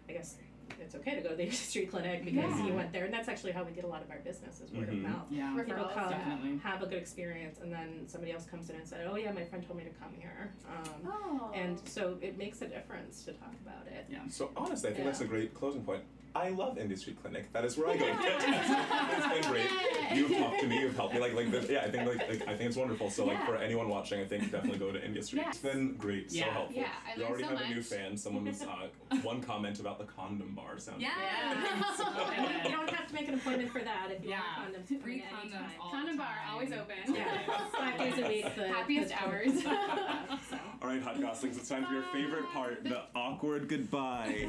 I 0.08 0.12
guess 0.14 0.36
it's 0.80 0.94
okay 0.94 1.14
to 1.16 1.20
go 1.20 1.30
to 1.30 1.36
the 1.36 1.50
street 1.50 1.90
clinic 1.90 2.24
because 2.24 2.58
Yeah. 2.58 2.66
you 2.66 2.74
went 2.74 2.92
there, 2.92 3.04
and 3.04 3.12
that's 3.14 3.28
actually 3.28 3.52
how 3.52 3.64
we 3.64 3.72
get 3.72 3.84
a 3.84 3.88
lot 3.88 4.02
of 4.02 4.10
our 4.10 4.18
business 4.18 4.60
is 4.60 4.72
word 4.72 4.88
Mhm. 4.88 4.92
of 4.92 4.98
mouth. 5.10 5.26
Yeah. 5.30 5.54
Referrals, 5.56 5.66
People 5.66 5.90
come, 5.94 6.10
definitely. 6.10 6.56
have 6.58 6.82
a 6.82 6.86
good 6.86 6.98
experience, 6.98 7.58
and 7.60 7.72
then 7.72 8.06
somebody 8.06 8.32
else 8.32 8.46
comes 8.46 8.70
in 8.70 8.76
and 8.76 8.86
said, 8.86 9.06
oh 9.10 9.16
yeah, 9.16 9.32
my 9.32 9.44
friend 9.44 9.64
told 9.66 9.78
me 9.78 9.84
to 9.84 9.90
come 9.90 10.14
here, 10.18 10.52
um, 10.68 11.02
Oh. 11.06 11.52
and 11.54 11.80
so 11.88 12.18
it 12.20 12.36
makes 12.38 12.62
a 12.62 12.66
difference 12.68 13.24
to 13.24 13.32
talk 13.32 13.54
about 13.62 13.86
it. 13.86 14.06
Yeah. 14.08 14.26
So 14.28 14.50
honestly, 14.56 14.90
I 14.90 14.92
think 14.92 15.04
Yeah. 15.04 15.10
that's 15.10 15.20
a 15.20 15.26
great 15.26 15.54
closing 15.54 15.84
point. 15.84 16.02
I 16.34 16.50
love 16.50 16.78
India 16.78 16.96
Street 16.96 17.20
Clinic. 17.20 17.52
That 17.52 17.64
is 17.64 17.76
where 17.76 17.88
I 17.88 17.96
go 17.96 18.06
to 18.06 18.12
get 18.22 18.40
tested. 18.40 18.76
It's 19.18 19.26
been 19.42 19.50
great. 19.52 19.70
You've 20.14 20.36
talked 20.38 20.60
to 20.60 20.66
me. 20.66 20.80
You've 20.80 20.96
helped 20.96 21.14
me. 21.14 21.20
Like, 21.20 21.34
like, 21.34 21.50
this, 21.50 21.68
yeah. 21.68 21.80
I 21.80 21.90
think, 21.90 22.06
like, 22.08 22.28
like, 22.28 22.42
I 22.48 22.54
think 22.54 22.68
it's 22.68 22.76
wonderful. 22.76 23.10
So, 23.10 23.24
like, 23.24 23.38
Yeah. 23.38 23.46
for 23.46 23.56
anyone 23.56 23.88
watching, 23.88 24.20
I 24.20 24.24
think 24.24 24.50
definitely 24.52 24.78
go 24.78 24.92
to 24.92 25.04
India 25.04 25.22
Street. 25.22 25.42
Yes. 25.44 25.54
It's 25.56 25.62
been 25.62 25.94
great. 25.96 26.30
So 26.30 26.42
helpful. 26.44 26.76
Yeah, 26.76 26.88
I 27.06 27.18
we 27.18 27.24
already 27.24 27.42
so 27.44 27.50
have 27.56 27.60
a 27.60 27.68
new 27.68 27.82
fan. 27.82 28.16
Someone 28.16 28.44
was 28.44 28.62
uh, 28.62 29.16
one 29.22 29.40
comment 29.42 29.80
about 29.80 29.98
the 29.98 30.04
condom 30.04 30.54
bar. 30.54 30.78
Sounds 30.78 31.00
Yeah. 31.02 31.10
And 31.50 32.64
you 32.64 32.70
don't 32.76 32.90
have 32.90 33.08
to 33.08 33.14
make 33.14 33.28
an 33.28 33.34
appointment 33.34 33.70
for 33.72 33.80
that 33.80 34.10
if 34.10 34.22
you 34.22 34.30
Yeah. 34.30 34.40
want 34.58 34.74
condoms. 34.74 35.02
Free 35.02 35.22
condoms 35.32 35.90
Condom 35.90 36.16
bar 36.16 36.34
always 36.50 36.72
open. 36.72 36.96
Yeah, 37.14 37.68
five 37.72 37.98
days 37.98 38.18
a 38.18 38.28
week. 38.28 38.54
The, 38.54 38.68
Happiest 38.68 39.22
hours. 39.22 39.62
so. 40.50 40.58
All 40.82 40.88
right, 40.88 41.02
hot 41.02 41.20
goslings. 41.20 41.56
It's 41.56 41.68
time 41.68 41.84
for 41.86 41.92
your 41.94 42.04
favorite 42.12 42.48
part, 42.52 42.84
the 42.84 43.02
awkward 43.14 43.68
goodbye. 43.68 44.46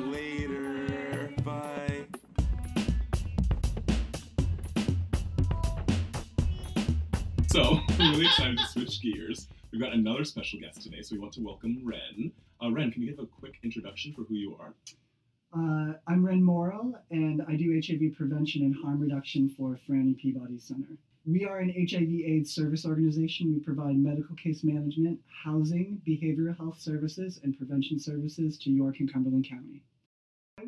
Later. 0.00 1.17
Bye. 1.44 2.04
So, 7.48 7.80
I'm 7.98 7.98
really 8.12 8.26
excited 8.26 8.58
to 8.58 8.66
switch 8.66 9.02
gears. 9.02 9.48
We've 9.72 9.80
got 9.80 9.92
another 9.92 10.24
special 10.24 10.60
guest 10.60 10.82
today, 10.82 11.02
so 11.02 11.14
we 11.14 11.20
want 11.20 11.32
to 11.34 11.40
welcome 11.40 11.80
Ren. 11.84 12.32
Uh, 12.62 12.70
Ren, 12.70 12.90
can 12.90 13.02
you 13.02 13.10
give 13.10 13.18
a 13.18 13.26
quick 13.26 13.54
introduction 13.62 14.12
for 14.12 14.22
who 14.22 14.34
you 14.34 14.56
are? 14.60 14.74
Uh, 15.52 15.94
I'm 16.06 16.24
Ren 16.24 16.42
Morrill, 16.42 16.94
and 17.10 17.42
I 17.48 17.56
do 17.56 17.80
HIV 17.84 18.16
prevention 18.16 18.62
and 18.62 18.74
harm 18.74 19.00
reduction 19.00 19.48
for 19.48 19.78
Franny 19.88 20.16
Peabody 20.16 20.58
Center. 20.58 20.98
We 21.26 21.44
are 21.44 21.58
an 21.58 21.68
HIV/AIDS 21.70 22.54
service 22.54 22.86
organization. 22.86 23.52
We 23.52 23.60
provide 23.60 23.96
medical 23.96 24.36
case 24.36 24.62
management, 24.64 25.20
housing, 25.44 26.00
behavioral 26.06 26.56
health 26.56 26.80
services, 26.80 27.40
and 27.42 27.56
prevention 27.56 27.98
services 27.98 28.58
to 28.58 28.70
York 28.70 29.00
and 29.00 29.12
Cumberland 29.12 29.48
County. 29.48 29.82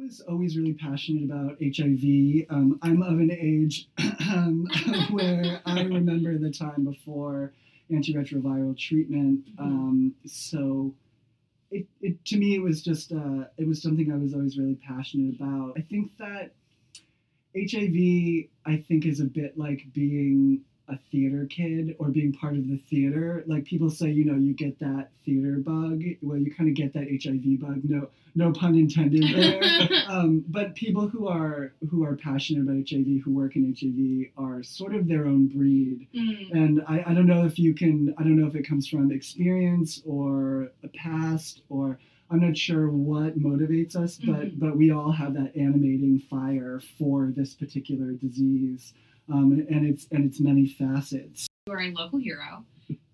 I 0.00 0.04
was 0.04 0.20
always 0.22 0.56
really 0.56 0.72
passionate 0.72 1.24
about 1.24 1.58
HIV. 1.60 2.46
Um, 2.48 2.78
I'm 2.80 3.02
of 3.02 3.18
an 3.18 3.30
age 3.30 3.86
um, 4.30 4.66
where 5.10 5.60
I 5.66 5.82
remember 5.82 6.38
the 6.38 6.50
time 6.50 6.84
before 6.84 7.52
antiretroviral 7.90 8.78
treatment. 8.78 9.48
Um, 9.58 10.14
so 10.24 10.94
it, 11.70 11.86
it 12.00 12.24
to 12.26 12.38
me 12.38 12.54
it 12.54 12.62
was 12.62 12.82
just 12.82 13.12
uh, 13.12 13.44
it 13.58 13.68
was 13.68 13.82
something 13.82 14.10
I 14.10 14.16
was 14.16 14.32
always 14.32 14.56
really 14.58 14.76
passionate 14.76 15.34
about. 15.38 15.74
I 15.76 15.82
think 15.82 16.16
that 16.18 16.52
HIV 17.54 18.48
I 18.64 18.82
think 18.88 19.04
is 19.04 19.20
a 19.20 19.24
bit 19.24 19.58
like 19.58 19.82
being 19.92 20.62
a 20.90 20.98
theater 21.10 21.46
kid 21.48 21.94
or 21.98 22.08
being 22.08 22.32
part 22.32 22.54
of 22.56 22.68
the 22.68 22.76
theater. 22.90 23.44
Like 23.46 23.64
people 23.64 23.90
say, 23.90 24.10
you 24.10 24.24
know, 24.24 24.34
you 24.36 24.52
get 24.52 24.78
that 24.80 25.10
theater 25.24 25.56
bug. 25.58 26.02
Well, 26.22 26.36
you 26.38 26.52
kind 26.52 26.68
of 26.68 26.74
get 26.74 26.92
that 26.94 27.06
HIV 27.22 27.60
bug. 27.60 27.80
No, 27.84 28.08
no 28.34 28.52
pun 28.52 28.74
intended 28.74 29.22
there. 29.34 29.88
um, 30.08 30.44
but 30.48 30.74
people 30.74 31.08
who 31.08 31.28
are 31.28 31.72
who 31.90 32.04
are 32.04 32.16
passionate 32.16 32.62
about 32.62 32.88
HIV, 32.90 33.22
who 33.24 33.32
work 33.32 33.56
in 33.56 33.74
HIV, 33.78 34.32
are 34.44 34.62
sort 34.62 34.94
of 34.94 35.06
their 35.06 35.26
own 35.26 35.46
breed. 35.46 36.08
Mm. 36.14 36.52
And 36.52 36.82
I, 36.88 37.04
I 37.06 37.14
don't 37.14 37.26
know 37.26 37.44
if 37.46 37.58
you 37.58 37.74
can, 37.74 38.14
I 38.18 38.22
don't 38.22 38.36
know 38.36 38.46
if 38.46 38.54
it 38.54 38.66
comes 38.66 38.86
from 38.88 39.12
experience 39.12 40.02
or 40.04 40.70
a 40.82 40.88
past 40.88 41.62
or 41.68 41.98
I'm 42.32 42.40
not 42.40 42.56
sure 42.56 42.88
what 42.88 43.38
motivates 43.40 43.96
us, 43.96 44.16
but, 44.16 44.46
Mhm. 44.54 44.58
but 44.60 44.76
we 44.76 44.92
all 44.92 45.10
have 45.10 45.34
that 45.34 45.56
animating 45.56 46.20
fire 46.30 46.80
for 46.96 47.32
this 47.36 47.54
particular 47.54 48.12
disease. 48.12 48.94
Um, 49.32 49.64
and 49.70 49.86
it's 49.86 50.06
and 50.10 50.24
its 50.24 50.40
many 50.40 50.66
facets. 50.66 51.46
you 51.66 51.72
are 51.72 51.80
a 51.80 51.90
local 51.92 52.18
hero. 52.18 52.64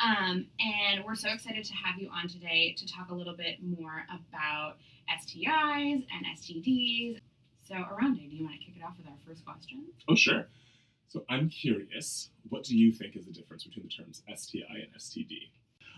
Um, 0.00 0.46
and 0.58 1.04
we're 1.04 1.14
so 1.14 1.28
excited 1.28 1.64
to 1.64 1.74
have 1.74 2.00
you 2.00 2.08
on 2.08 2.28
today 2.28 2.74
to 2.78 2.86
talk 2.86 3.10
a 3.10 3.14
little 3.14 3.36
bit 3.36 3.56
more 3.62 4.06
about 4.08 4.76
STIs 5.10 6.06
and 6.10 6.26
STDs. 6.38 7.18
So, 7.68 7.74
Aronde, 7.74 8.16
do 8.30 8.36
you 8.36 8.44
want 8.44 8.58
to 8.58 8.64
kick 8.64 8.76
it 8.76 8.82
off 8.82 8.94
with 8.96 9.06
our 9.06 9.16
first 9.26 9.44
question? 9.44 9.84
Oh, 10.08 10.14
sure. 10.14 10.46
So 11.08 11.24
I'm 11.28 11.48
curious, 11.48 12.30
what 12.48 12.64
do 12.64 12.76
you 12.76 12.92
think 12.92 13.16
is 13.16 13.26
the 13.26 13.32
difference 13.32 13.64
between 13.64 13.84
the 13.86 13.90
terms 13.90 14.22
STI 14.34 14.64
and 14.70 14.94
STD? 14.98 15.50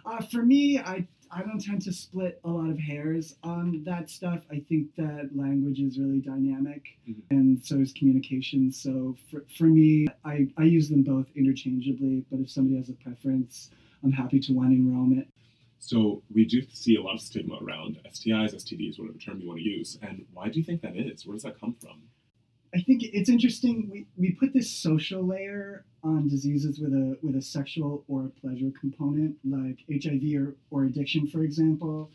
Uh, 0.04 0.20
for 0.30 0.42
me, 0.44 0.78
I 0.78 1.06
I 1.30 1.42
don't 1.42 1.62
tend 1.62 1.82
to 1.82 1.92
split 1.92 2.40
a 2.44 2.48
lot 2.48 2.70
of 2.70 2.78
hairs 2.78 3.36
on 3.42 3.82
that 3.84 4.08
stuff. 4.08 4.46
I 4.50 4.60
think 4.60 4.94
that 4.96 5.28
language 5.36 5.78
is 5.78 5.98
really 5.98 6.20
dynamic, 6.20 6.96
Mhm. 7.06 7.16
and 7.30 7.62
so 7.62 7.78
is 7.80 7.92
communication. 7.92 8.72
So 8.72 9.14
for, 9.30 9.44
for 9.58 9.64
me, 9.66 10.06
I, 10.24 10.48
I 10.56 10.64
use 10.64 10.88
them 10.88 11.02
both 11.02 11.26
interchangeably. 11.36 12.24
But 12.30 12.40
if 12.40 12.50
somebody 12.50 12.76
has 12.78 12.88
a 12.88 12.94
preference, 12.94 13.70
I'm 14.02 14.10
happy 14.12 14.40
to 14.40 14.54
one 14.54 14.90
roam 14.90 15.18
it. 15.18 15.28
So 15.80 16.22
we 16.32 16.46
do 16.46 16.62
see 16.72 16.96
a 16.96 17.02
lot 17.02 17.16
of 17.16 17.20
stigma 17.20 17.58
around 17.60 18.00
STIs, 18.10 18.54
STDs, 18.54 18.98
whatever 18.98 19.18
term 19.18 19.38
you 19.42 19.48
want 19.48 19.60
to 19.60 19.64
use. 19.68 19.98
And 20.00 20.24
why 20.32 20.48
do 20.48 20.58
you 20.58 20.64
think 20.64 20.80
that 20.80 20.96
is? 20.96 21.26
Where 21.26 21.34
does 21.34 21.42
that 21.42 21.60
come 21.60 21.74
from? 21.74 22.00
I 22.74 22.80
think 22.82 23.02
it's 23.02 23.28
interesting. 23.28 23.88
We, 23.90 24.06
we 24.16 24.32
put 24.32 24.52
this 24.52 24.70
social 24.70 25.26
layer 25.26 25.84
on 26.04 26.28
diseases 26.28 26.78
with 26.78 26.92
a 26.92 27.16
with 27.22 27.36
a 27.36 27.42
sexual 27.42 28.04
or 28.08 28.26
a 28.26 28.40
pleasure 28.40 28.70
component, 28.78 29.36
like 29.44 29.78
HIV 29.90 30.22
or, 30.40 30.54
or 30.70 30.84
addiction, 30.84 31.26
for 31.26 31.42
example. 31.42 32.10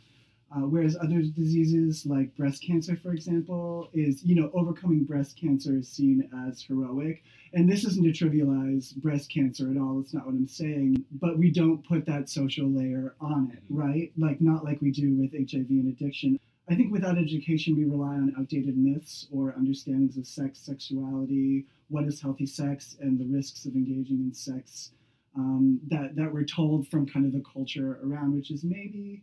Uh, 0.56 0.68
whereas 0.68 0.96
other 1.02 1.22
diseases 1.22 2.06
like 2.06 2.36
breast 2.36 2.62
cancer, 2.62 2.96
for 2.96 3.12
example, 3.12 3.90
is 3.94 4.24
you 4.24 4.36
know 4.36 4.52
overcoming 4.54 5.04
breast 5.04 5.36
cancer 5.40 5.78
is 5.78 5.90
seen 5.90 6.30
as 6.48 6.62
heroic. 6.62 7.24
And 7.54 7.70
this 7.70 7.84
isn't 7.86 8.04
to 8.04 8.12
trivialize 8.12 8.96
breast 8.96 9.32
cancer 9.32 9.72
at 9.72 9.78
all. 9.78 10.00
It's 10.00 10.14
not 10.14 10.26
what 10.26 10.36
I'm 10.36 10.48
saying. 10.48 11.06
But 11.12 11.38
we 11.38 11.52
don't 11.52 11.88
put 11.88 12.06
that 12.06 12.30
social 12.30 12.68
layer 12.68 13.16
on 13.20 13.52
it, 13.54 13.64
right? 13.70 14.12
Like 14.18 14.42
not 14.42 14.64
like 14.64 14.82
we 14.82 14.92
do 14.92 15.16
with 15.16 15.34
HIV 15.34 15.70
and 15.70 15.88
addiction. 15.88 16.40
I 16.70 16.76
think 16.76 16.92
without 16.92 17.18
education, 17.18 17.76
we 17.76 17.86
rely 17.86 18.16
on 18.16 18.34
outdated 18.40 18.78
myths 18.78 19.28
or 19.32 19.54
understandings 19.54 20.18
of 20.18 20.26
sex, 20.26 20.60
sexuality, 20.60 21.66
what 21.90 22.06
is 22.06 22.22
healthy 22.22 22.46
sex, 22.46 22.96
and 23.02 23.20
the 23.20 23.26
risks 23.26 23.66
of 23.66 23.76
engaging 23.76 24.20
in 24.20 24.34
sex 24.34 24.92
um, 25.36 25.80
that, 25.90 26.16
that 26.16 26.32
we're 26.34 26.46
told 26.46 26.88
from 26.88 27.06
kind 27.06 27.26
of 27.26 27.34
the 27.34 27.44
culture 27.52 28.00
around, 28.04 28.34
which 28.34 28.50
is 28.50 28.64
maybe 28.64 29.22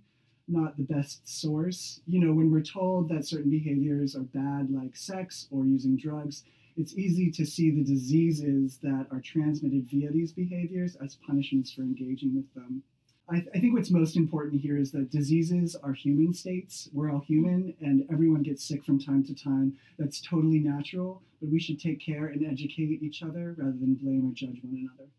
not 0.50 0.76
the 0.76 0.84
best 0.84 1.26
source. 1.28 2.00
You 2.06 2.20
know, 2.20 2.32
when 2.32 2.50
we're 2.50 2.62
told 2.62 3.08
that 3.08 3.26
certain 3.26 3.50
behaviors 3.50 4.16
are 4.16 4.20
bad, 4.20 4.70
like 4.70 4.96
sex 4.96 5.46
or 5.50 5.64
using 5.64 5.96
drugs, 5.96 6.44
it's 6.76 6.94
easy 6.94 7.30
to 7.32 7.44
see 7.44 7.70
the 7.70 7.84
diseases 7.84 8.78
that 8.82 9.06
are 9.10 9.20
transmitted 9.20 9.88
via 9.90 10.10
these 10.10 10.32
behaviors 10.32 10.96
as 10.96 11.16
punishments 11.26 11.72
for 11.72 11.82
engaging 11.82 12.34
with 12.34 12.52
them. 12.54 12.82
I, 13.28 13.34
th- 13.34 13.48
I 13.54 13.60
think 13.60 13.74
what's 13.74 13.90
most 13.90 14.16
important 14.16 14.60
here 14.60 14.76
is 14.76 14.90
that 14.92 15.10
diseases 15.10 15.76
are 15.76 15.92
human 15.92 16.34
states. 16.34 16.88
We're 16.92 17.12
all 17.12 17.20
human, 17.20 17.74
and 17.80 18.04
everyone 18.10 18.42
gets 18.42 18.66
sick 18.66 18.84
from 18.84 18.98
time 18.98 19.24
to 19.24 19.34
time. 19.34 19.76
That's 19.98 20.20
totally 20.20 20.58
natural, 20.58 21.22
but 21.40 21.50
we 21.50 21.60
should 21.60 21.80
take 21.80 22.00
care 22.04 22.26
and 22.26 22.44
educate 22.44 23.02
each 23.02 23.22
other 23.22 23.54
rather 23.56 23.78
than 23.78 23.94
blame 23.94 24.28
or 24.28 24.34
judge 24.34 24.58
one 24.62 24.74
another. 24.74 25.10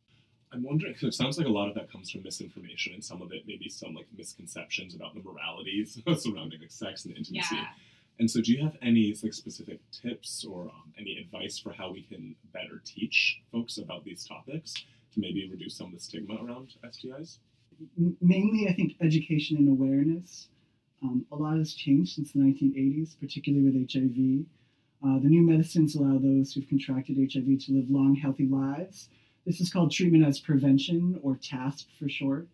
I'm 0.54 0.64
wondering, 0.64 0.94
because 0.94 1.08
it 1.08 1.18
sounds 1.18 1.38
like 1.38 1.48
a 1.48 1.52
lot 1.52 1.70
of 1.70 1.76
that 1.76 1.92
comes 1.92 2.12
from 2.12 2.24
misinformation, 2.24 2.94
and 2.94 3.04
some 3.04 3.22
of 3.22 3.32
it 3.32 3.44
maybe 3.48 3.70
some 3.70 3.94
like 3.94 4.08
misconceptions 4.16 4.96
about 4.96 5.14
the 5.14 5.22
moralities 5.22 6.02
surrounding 6.18 6.60
like 6.60 6.72
sex 6.72 7.06
and 7.06 7.16
intimacy. 7.16 7.56
Yeah. 7.56 7.68
And 8.20 8.30
so, 8.30 8.42
do 8.42 8.52
you 8.52 8.62
have 8.62 8.76
any 8.82 9.16
like 9.24 9.34
specific 9.34 9.80
tips 9.92 10.46
or 10.46 10.64
um, 10.64 10.94
any 11.00 11.18
advice 11.18 11.58
for 11.58 11.72
how 11.72 11.92
we 11.92 12.04
can 12.04 12.36
better 12.54 12.82
teach 12.86 13.42
folks 13.52 13.78
about 13.78 14.04
these 14.04 14.26
topics 14.26 14.74
to 15.14 15.20
maybe 15.20 15.50
reduce 15.50 15.78
some 15.78 15.88
of 15.88 15.94
the 15.94 16.00
stigma 16.00 16.36
around 16.36 16.74
STIs? 16.84 17.38
Mainly, 18.22 18.68
I 18.68 18.74
think 18.74 18.94
education 19.02 19.58
and 19.58 19.70
awareness. 19.70 20.50
Um, 21.04 21.26
a 21.32 21.36
lot 21.36 21.58
has 21.58 21.74
changed 21.74 22.14
since 22.16 22.34
the 22.34 22.40
1980s, 22.40 23.20
particularly 23.20 23.66
with 23.66 23.92
HIV. 23.92 24.46
Uh, 25.04 25.20
the 25.20 25.30
new 25.30 25.42
medicines 25.42 25.96
allow 25.96 26.20
those 26.20 26.54
who've 26.54 26.70
contracted 26.70 27.18
HIV 27.18 27.66
to 27.66 27.72
live 27.72 27.90
long, 27.90 28.16
healthy 28.16 28.46
lives. 28.46 29.10
This 29.46 29.60
is 29.60 29.72
called 29.72 29.92
treatment 29.92 30.24
as 30.24 30.40
prevention, 30.40 31.20
or 31.24 31.36
TASP 31.36 31.88
for 31.98 32.08
short. 32.08 32.48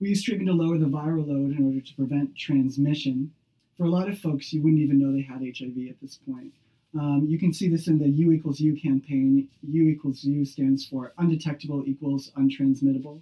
We 0.00 0.08
use 0.08 0.24
treatment 0.24 0.48
to 0.48 0.54
lower 0.54 0.76
the 0.76 0.86
viral 0.86 1.26
load 1.26 1.56
in 1.56 1.64
order 1.64 1.80
to 1.80 1.94
prevent 1.94 2.36
transmission. 2.36 3.32
For 3.76 3.84
a 3.84 3.90
lot 3.90 4.08
of 4.08 4.18
folks, 4.18 4.52
you 4.52 4.60
wouldn't 4.60 4.82
even 4.82 4.98
know 4.98 5.12
they 5.12 5.22
had 5.22 5.40
HIV 5.40 5.88
at 5.88 6.00
this 6.00 6.18
point. 6.28 6.52
Um, 6.98 7.26
you 7.28 7.38
can 7.38 7.52
see 7.52 7.68
this 7.68 7.86
in 7.86 7.98
the 7.98 8.08
U 8.08 8.32
equals 8.32 8.58
U 8.58 8.74
campaign. 8.74 9.48
U 9.62 9.88
equals 9.88 10.24
U 10.24 10.44
stands 10.44 10.84
for 10.84 11.12
undetectable 11.18 11.84
equals 11.86 12.32
untransmittable, 12.36 13.20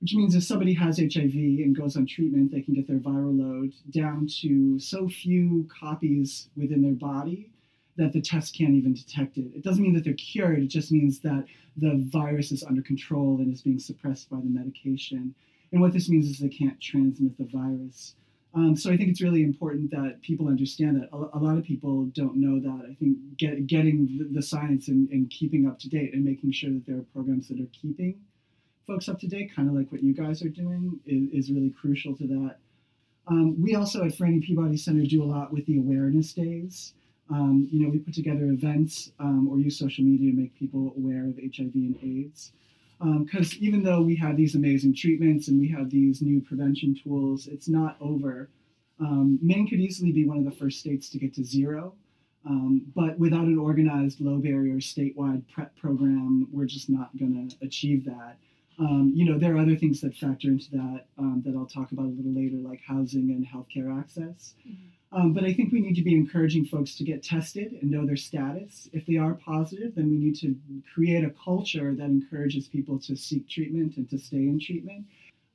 which 0.00 0.14
means 0.14 0.36
if 0.36 0.44
somebody 0.44 0.74
has 0.74 0.98
HIV 0.98 1.34
and 1.34 1.76
goes 1.76 1.96
on 1.96 2.06
treatment, 2.06 2.52
they 2.52 2.60
can 2.60 2.74
get 2.74 2.86
their 2.86 2.98
viral 2.98 3.36
load 3.36 3.72
down 3.90 4.28
to 4.42 4.78
so 4.78 5.08
few 5.08 5.68
copies 5.80 6.50
within 6.56 6.82
their 6.82 6.92
body 6.92 7.50
that 7.98 8.12
the 8.12 8.20
test 8.20 8.56
can't 8.56 8.74
even 8.74 8.94
detect 8.94 9.36
it. 9.36 9.50
It 9.54 9.62
doesn't 9.62 9.82
mean 9.82 9.92
that 9.94 10.04
they're 10.04 10.14
cured, 10.14 10.62
it 10.62 10.68
just 10.68 10.90
means 10.90 11.18
that 11.20 11.44
the 11.76 12.02
virus 12.06 12.52
is 12.52 12.64
under 12.64 12.80
control 12.80 13.38
and 13.38 13.52
is 13.52 13.62
being 13.62 13.78
suppressed 13.78 14.30
by 14.30 14.38
the 14.38 14.48
medication. 14.48 15.34
And 15.72 15.80
what 15.80 15.92
this 15.92 16.08
means 16.08 16.26
is 16.26 16.38
they 16.38 16.48
can't 16.48 16.80
transmit 16.80 17.36
the 17.36 17.44
virus. 17.44 18.14
Um, 18.54 18.74
so 18.76 18.90
I 18.90 18.96
think 18.96 19.10
it's 19.10 19.20
really 19.20 19.42
important 19.42 19.90
that 19.90 20.22
people 20.22 20.48
understand 20.48 20.96
that. 20.96 21.10
A, 21.12 21.36
a 21.36 21.40
lot 21.40 21.58
of 21.58 21.64
people 21.64 22.06
don't 22.06 22.36
know 22.36 22.58
that. 22.60 22.86
I 22.90 22.94
think 22.94 23.18
get, 23.36 23.66
getting 23.66 24.06
the, 24.06 24.28
the 24.32 24.42
science 24.42 24.88
and, 24.88 25.08
and, 25.10 25.28
keeping 25.28 25.66
up 25.66 25.78
to 25.80 25.88
date 25.88 26.14
and 26.14 26.24
making 26.24 26.52
sure 26.52 26.70
that 26.70 26.86
there 26.86 26.96
are 26.96 27.06
programs 27.12 27.48
that 27.48 27.60
are 27.60 27.68
keeping 27.72 28.18
folks 28.86 29.08
up 29.08 29.20
to 29.20 29.28
date, 29.28 29.54
kind 29.54 29.68
of 29.68 29.74
like 29.74 29.92
what 29.92 30.02
you 30.02 30.14
guys 30.14 30.42
are 30.42 30.48
doing, 30.48 30.98
is, 31.04 31.46
is 31.48 31.52
really 31.52 31.70
crucial 31.70 32.16
to 32.16 32.26
that. 32.26 32.56
Um, 33.26 33.62
we 33.62 33.74
also 33.74 34.02
at 34.04 34.12
Frannie 34.12 34.42
Peabody 34.42 34.78
Center 34.78 35.04
do 35.04 35.22
a 35.22 35.26
lot 35.26 35.52
with 35.52 35.66
the 35.66 35.76
awareness 35.76 36.32
days. 36.32 36.94
Um, 37.30 37.68
you 37.70 37.82
know, 37.82 37.90
we 37.90 37.98
put 37.98 38.14
together 38.14 38.44
events 38.44 39.12
um, 39.18 39.48
or 39.48 39.58
use 39.58 39.78
social 39.78 40.04
media 40.04 40.30
to 40.30 40.36
make 40.36 40.58
people 40.58 40.94
aware 40.96 41.26
of 41.26 41.36
HIV 41.36 41.74
and 41.74 41.96
AIDS. 42.02 42.52
Because 43.00 43.52
um, 43.52 43.58
even 43.60 43.82
though 43.82 44.02
we 44.02 44.16
have 44.16 44.36
these 44.36 44.54
amazing 44.54 44.94
treatments 44.94 45.48
and 45.48 45.60
we 45.60 45.68
have 45.68 45.90
these 45.90 46.20
new 46.20 46.40
prevention 46.40 46.98
tools, 47.00 47.46
it's 47.46 47.68
not 47.68 47.96
over. 48.00 48.48
Um, 49.00 49.38
Maine 49.40 49.68
could 49.68 49.78
easily 49.78 50.10
be 50.10 50.26
one 50.26 50.38
of 50.38 50.44
the 50.44 50.50
first 50.50 50.80
states 50.80 51.08
to 51.10 51.18
get 51.18 51.34
to 51.34 51.44
zero. 51.44 51.94
Um, 52.46 52.82
but 52.94 53.18
without 53.18 53.44
an 53.44 53.58
organized 53.58 54.20
low 54.20 54.38
barrier 54.38 54.76
statewide 54.76 55.42
PrEP 55.52 55.76
program, 55.76 56.48
we're 56.50 56.64
just 56.64 56.88
not 56.88 57.16
going 57.16 57.48
to 57.50 57.66
achieve 57.66 58.04
that. 58.06 58.38
Um, 58.80 59.12
you 59.14 59.24
know, 59.24 59.38
there 59.38 59.54
are 59.54 59.58
other 59.58 59.76
things 59.76 60.00
that 60.00 60.14
factor 60.16 60.48
into 60.48 60.70
that 60.70 61.04
that 61.44 61.54
I'll 61.56 61.66
talk 61.66 61.92
about 61.92 62.06
a 62.06 62.14
little 62.14 62.32
later, 62.32 62.56
like 62.56 62.80
housing 62.86 63.30
and 63.30 63.46
healthcare 63.46 63.96
access. 63.98 64.54
Mm-hmm. 64.66 64.97
Um, 65.10 65.32
but 65.32 65.44
I 65.44 65.54
think 65.54 65.72
we 65.72 65.80
need 65.80 65.94
to 65.94 66.02
be 66.02 66.14
encouraging 66.14 66.66
folks 66.66 66.94
to 66.96 67.04
get 67.04 67.22
tested 67.22 67.78
and 67.80 67.90
know 67.90 68.04
their 68.04 68.16
status. 68.16 68.90
If 68.92 69.06
they 69.06 69.16
are 69.16 69.34
positive, 69.34 69.94
then 69.94 70.10
we 70.10 70.18
need 70.18 70.36
to 70.40 70.54
create 70.92 71.24
a 71.24 71.32
culture 71.42 71.94
that 71.94 72.04
encourages 72.04 72.68
people 72.68 72.98
to 73.00 73.16
seek 73.16 73.48
treatment 73.48 73.96
and 73.96 74.08
to 74.10 74.18
stay 74.18 74.36
in 74.36 74.60
treatment. 74.60 75.06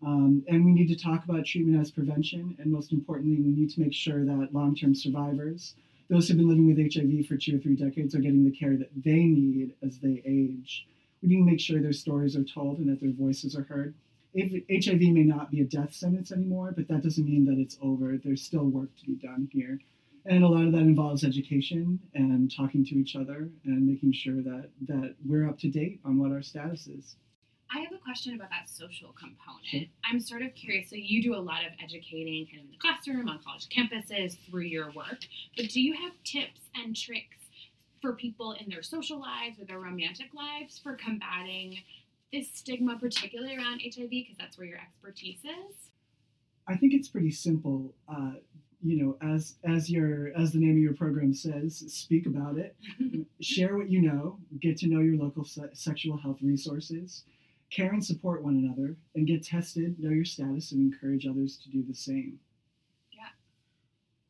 Um, 0.05 0.43
and 0.47 0.65
we 0.65 0.73
need 0.73 0.87
to 0.87 0.95
talk 0.95 1.23
about 1.23 1.45
treatment 1.45 1.79
as 1.79 1.91
prevention. 1.91 2.57
And 2.59 2.71
most 2.71 2.91
importantly, 2.91 3.41
we 3.41 3.51
need 3.51 3.69
to 3.71 3.79
make 3.79 3.93
sure 3.93 4.25
that 4.25 4.49
long 4.53 4.75
term 4.75 4.95
survivors, 4.95 5.75
those 6.09 6.27
who've 6.27 6.37
been 6.37 6.49
living 6.49 6.67
with 6.67 6.93
HIV 6.93 7.27
for 7.27 7.37
two 7.37 7.57
or 7.57 7.59
three 7.59 7.75
decades, 7.75 8.15
are 8.15 8.19
getting 8.19 8.43
the 8.43 8.51
care 8.51 8.75
that 8.75 8.89
they 8.95 9.23
need 9.23 9.75
as 9.83 9.99
they 9.99 10.21
age. 10.25 10.87
We 11.21 11.29
need 11.29 11.37
to 11.37 11.51
make 11.51 11.59
sure 11.59 11.79
their 11.79 11.93
stories 11.93 12.35
are 12.35 12.43
told 12.43 12.79
and 12.79 12.89
that 12.89 12.99
their 12.99 13.11
voices 13.11 13.55
are 13.55 13.63
heard. 13.63 13.93
HIV 14.35 14.99
may 14.99 15.23
not 15.23 15.51
be 15.51 15.61
a 15.61 15.65
death 15.65 15.93
sentence 15.93 16.31
anymore, 16.31 16.73
but 16.75 16.87
that 16.87 17.03
doesn't 17.03 17.25
mean 17.25 17.45
that 17.45 17.59
it's 17.59 17.77
over. 17.81 18.17
There's 18.17 18.43
still 18.43 18.65
work 18.65 18.89
to 18.97 19.05
be 19.05 19.15
done 19.15 19.49
here. 19.51 19.79
And 20.25 20.43
a 20.43 20.47
lot 20.47 20.65
of 20.65 20.71
that 20.71 20.79
involves 20.79 21.23
education 21.23 21.99
and 22.13 22.51
talking 22.55 22.85
to 22.85 22.95
each 22.95 23.15
other 23.15 23.49
and 23.65 23.85
making 23.85 24.13
sure 24.13 24.41
that, 24.41 24.69
that 24.87 25.15
we're 25.25 25.47
up 25.47 25.59
to 25.59 25.69
date 25.69 25.99
on 26.05 26.17
what 26.17 26.31
our 26.31 26.41
status 26.41 26.87
is. 26.87 27.15
I 27.73 27.79
have 27.79 27.91
a 27.91 27.97
question 27.97 28.35
about 28.35 28.49
that 28.51 28.69
social 28.69 29.13
component. 29.13 29.65
Sure. 29.65 29.81
I'm 30.09 30.19
sort 30.19 30.43
of 30.43 30.53
curious. 30.53 30.89
So, 30.89 30.95
you 30.95 31.23
do 31.23 31.35
a 31.35 31.41
lot 31.41 31.65
of 31.65 31.71
educating 31.83 32.45
kind 32.45 32.59
of 32.59 32.65
in 32.65 32.71
the 32.71 32.77
classroom, 32.77 33.27
on 33.27 33.39
college 33.43 33.67
campuses, 33.69 34.37
through 34.45 34.61
your 34.61 34.91
work, 34.91 35.19
but 35.57 35.69
do 35.69 35.81
you 35.81 35.93
have 35.93 36.11
tips 36.23 36.61
and 36.75 36.95
tricks 36.95 37.37
for 37.99 38.13
people 38.13 38.51
in 38.59 38.69
their 38.69 38.83
social 38.83 39.19
lives 39.19 39.59
or 39.59 39.65
their 39.65 39.79
romantic 39.79 40.27
lives 40.33 40.77
for 40.77 40.95
combating 40.95 41.79
this 42.33 42.49
stigma, 42.53 42.97
particularly 42.99 43.55
around 43.55 43.81
HIV, 43.81 44.09
because 44.09 44.35
that's 44.37 44.57
where 44.57 44.67
your 44.67 44.79
expertise 44.79 45.39
is? 45.45 45.91
I 46.67 46.75
think 46.75 46.93
it's 46.93 47.07
pretty 47.07 47.31
simple. 47.31 47.93
Uh, 48.09 48.31
you 48.81 49.01
know, 49.01 49.17
as 49.21 49.55
as 49.63 49.89
your 49.89 50.33
as 50.35 50.51
the 50.51 50.59
name 50.59 50.71
of 50.71 50.77
your 50.77 50.93
program 50.93 51.33
says, 51.33 51.85
speak 51.87 52.25
about 52.25 52.57
it, 52.57 52.75
share 53.39 53.77
what 53.77 53.89
you 53.89 54.01
know, 54.01 54.39
get 54.59 54.77
to 54.79 54.87
know 54.87 54.99
your 54.99 55.15
local 55.15 55.45
se- 55.45 55.69
sexual 55.73 56.17
health 56.17 56.39
resources, 56.41 57.23
care 57.69 57.93
and 57.93 58.03
support 58.03 58.43
one 58.43 58.55
another, 58.55 58.97
and 59.15 59.27
get 59.27 59.43
tested, 59.43 59.97
know 59.99 60.09
your 60.09 60.25
status, 60.25 60.71
and 60.73 60.81
encourage 60.93 61.25
others 61.25 61.57
to 61.63 61.69
do 61.69 61.83
the 61.87 61.93
same. 61.93 62.39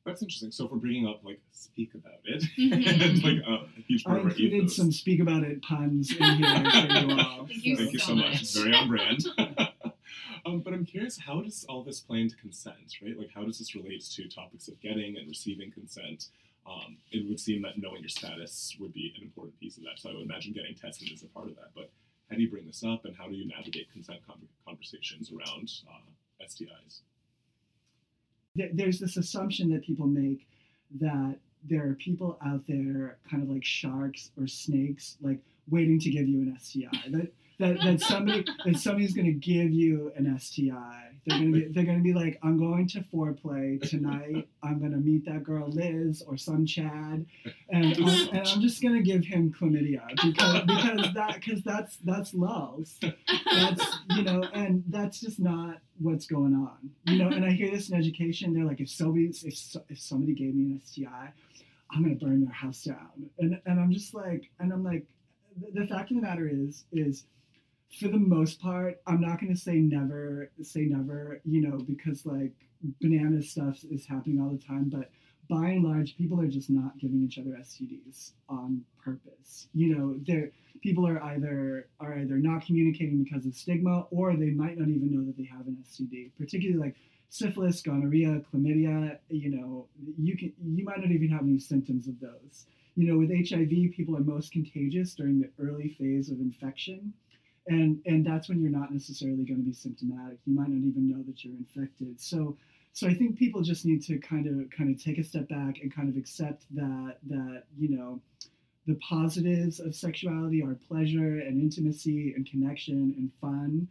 That's 0.06 0.22
interesting. 0.22 0.52
So 0.52 0.66
if 0.66 0.72
we're 0.72 0.80
bringing 0.80 1.08
up 1.08 1.22
like 1.24 1.40
speak 1.52 1.94
about 1.94 2.20
it, 2.26 2.44
it's 2.58 3.24
like 3.24 3.38
a 3.48 3.66
huge 3.82 4.04
part 4.04 4.20
I 4.20 4.24
included 4.24 4.70
some 4.70 4.92
speak 4.92 5.22
about 5.22 5.44
it 5.44 5.62
puns 5.62 6.12
in 6.12 6.24
here 6.24 6.48
for 6.48 6.78
you 6.88 7.20
all. 7.20 7.46
Thank, 7.46 7.52
so. 7.52 7.60
you, 7.62 7.78
Thank 7.78 7.94
you 7.94 8.00
so 8.00 8.16
much. 8.16 8.42
It's 8.42 8.58
very 8.58 8.74
on 8.74 8.90
brand. 8.90 9.26
um, 10.46 10.60
but 10.60 10.74
I'm 10.74 10.86
curious, 10.86 11.18
how 11.18 11.42
does 11.42 11.66
all 11.70 11.84
this 11.84 12.02
play 12.02 12.22
into 12.22 12.36
consent, 12.36 12.98
right? 13.02 13.18
Like, 13.18 13.30
how 13.34 13.44
does 13.44 13.60
this 13.60 13.76
relate 13.76 14.04
to 14.04 14.28
topics 14.28 14.68
of 14.68 14.80
getting 14.82 15.18
and 15.18 15.28
receiving 15.28 15.72
consent? 15.72 16.28
Um, 16.66 16.98
it 17.12 17.28
would 17.28 17.40
seem 17.40 17.62
that 17.64 17.78
knowing 17.78 18.02
your 18.02 18.10
status 18.10 18.76
would 18.80 18.94
be 18.94 19.14
an 19.18 19.24
important 19.24 19.60
piece 19.60 19.78
of 19.78 19.84
that. 19.84 20.00
So 20.00 20.10
I 20.10 20.14
would 20.14 20.24
imagine 20.24 20.54
getting 20.54 20.76
tested 20.76 21.12
is 21.12 21.24
a 21.24 21.28
part 21.28 21.48
of 21.48 21.56
that. 21.56 21.72
But 21.76 21.92
how 22.30 22.36
do 22.36 22.42
you 22.42 22.50
bring 22.50 22.66
this 22.66 22.84
up, 22.84 23.06
and 23.06 23.16
how 23.16 23.28
do 23.28 23.36
you 23.36 23.48
navigate 23.48 23.92
consent 23.92 24.20
conversations 24.66 25.32
around 25.32 25.72
uh, 25.88 26.46
STIs? 26.46 27.02
There's 28.56 29.00
this 29.00 29.18
assumption 29.18 29.72
that 29.72 29.84
people 29.84 30.06
make 30.06 30.48
that 31.00 31.38
there 31.64 31.88
are 31.88 31.94
people 31.94 32.38
out 32.46 32.62
there 32.68 33.18
kind 33.30 33.42
of 33.42 33.50
like 33.50 33.64
sharks 33.64 34.32
or 34.40 34.48
snakes 34.48 35.18
like 35.22 35.40
waiting 35.70 36.00
to 36.00 36.10
give 36.10 36.28
you 36.28 36.42
an 36.42 36.58
STI 36.60 36.90
that 37.10 37.32
that, 37.60 37.80
that 37.84 38.02
somebody 38.02 38.46
that 38.66 38.78
somebody's 38.78 39.14
going 39.14 39.26
to 39.26 39.32
give 39.32 39.72
you 39.72 40.12
an 40.16 40.38
STI 40.40 41.13
they're 41.26 41.40
to 41.40 41.52
be 41.52 41.68
they're 41.70 41.86
to 41.98 42.04
be 42.04 42.14
like 42.14 42.40
I'm 42.44 42.58
going 42.58 42.88
to 42.90 43.02
foreplay 43.02 43.82
tonight 43.82 44.48
I'm 44.62 44.80
to 44.92 44.98
meet 44.98 45.26
that 45.26 45.44
girl 45.44 45.70
Liz 45.70 46.24
or 46.28 46.38
some 46.38 46.66
Chad 46.66 47.26
and 47.70 47.86
I'm, 47.98 48.30
and 48.30 48.48
I'm 48.48 48.62
just 48.62 48.82
to 48.96 49.02
give 49.02 49.26
him 49.26 49.54
chlamydia 49.54 50.08
because 50.24 50.62
because 50.62 51.14
that 51.14 51.36
because 51.36 51.62
that's 51.64 51.98
that's 52.04 52.34
love 52.34 52.88
that's 53.52 53.98
you 54.10 54.24
know 54.24 54.44
and 54.54 54.84
that's 54.88 55.20
just 55.20 55.40
not 55.40 55.80
what's 56.00 56.26
going 56.26 56.54
on. 56.54 56.90
You 57.06 57.18
know, 57.18 57.30
and 57.30 57.46
I 57.46 57.52
hear 57.52 57.70
this 57.70 57.90
in 57.90 57.98
education. 57.98 58.54
They're 58.54 58.66
like, 58.66 58.82
if 58.82 58.90
somebody 58.90 59.26
if 59.26 59.76
if 59.90 60.00
somebody 60.00 60.34
gave 60.34 60.56
me 60.56 60.74
an 60.74 60.82
STI, 60.84 61.32
I'm 61.92 62.04
gonna 62.04 62.16
burn 62.16 62.44
their 62.44 62.54
house 62.54 62.84
down. 62.84 63.30
And 63.40 63.60
and 63.66 63.80
I'm 63.80 63.92
just 63.92 64.14
like, 64.14 64.50
and 64.60 64.72
I'm 64.72 64.84
like, 64.84 65.06
the, 65.60 65.82
the 65.82 65.88
fact 65.88 66.12
of 66.12 66.18
the 66.18 66.22
matter 66.22 66.50
is 66.52 66.86
is 66.92 67.26
for 68.00 68.08
the 68.08 68.18
most 68.18 68.60
part, 68.60 69.02
I'm 69.08 69.22
not 69.22 69.40
gonna 69.40 69.56
say 69.56 69.76
never, 69.76 70.52
say 70.62 70.82
never, 70.82 71.40
you 71.46 71.62
know, 71.62 71.78
because 71.78 72.26
like 72.26 72.54
banana 73.02 73.42
stuff 73.42 73.84
is 73.90 74.06
happening 74.06 74.42
all 74.42 74.50
the 74.50 74.58
time, 74.58 74.90
but 74.90 75.10
by 75.50 75.70
and 75.70 75.84
large, 75.84 76.18
people 76.18 76.40
are 76.40 76.48
just 76.48 76.70
not 76.70 76.98
giving 76.98 77.22
each 77.24 77.38
other 77.38 77.52
STDs 77.52 78.32
on 78.50 78.84
purpose. 79.04 79.68
You 79.74 79.96
know, 79.96 80.16
they're 80.26 80.52
people 80.82 81.08
are 81.08 81.22
either 81.24 81.88
are 82.00 82.18
either 82.20 82.38
not 82.38 82.66
communicating 82.66 83.24
because 83.24 83.46
of 83.46 83.56
stigma, 83.56 84.06
or 84.10 84.36
they 84.36 84.52
might 84.52 84.78
not 84.78 84.90
even 84.90 85.12
know 85.12 85.26
that 85.26 85.38
they 85.38 85.46
have 85.46 85.68
an 85.68 85.78
STD. 85.88 86.32
Particularly 86.38 86.80
like 86.80 86.96
syphilis, 87.30 87.82
gonorrhea, 87.82 88.42
chlamydia. 88.52 89.18
You 89.30 89.50
know, 89.50 89.88
you 90.18 90.38
can 90.38 90.54
you 90.64 90.84
might 90.84 91.00
not 91.00 91.12
even 91.12 91.30
have 91.30 91.44
any 91.44 91.60
symptoms 91.60 92.08
of 92.08 92.20
those. 92.20 92.66
You 92.96 93.08
know, 93.08 93.18
with 93.18 93.32
HIV, 93.32 93.96
people 93.96 94.16
are 94.16 94.22
most 94.22 94.52
contagious 94.52 95.16
during 95.16 95.40
the 95.40 95.50
early 95.60 95.90
phase 95.90 96.30
of 96.30 96.40
infection. 96.40 97.14
And, 97.68 98.02
and 98.06 98.26
that's 98.26 98.50
when 98.50 98.62
you're 98.62 98.72
not 98.72 98.92
necessarily 98.92 99.44
going 99.44 99.60
to 99.60 99.66
be 99.66 99.74
symptomatic. 99.74 100.40
You 100.46 100.54
might 100.54 100.70
not 100.70 100.86
even 100.86 101.10
know 101.10 101.24
that 101.24 101.44
you're 101.44 101.56
infected. 101.56 102.20
So 102.20 102.58
so 102.96 103.08
I 103.08 103.14
think 103.16 103.38
people 103.38 103.62
just 103.64 103.86
need 103.86 104.04
to 104.04 104.20
kind 104.20 104.46
of 104.46 104.70
kind 104.70 104.94
of 104.94 105.04
take 105.04 105.18
a 105.18 105.24
step 105.24 105.50
back 105.50 105.82
and 105.82 105.94
kind 105.94 106.10
of 106.10 106.16
accept 106.16 106.66
that 106.76 107.18
that 107.28 107.64
you 107.78 107.90
know 107.90 108.22
the 108.86 108.96
positives 108.96 109.80
of 109.80 109.96
sexuality 109.96 110.62
are 110.62 110.78
pleasure 110.88 111.40
and 111.40 111.60
intimacy 111.60 112.34
and 112.36 112.46
connection 112.46 113.16
and 113.18 113.32
fun 113.42 113.88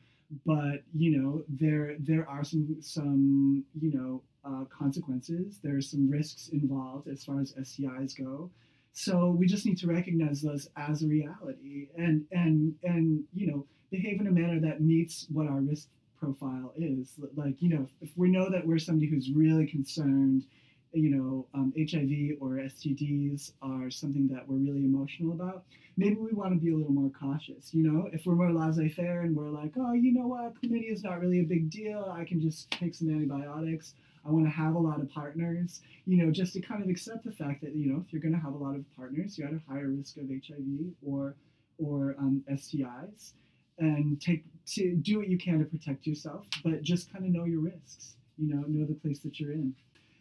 but 0.46 0.82
you 0.94 1.18
know 1.18 1.42
there 1.48 1.96
there 1.98 2.28
are 2.28 2.44
some 2.44 2.76
some 2.80 3.64
you 3.80 3.92
know 3.92 4.22
uh, 4.44 4.64
consequences 4.66 5.58
there's 5.62 5.90
some 5.90 6.10
risks 6.10 6.48
involved 6.48 7.08
as 7.08 7.24
far 7.24 7.40
as 7.40 7.52
stis 7.54 8.16
go 8.16 8.50
so 8.92 9.30
we 9.30 9.46
just 9.46 9.66
need 9.66 9.78
to 9.78 9.86
recognize 9.86 10.42
those 10.42 10.68
as 10.76 11.02
a 11.02 11.06
reality 11.06 11.88
and 11.96 12.24
and 12.30 12.74
and 12.84 13.24
you 13.32 13.46
know 13.46 13.66
behave 13.90 14.20
in 14.20 14.26
a 14.26 14.30
manner 14.30 14.58
that 14.58 14.80
meets 14.80 15.26
what 15.30 15.46
our 15.46 15.60
risk 15.60 15.88
profile 16.22 16.72
is. 16.76 17.14
Like, 17.36 17.60
you 17.60 17.68
know, 17.68 17.88
if, 18.00 18.10
we 18.16 18.30
know 18.30 18.48
that 18.50 18.66
we're 18.66 18.78
somebody 18.78 19.08
who's 19.08 19.30
really 19.32 19.66
concerned, 19.66 20.44
you 20.92 21.10
know, 21.10 21.46
um, 21.54 21.72
HIV 21.76 22.38
or 22.40 22.62
STDs 22.62 23.52
are 23.60 23.90
something 23.90 24.28
that 24.28 24.48
we're 24.48 24.56
really 24.56 24.84
emotional 24.84 25.32
about, 25.32 25.64
maybe 25.96 26.16
we 26.16 26.32
want 26.32 26.52
to 26.54 26.60
be 26.60 26.72
a 26.72 26.76
little 26.76 26.92
more 26.92 27.10
cautious. 27.10 27.74
You 27.74 27.82
know, 27.82 28.08
if 28.12 28.24
we're 28.24 28.34
more 28.34 28.52
laissez 28.52 28.88
faire 28.90 29.22
and 29.22 29.34
we're 29.36 29.50
like, 29.50 29.72
oh, 29.76 29.92
you 29.92 30.12
know 30.12 30.28
what, 30.28 30.54
chlamydia 30.62 30.92
is 30.92 31.02
not 31.02 31.20
really 31.20 31.40
a 31.40 31.44
big 31.44 31.70
deal, 31.70 32.14
I 32.16 32.24
can 32.24 32.40
just 32.40 32.70
take 32.70 32.94
some 32.94 33.10
antibiotics. 33.10 33.94
I 34.26 34.30
want 34.30 34.44
to 34.46 34.50
have 34.50 34.74
a 34.74 34.78
lot 34.78 35.00
of 35.00 35.10
partners, 35.10 35.80
you 36.06 36.24
know, 36.24 36.30
just 36.30 36.52
to 36.54 36.60
kind 36.60 36.82
of 36.82 36.88
accept 36.88 37.24
the 37.24 37.32
fact 37.32 37.60
that, 37.62 37.74
you 37.74 37.92
know, 37.92 38.02
if 38.04 38.12
you're 38.12 38.22
going 38.22 38.34
to 38.34 38.40
have 38.40 38.54
a 38.54 38.58
lot 38.58 38.76
of 38.76 38.84
partners, 38.96 39.36
you're 39.36 39.48
at 39.48 39.54
a 39.54 39.60
higher 39.68 39.88
risk 39.88 40.16
of 40.16 40.28
HIV 40.28 40.92
or, 41.04 41.34
or 41.78 42.14
um, 42.18 42.44
STIs 42.50 43.32
and 43.78 44.20
take 44.20 44.44
to 44.66 44.94
do 44.96 45.18
what 45.18 45.28
you 45.28 45.38
can 45.38 45.58
to 45.58 45.64
protect 45.64 46.06
yourself, 46.06 46.46
but 46.62 46.82
just 46.82 47.12
kind 47.12 47.24
of 47.24 47.32
know 47.32 47.44
your 47.44 47.60
risks, 47.60 48.14
you 48.38 48.54
know, 48.54 48.64
know 48.68 48.86
the 48.86 48.94
place 48.94 49.18
that 49.20 49.40
you're 49.40 49.52
in. 49.52 49.74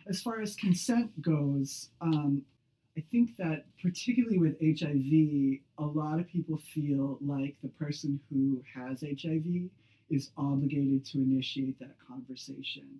As 0.07 0.21
far 0.21 0.41
as 0.41 0.55
consent 0.55 1.21
goes, 1.21 1.89
um, 2.01 2.41
I 2.97 3.03
think 3.11 3.37
that 3.37 3.65
particularly 3.81 4.39
with 4.39 4.59
HIV, 4.59 5.59
a 5.77 5.85
lot 5.85 6.19
of 6.19 6.27
people 6.27 6.57
feel 6.73 7.17
like 7.21 7.55
the 7.61 7.69
person 7.69 8.19
who 8.29 8.61
has 8.73 9.01
HIV 9.01 9.69
is 10.09 10.31
obligated 10.37 11.05
to 11.05 11.19
initiate 11.19 11.79
that 11.79 11.95
conversation. 12.05 12.99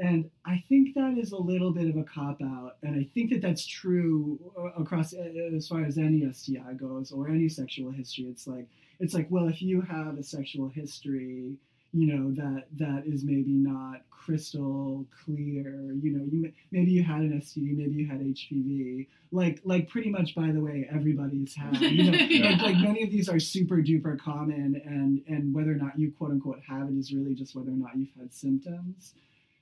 And 0.00 0.30
I 0.46 0.64
think 0.68 0.94
that 0.94 1.16
is 1.18 1.32
a 1.32 1.36
little 1.38 1.72
bit 1.72 1.88
of 1.88 1.96
a 1.96 2.04
cop 2.04 2.40
out. 2.42 2.76
And 2.82 2.98
I 2.98 3.06
think 3.14 3.30
that 3.30 3.42
that's 3.42 3.66
true 3.66 4.38
uh, 4.58 4.80
across 4.80 5.12
uh, 5.14 5.18
uh, 5.20 5.56
as 5.56 5.68
far 5.68 5.84
as 5.84 5.98
any 5.98 6.26
STI 6.32 6.72
goes 6.74 7.12
or 7.12 7.28
any 7.28 7.48
sexual 7.48 7.90
history. 7.90 8.24
It's 8.24 8.46
like, 8.46 8.66
it's 8.98 9.12
like, 9.14 9.26
well, 9.30 9.46
if 9.48 9.60
you 9.60 9.82
have 9.82 10.16
a 10.16 10.22
sexual 10.22 10.68
history, 10.68 11.58
you 11.92 12.14
know 12.14 12.30
that 12.32 12.66
that 12.78 13.02
is 13.04 13.24
maybe 13.24 13.50
not 13.50 14.02
crystal 14.10 15.04
clear 15.24 15.92
you 16.00 16.12
know 16.12 16.24
you 16.30 16.52
maybe 16.70 16.90
you 16.92 17.02
had 17.02 17.20
an 17.20 17.32
std 17.40 17.76
maybe 17.76 17.96
you 17.96 18.06
had 18.06 18.20
hpv 18.20 19.06
like 19.32 19.60
like 19.64 19.88
pretty 19.88 20.08
much 20.08 20.34
by 20.34 20.52
the 20.52 20.60
way 20.60 20.88
everybody's 20.94 21.54
had 21.54 21.80
you 21.80 22.10
know 22.10 22.18
Yeah. 22.30 22.50
like, 22.50 22.62
like 22.62 22.76
many 22.76 23.02
of 23.02 23.10
these 23.10 23.28
are 23.28 23.40
super 23.40 23.76
duper 23.76 24.18
common 24.20 24.80
and 24.84 25.22
and 25.26 25.52
whether 25.52 25.72
or 25.72 25.76
not 25.76 25.98
you 25.98 26.12
quote 26.12 26.30
unquote 26.30 26.60
have 26.68 26.88
it 26.88 26.94
is 26.96 27.12
really 27.12 27.34
just 27.34 27.56
whether 27.56 27.70
or 27.70 27.74
not 27.74 27.96
you've 27.96 28.14
had 28.16 28.32
symptoms 28.32 29.14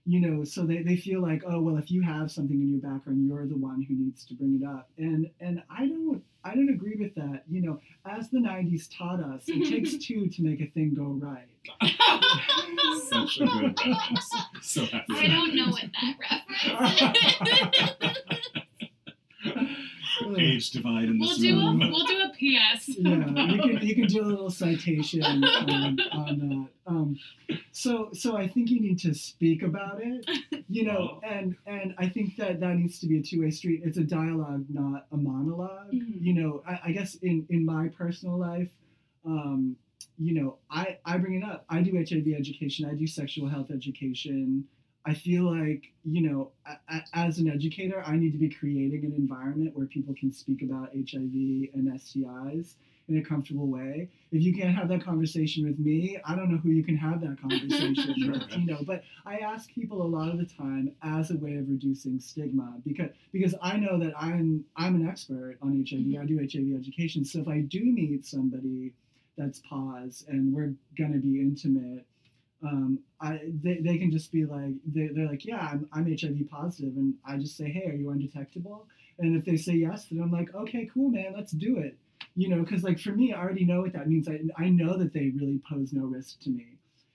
you 0.09 0.20
know 0.20 0.42
so 0.42 0.64
they, 0.64 0.82
they 0.82 0.96
feel 0.96 1.20
like 1.20 1.42
oh 1.46 1.61
well 1.61 1.76
if 1.76 1.90
you 1.90 2.00
have 2.00 2.30
something 2.30 2.61
in 2.61 2.68
your 2.68 2.80
background 2.80 3.28
you're 3.28 3.46
the 3.46 3.56
one 3.56 3.82
who 3.82 3.94
needs 3.94 4.24
to 4.24 4.32
bring 4.32 4.59
it 4.61 4.66
up 4.66 4.88
and 4.96 5.28
and 5.40 5.62
i 5.68 5.86
don't 5.86 6.22
i 6.44 6.54
don't 6.54 6.70
agree 6.70 6.96
with 6.98 7.14
that 7.14 7.42
you 7.46 7.61
know 7.61 7.78
as 8.06 8.30
the 8.30 8.38
90s 8.38 8.88
taught 8.96 9.20
us 9.20 9.42
it 9.46 9.68
takes 9.68 9.96
two 10.06 10.26
to 10.28 10.42
make 10.42 10.62
a 10.62 10.66
thing 10.66 10.94
go 10.94 11.18
right 11.20 11.46
Such 13.11 13.40
a 13.40 13.46
good 13.46 13.78
reference. 13.86 14.30
So 14.62 14.84
happy. 14.84 15.04
I 15.11 15.26
don't 15.28 15.54
know 15.54 15.68
what 15.68 15.84
that 16.00 16.16
reference 16.80 18.00
is. 18.02 18.57
Age 20.36 20.70
divide 20.70 21.04
in 21.04 21.18
we'll 21.18 21.30
this 21.30 21.38
do 21.38 21.58
a 21.58 21.76
we'll 21.76 22.06
do 22.06 22.20
a 22.22 22.28
PS. 22.30 22.88
yeah, 22.98 23.26
you 23.26 23.62
can 23.62 23.78
you 23.86 23.94
can 23.94 24.06
do 24.06 24.22
a 24.22 24.26
little 24.26 24.50
citation 24.50 25.22
on, 25.22 25.44
on 26.12 26.38
that. 26.38 26.68
Um, 26.86 27.18
so 27.72 28.10
so 28.12 28.36
I 28.36 28.48
think 28.48 28.70
you 28.70 28.80
need 28.80 28.98
to 29.00 29.14
speak 29.14 29.62
about 29.62 30.00
it, 30.02 30.28
you 30.68 30.84
know, 30.84 31.20
and 31.28 31.56
and 31.66 31.94
I 31.98 32.08
think 32.08 32.36
that 32.36 32.60
that 32.60 32.76
needs 32.76 32.98
to 33.00 33.06
be 33.06 33.18
a 33.18 33.22
two 33.22 33.42
way 33.42 33.50
street. 33.50 33.82
It's 33.84 33.98
a 33.98 34.04
dialogue, 34.04 34.66
not 34.68 35.06
a 35.12 35.16
monolog 35.16 35.92
Mhm. 35.92 36.20
You 36.20 36.34
know, 36.34 36.62
I, 36.66 36.80
I 36.86 36.92
guess 36.92 37.14
in 37.16 37.46
in 37.48 37.64
my 37.64 37.88
personal 37.88 38.38
life, 38.38 38.70
um, 39.24 39.76
you 40.18 40.34
know, 40.34 40.58
I 40.70 40.98
I 41.04 41.18
bring 41.18 41.34
it 41.34 41.44
up. 41.44 41.64
I 41.68 41.82
do 41.82 41.92
HIV 41.96 42.34
education. 42.34 42.88
I 42.88 42.94
do 42.94 43.06
sexual 43.06 43.48
health 43.48 43.70
education. 43.70 44.64
I 45.09 45.14
feel 45.14 45.44
like, 45.44 45.90
you 46.04 46.28
know, 46.28 46.50
as 47.14 47.38
an 47.38 47.48
educator, 47.48 48.02
I 48.04 48.16
need 48.16 48.32
to 48.32 48.38
be 48.38 48.50
creating 48.50 49.06
an 49.06 49.14
environment 49.14 49.74
where 49.74 49.86
people 49.86 50.14
can 50.14 50.30
speak 50.30 50.61
about 50.61 50.90
HIV 50.92 51.72
and 51.72 51.90
STIs 51.94 52.74
in 53.09 53.16
a 53.16 53.24
comfortable 53.24 53.68
way. 53.68 54.11
If 54.32 54.42
you 54.42 54.54
can't 54.54 54.76
have 54.76 54.88
that 54.88 55.02
conversation 55.02 55.64
with 55.64 55.78
me, 55.78 56.18
I 56.26 56.34
don't 56.36 56.50
know 56.50 56.59
who 56.59 56.68
you 56.68 56.84
can 56.84 56.96
have 56.98 57.22
that 57.22 57.40
conversation 57.40 58.14
with, 58.32 58.59
you 58.59 58.66
know. 58.66 58.80
But 58.86 59.02
I 59.24 59.38
ask 59.38 59.72
people 59.72 60.02
a 60.02 60.04
lot 60.04 60.28
of 60.28 60.36
the 60.36 60.44
time 60.44 60.92
as 61.02 61.30
a 61.30 61.38
way 61.38 61.56
of 61.56 61.70
reducing 61.70 62.20
stigma 62.20 62.74
because 62.84 63.09
because 63.32 63.54
I 63.62 63.78
know 63.78 63.98
that 64.00 64.12
I'm 64.14 64.62
I'm 64.76 64.94
an 64.94 65.09
expert 65.09 65.56
on 65.62 65.72
HIV. 65.88 66.00
Mm-hmm. 66.00 66.20
I 66.20 66.26
do 66.26 66.36
HIV 66.36 66.78
education. 66.78 67.24
So 67.24 67.40
if 67.40 67.48
I 67.48 67.61
do 67.61 67.80
meet 67.80 68.26
somebody 68.26 68.92
that's 69.38 69.61
poz 69.61 70.24
and 70.28 70.52
we're 70.52 70.74
gonna 70.98 71.16
be 71.16 71.40
intimate, 71.40 72.04
um, 72.62 72.98
I 73.20 73.40
they, 73.62 73.78
they 73.78 73.98
can 73.98 74.11
just 74.11 74.32
be 74.32 74.44
like 74.44 74.72
they, 74.86 75.09
they're 75.09 75.28
like 75.28 75.44
yeah 75.44 75.68
I'm, 75.72 75.88
I'm 75.92 76.06
HIV 76.06 76.48
positive 76.50 76.96
and 76.96 77.14
I 77.26 77.36
just 77.36 77.56
say 77.56 77.70
hey 77.70 77.86
are 77.86 77.94
you 77.94 78.11
undetectable? 78.11 78.86
And 79.18 79.36
if 79.36 79.44
they 79.44 79.56
say 79.56 79.74
yes 79.74 80.06
then 80.11 80.20
I'm 80.20 80.32
like 80.32 80.54
okay 80.54 80.88
cool 80.92 81.11
man 81.11 81.34
let's 81.36 81.52
do 81.52 81.78
it. 81.78 81.96
You 82.34 82.48
know 82.48 82.62
because 82.62 82.82
like 82.82 82.98
for 82.98 83.11
me 83.11 83.32
I 83.32 83.40
already 83.40 83.64
know 83.64 83.82
what 83.82 83.92
that 83.92 84.09
means. 84.09 84.28
I, 84.28 84.40
I 84.56 84.68
know 84.68 84.96
that 84.96 85.12
they 85.12 85.32
really 85.36 85.61
pose 85.68 85.92
no 85.92 86.04
risk 86.04 86.40
to 86.40 86.50
me. 86.50 86.66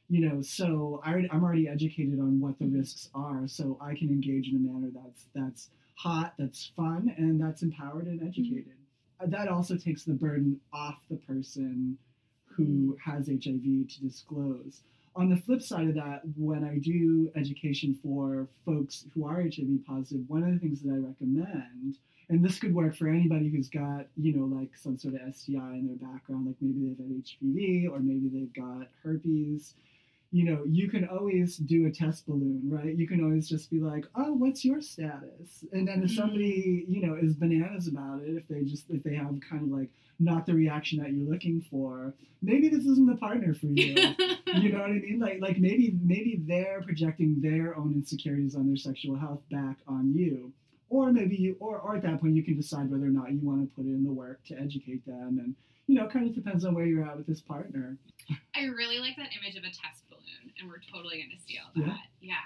You 0.09 0.29
know 0.29 0.41
so 0.41 1.01
I, 1.03 1.27
I'm 1.31 1.43
already 1.43 1.67
educated 1.67 2.19
on 2.19 2.39
what 2.39 2.57
the 2.59 2.67
risks 2.67 3.09
are 3.13 3.47
so 3.47 3.77
I 3.81 3.95
can 3.95 4.09
engage 4.09 4.47
in 4.49 4.55
a 4.55 4.59
manner 4.59 4.91
that's 4.93 5.25
that's 5.35 5.69
hot 5.95 6.33
that's 6.37 6.71
fun 6.75 7.13
and 7.17 7.39
that's 7.39 7.63
empowered 7.63 8.07
and 8.07 8.21
educated. 8.21 8.73
Uh, 9.19 9.27
that 9.27 9.47
also 9.47 9.75
takes 9.75 10.03
the 10.03 10.13
burden 10.13 10.59
off 10.71 10.99
the 11.09 11.17
person 11.17 11.97
who 12.45 12.97
has 13.03 13.27
HIV 13.27 13.87
to 13.89 14.01
disclose 14.01 14.81
on 15.15 15.29
the 15.29 15.37
flip 15.37 15.61
side 15.61 15.87
of 15.87 15.95
that, 15.95 16.21
when 16.35 16.63
I 16.63 16.77
do 16.77 17.31
education 17.35 17.97
for 18.01 18.47
folks 18.65 19.05
who 19.13 19.27
are 19.27 19.41
HIV 19.41 19.85
positive, 19.85 20.27
one 20.27 20.43
of 20.43 20.51
the 20.51 20.59
things 20.59 20.81
that 20.81 20.91
I 20.91 20.97
recommend, 20.97 21.97
and 22.29 22.43
this 22.43 22.59
could 22.59 22.73
work 22.73 22.95
for 22.95 23.07
anybody 23.07 23.49
who's 23.49 23.69
got, 23.69 24.07
you 24.17 24.33
know, 24.35 24.45
like 24.45 24.75
some 24.75 24.97
sort 24.97 25.15
of 25.15 25.35
STI 25.35 25.75
in 25.75 25.87
their 25.87 26.09
background, 26.09 26.47
like 26.47 26.55
maybe 26.61 26.87
they've 26.87 26.97
had 26.97 27.23
HPV 27.23 27.91
or 27.91 27.99
maybe 27.99 28.29
they've 28.33 28.53
got 28.53 28.87
herpes. 29.03 29.75
You 30.31 30.45
know, 30.45 30.63
you 30.65 30.89
can 30.89 31.07
always 31.07 31.57
do 31.57 31.85
a 31.85 31.91
test 31.91 32.25
balloon, 32.25 32.61
right? 32.65 32.95
You 32.95 33.07
can 33.07 33.23
always 33.23 33.47
just 33.47 33.69
be 33.69 33.79
like, 33.79 34.05
"Oh, 34.15 34.33
what's 34.33 34.65
your 34.65 34.81
status?" 34.81 35.63
And 35.73 35.87
then 35.87 36.01
if 36.01 36.09
mm-hmm. 36.09 36.15
somebody, 36.15 36.85
you 36.87 37.05
know, 37.05 37.13
is 37.13 37.35
bananas 37.35 37.87
about 37.87 38.23
it, 38.23 38.35
if 38.35 38.47
they 38.47 38.63
just 38.63 38.89
if 38.89 39.03
they 39.03 39.13
have 39.13 39.39
kind 39.47 39.71
of 39.71 39.77
like 39.77 39.91
not 40.19 40.45
the 40.45 40.53
reaction 40.53 40.99
that 40.99 41.11
you're 41.13 41.29
looking 41.29 41.65
for, 41.69 42.13
maybe 42.41 42.69
this 42.69 42.85
isn't 42.85 43.07
the 43.07 43.15
partner 43.17 43.53
for 43.53 43.67
you 43.67 43.95
you 44.55 44.71
know 44.71 44.79
what 44.79 44.89
I 44.91 44.99
mean? 44.99 45.19
Like 45.19 45.39
like 45.41 45.57
maybe 45.59 45.97
maybe 46.01 46.41
they're 46.45 46.81
projecting 46.83 47.41
their 47.41 47.75
own 47.77 47.93
insecurities 47.93 48.55
on 48.55 48.67
their 48.67 48.75
sexual 48.77 49.15
health 49.17 49.41
back 49.51 49.77
on 49.87 50.13
you. 50.13 50.51
Or 50.89 51.11
maybe 51.11 51.35
you 51.35 51.55
or, 51.59 51.79
or 51.79 51.95
at 51.95 52.03
that 52.03 52.21
point 52.21 52.35
you 52.35 52.43
can 52.43 52.55
decide 52.55 52.89
whether 52.91 53.05
or 53.05 53.09
not 53.09 53.31
you 53.31 53.39
want 53.41 53.61
to 53.67 53.75
put 53.75 53.85
in 53.85 54.03
the 54.03 54.11
work 54.11 54.43
to 54.47 54.55
educate 54.59 55.05
them 55.05 55.39
and 55.43 55.55
you 55.85 55.95
know, 55.95 56.05
it 56.05 56.13
kind 56.13 56.25
of 56.25 56.33
depends 56.33 56.63
on 56.63 56.73
where 56.75 56.85
you're 56.85 57.03
at 57.03 57.17
with 57.17 57.27
this 57.27 57.41
partner. 57.41 57.97
I 58.55 58.63
really 58.67 58.99
like 58.99 59.17
that 59.17 59.31
image 59.37 59.57
of 59.57 59.63
a 59.65 59.67
test 59.67 60.07
balloon, 60.09 60.53
and 60.57 60.69
we're 60.69 60.79
totally 60.79 61.17
going 61.17 61.31
to 61.35 61.41
steal 61.43 61.63
Yeah. 61.75 61.87
that. 61.87 62.07
Yeah. 62.21 62.45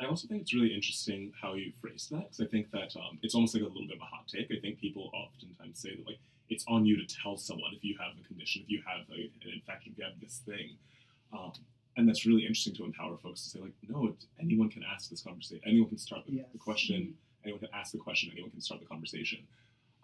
I 0.00 0.06
also 0.06 0.26
think 0.26 0.40
it's 0.40 0.54
really 0.54 0.74
interesting 0.74 1.30
how 1.40 1.54
you 1.54 1.72
phrased 1.78 2.10
that 2.12 2.20
because 2.30 2.40
I 2.40 2.46
think 2.46 2.70
that 2.70 2.96
um, 2.96 3.18
it's 3.22 3.34
almost 3.34 3.54
like 3.54 3.64
a 3.64 3.66
little 3.66 3.86
bit 3.86 3.96
of 3.96 4.00
a 4.00 4.06
hot 4.06 4.26
take. 4.28 4.48
I 4.50 4.58
think 4.62 4.80
people 4.80 5.10
oftentimes 5.12 5.78
say 5.78 5.90
that 5.94 6.06
like 6.06 6.18
it's 6.48 6.64
on 6.68 6.84
you 6.84 6.96
to 6.96 7.16
tell 7.22 7.36
someone 7.36 7.72
if 7.74 7.82
you 7.84 7.96
have 7.98 8.12
a 8.22 8.26
condition, 8.26 8.62
if 8.64 8.70
you 8.70 8.82
have 8.86 9.06
a, 9.10 9.20
an 9.46 9.52
infection, 9.54 9.92
if 9.92 9.98
you 9.98 10.04
have 10.04 10.20
this 10.20 10.42
thing, 10.46 10.76
um, 11.32 11.52
and 11.96 12.08
that's 12.08 12.26
really 12.26 12.42
interesting 12.42 12.74
to 12.74 12.84
empower 12.84 13.16
folks 13.16 13.42
to 13.44 13.48
say 13.50 13.60
like, 13.60 13.72
no, 13.88 14.06
it, 14.08 14.24
anyone 14.40 14.68
can 14.68 14.82
ask 14.82 15.08
this 15.10 15.22
conversation, 15.22 15.62
anyone 15.66 15.88
can 15.88 15.98
start 15.98 16.22
the, 16.26 16.32
Yes. 16.34 16.46
the 16.52 16.58
question, 16.58 17.14
anyone 17.44 17.60
can 17.60 17.70
ask 17.74 17.92
the 17.92 17.98
question, 17.98 18.30
anyone 18.32 18.50
can 18.50 18.60
start 18.60 18.80
the 18.80 18.86
conversation. 18.86 19.38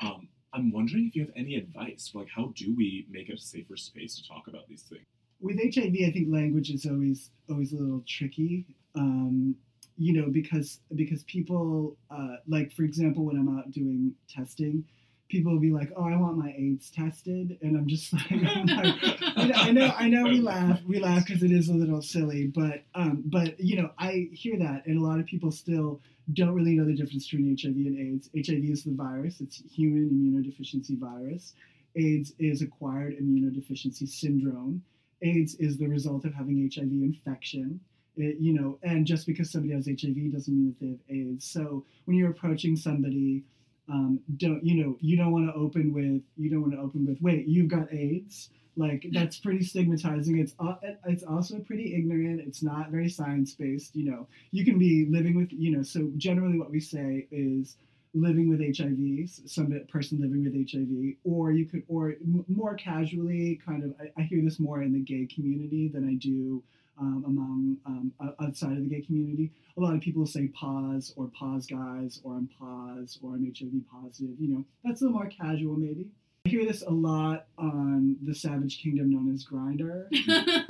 Um, 0.01 0.28
I'm 0.53 0.72
wondering 0.72 1.07
if 1.07 1.14
you 1.14 1.22
have 1.22 1.32
any 1.36 1.57
advice 1.57 2.09
for 2.12 2.20
like 2.20 2.28
how 2.34 2.53
do 2.57 2.74
we 2.74 3.07
make 3.11 3.28
it 3.28 3.34
a 3.34 3.41
safer 3.41 3.76
space 3.76 4.16
to 4.16 4.26
talk 4.26 4.49
about 4.49 4.68
these 4.68 4.82
things? 4.82 5.05
with 5.41 5.57
HIV, 5.57 5.95
I 6.07 6.11
think 6.11 6.28
language 6.30 6.70
is 6.70 6.84
always 6.86 7.30
always 7.49 7.72
a 7.72 7.76
little 7.76 8.03
tricky. 8.07 8.66
Um, 8.95 9.55
you 9.97 10.12
know, 10.12 10.28
because 10.30 10.80
because 10.95 11.22
people 11.24 11.97
uh, 12.11 12.36
like, 12.47 12.72
for 12.72 12.82
example, 12.82 13.24
when 13.24 13.36
I'm 13.36 13.59
out 13.59 13.70
doing 13.70 14.12
testing, 14.28 14.84
people 15.31 15.53
will 15.53 15.61
be 15.61 15.70
like, 15.72 15.91
"Oh, 15.97 16.05
I 16.05 16.16
want 16.16 16.37
my 16.37 16.53
AIDS 16.59 16.91
tested," 16.91 17.59
and 17.62 17.76
I'm 17.76 17.87
just 17.87 18.12
like, 18.14 18.31
I'm 18.33 18.66
like 18.66 18.97
I 19.37 19.45
know, 19.47 19.55
I 19.57 19.70
know, 19.72 19.95
I 20.01 20.09
know 20.09 20.24
we 20.24 20.41
laugh, 20.41 20.81
we 20.87 20.99
laugh 20.99 21.26
because 21.26 21.43
it 21.43 21.53
is 21.53 21.68
a 21.68 21.74
little 21.74 22.03
silly, 22.03 22.47
but 22.47 22.83
um, 22.95 23.22
but 23.26 23.59
you 23.61 23.81
know, 23.81 23.91
I 23.99 24.28
hear 24.33 24.59
that, 24.59 24.87
and 24.87 24.99
a 24.99 25.03
lot 25.05 25.20
of 25.20 25.26
people 25.26 25.51
still 25.51 26.01
don't 26.35 26.55
really 26.55 26.76
know 26.76 26.85
the 26.85 26.95
difference 26.95 27.26
between 27.28 27.57
HIV 27.61 27.74
and 27.74 27.99
AIDS. 27.99 28.28
HIV 28.35 28.64
is 28.70 28.85
the 28.85 28.93
virus; 28.93 29.41
it's 29.41 29.62
human 29.72 30.11
immunodeficiency 30.11 30.99
virus. 30.99 31.55
AIDS 31.97 32.33
is 32.39 32.62
acquired 32.62 33.18
immunodeficiency 33.18 34.09
syndrome. 34.09 34.83
AIDS 35.22 35.55
is 35.57 35.76
the 35.78 35.87
result 35.89 36.24
of 36.24 36.35
having 36.35 36.70
HIV 36.72 36.93
infection. 36.93 37.81
It- 38.16 38.39
you 38.41 38.53
know, 38.53 38.78
and 38.83 39.07
just 39.07 39.26
because 39.26 39.51
somebody 39.51 39.74
has 39.74 39.87
HIV 39.87 40.33
doesn't 40.33 40.55
mean 40.55 40.66
that 40.68 40.81
they 40.81 40.89
have 40.89 41.01
AIDS. 41.09 41.45
So 41.45 41.85
when 42.05 42.16
you're 42.16 42.31
approaching 42.31 42.76
somebody, 42.76 43.45
um, 43.91 44.20
don't 44.36 44.64
you 44.64 44.82
know 44.82 44.97
you 45.01 45.16
don't 45.16 45.32
want 45.32 45.47
to 45.47 45.55
open 45.55 45.93
with 45.93 46.22
you 46.36 46.51
don't 46.51 46.62
want 46.62 46.72
to 46.72 46.80
open 46.80 47.07
with 47.07 47.20
wait 47.20 47.47
you've 47.47 47.68
got 47.68 47.93
AIDS 47.93 48.51
Like 48.76 49.05
that's 49.12 49.38
pretty 49.38 49.64
stigmatizing. 49.64 50.38
It's 50.38 50.55
uh, 50.61 50.76
it's 51.07 51.24
also 51.24 51.59
pretty 51.59 51.95
ignorant. 51.95 52.41
It's 52.41 52.62
not 52.62 52.91
very 52.91 53.09
science 53.09 53.53
based. 53.55 53.97
You 53.97 54.11
know, 54.11 54.28
you 54.53 54.64
can 54.64 54.78
be 54.78 55.07
living 55.11 55.36
with 55.36 55.53
you 55.53 55.72
know. 55.76 55.82
So 55.82 56.11
generally, 56.16 56.59
what 56.59 56.70
we 56.70 56.80
say 56.80 57.26
is 57.32 57.76
living 58.14 58.49
with 58.49 58.61
HIV, 58.61 59.28
some 59.47 59.72
person 59.88 60.20
living 60.20 60.45
with 60.45 60.55
HIV, 60.55 61.14
or 61.24 61.53
you 61.53 61.66
could, 61.66 61.82
or 61.88 62.11
m- 62.11 62.45
more 62.49 62.74
casually, 62.74 63.61
kind 63.64 63.84
of. 63.84 63.95
I, 64.01 64.20
I 64.20 64.22
hear 64.24 64.43
this 64.43 64.59
more 64.61 64.82
in 64.82 64.93
the 64.93 65.01
gay 65.01 65.26
community 65.26 65.88
than 65.88 66.09
I 66.09 66.14
do 66.14 66.62
um, 67.01 67.25
among 67.27 67.77
um, 67.87 68.13
outside 68.41 68.73
of 68.73 68.83
the 68.83 68.89
gay 68.89 69.01
community. 69.01 69.51
A 69.77 69.81
lot 69.81 69.95
of 69.95 70.01
people 70.01 70.27
say 70.27 70.49
poz 70.49 71.13
or 71.17 71.31
poz 71.39 71.67
guys 71.67 72.21
or 72.23 72.35
I'm 72.35 72.49
poz 72.59 73.19
or 73.23 73.35
I'm 73.35 73.45
HIV 73.45 73.73
positive. 73.91 74.37
You 74.39 74.49
know, 74.49 74.65
that's 74.85 75.01
a 75.01 75.05
little 75.05 75.19
more 75.19 75.31
casual 75.31 75.77
maybe. 75.77 76.09
I 76.47 76.49
hear 76.49 76.65
this 76.65 76.83
a 76.83 76.91
lot 76.91 77.47
on 77.59 78.17
the 78.23 78.35
Savage 78.35 78.83
Kingdom 78.83 79.11
known 79.11 79.33
as 79.35 79.45
Grindr, 79.45 80.07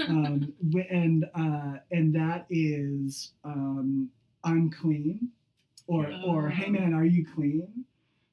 um, 0.09 0.53
and 0.91 1.25
uh, 1.35 1.79
and 1.93 2.15
that 2.15 2.47
is 2.51 3.33
um, 3.45 4.11
I'm 4.43 4.71
clean, 4.71 5.29
or 5.87 6.13
or 6.27 6.49
hey 6.49 6.71
man, 6.71 6.93
are 6.93 7.05
you 7.05 7.25
clean? 7.25 7.85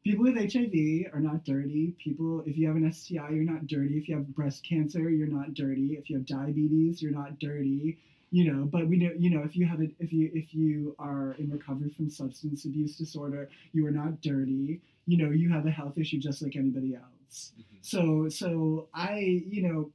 People 0.07 0.23
with 0.23 0.53
HIV 0.53 1.13
are 1.13 1.19
not 1.19 1.43
dirty. 1.43 1.93
People, 2.01 2.41
if 2.45 2.57
you 2.57 2.65
have 2.67 2.77
an 2.77 2.89
STI, 2.89 3.29
you're 3.31 3.43
not 3.43 3.67
dirty. 3.67 3.97
If 3.97 4.07
you 4.07 4.15
have 4.15 4.33
breast 4.33 4.63
cancer, 4.63 5.09
you're 5.09 5.27
not 5.27 5.53
dirty. 5.53 5.97
If 5.99 6.09
you 6.09 6.15
have 6.15 6.25
diabetes, 6.25 7.01
you're 7.01 7.11
not 7.11 7.39
dirty. 7.39 7.97
You 8.31 8.53
know, 8.53 8.63
but 8.63 8.87
we 8.87 8.95
know, 8.95 9.11
you 9.17 9.29
know, 9.29 9.43
if 9.43 9.57
you 9.57 9.65
have 9.65 9.81
it, 9.81 9.91
if 9.99 10.13
you 10.13 10.31
if 10.33 10.53
you 10.53 10.95
are 10.97 11.35
in 11.39 11.49
recovery 11.49 11.89
from 11.89 12.09
substance 12.09 12.63
abuse 12.63 12.95
disorder, 12.95 13.49
you 13.73 13.85
are 13.85 13.91
not 13.91 14.21
dirty. 14.21 14.79
You 15.07 15.17
know, 15.17 15.29
you 15.31 15.49
have 15.49 15.65
a 15.65 15.71
health 15.71 15.97
issue 15.97 16.19
just 16.19 16.41
like 16.41 16.55
anybody 16.55 16.95
else. 16.95 17.51
Mm-hmm. 17.59 17.77
So, 17.81 18.29
so 18.29 18.87
I, 18.93 19.43
you 19.45 19.61
know, 19.61 19.91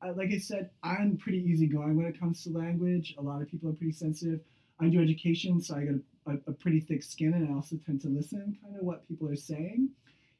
I, 0.00 0.10
like 0.10 0.30
I 0.32 0.38
said, 0.38 0.70
I'm 0.82 1.16
pretty 1.16 1.38
easygoing 1.38 1.96
when 1.96 2.06
it 2.06 2.18
comes 2.18 2.42
to 2.44 2.50
language. 2.50 3.14
A 3.16 3.22
lot 3.22 3.40
of 3.40 3.48
people 3.48 3.70
are 3.70 3.74
pretty 3.74 3.92
sensitive. 3.92 4.40
I 4.80 4.88
do 4.88 5.00
education, 5.00 5.60
so 5.60 5.76
I 5.76 5.84
got 5.84 5.94
a 5.94 6.00
a, 6.26 6.32
a, 6.46 6.52
pretty 6.52 6.80
thick 6.80 7.02
skin 7.02 7.34
and 7.34 7.48
I 7.48 7.54
also 7.54 7.76
tend 7.84 8.00
to 8.02 8.08
listen 8.08 8.56
kind 8.62 8.76
of 8.76 8.82
what 8.82 9.06
people 9.08 9.28
are 9.28 9.36
saying, 9.36 9.88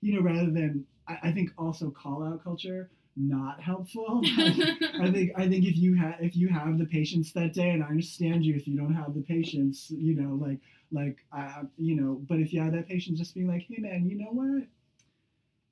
you 0.00 0.14
know, 0.14 0.22
rather 0.22 0.50
than 0.50 0.84
I, 1.08 1.18
I 1.24 1.32
think 1.32 1.50
also 1.58 1.90
call 1.90 2.24
out 2.24 2.42
culture 2.42 2.90
not 3.16 3.60
helpful. 3.60 4.22
I 4.38 5.10
think 5.12 5.32
I 5.36 5.48
think 5.48 5.64
if 5.64 5.76
you 5.76 5.94
have 5.96 6.16
if 6.20 6.36
you 6.36 6.48
have 6.48 6.78
the 6.78 6.86
patience 6.86 7.32
that 7.32 7.52
day, 7.52 7.70
and 7.70 7.82
I 7.82 7.88
understand 7.88 8.44
you 8.44 8.54
if 8.54 8.66
you 8.66 8.76
don't 8.76 8.94
have 8.94 9.14
the 9.14 9.20
patience, 9.20 9.90
you 9.90 10.14
know, 10.14 10.34
like 10.34 10.58
like 10.90 11.18
I 11.32 11.62
you 11.76 11.94
know, 11.94 12.22
but 12.28 12.38
if 12.38 12.52
you 12.52 12.60
have 12.60 12.72
that 12.72 12.88
patience, 12.88 13.18
just 13.18 13.34
being 13.34 13.48
like, 13.48 13.66
hey 13.68 13.78
man, 13.78 14.08
you 14.08 14.16
know 14.16 14.30
what? 14.30 14.66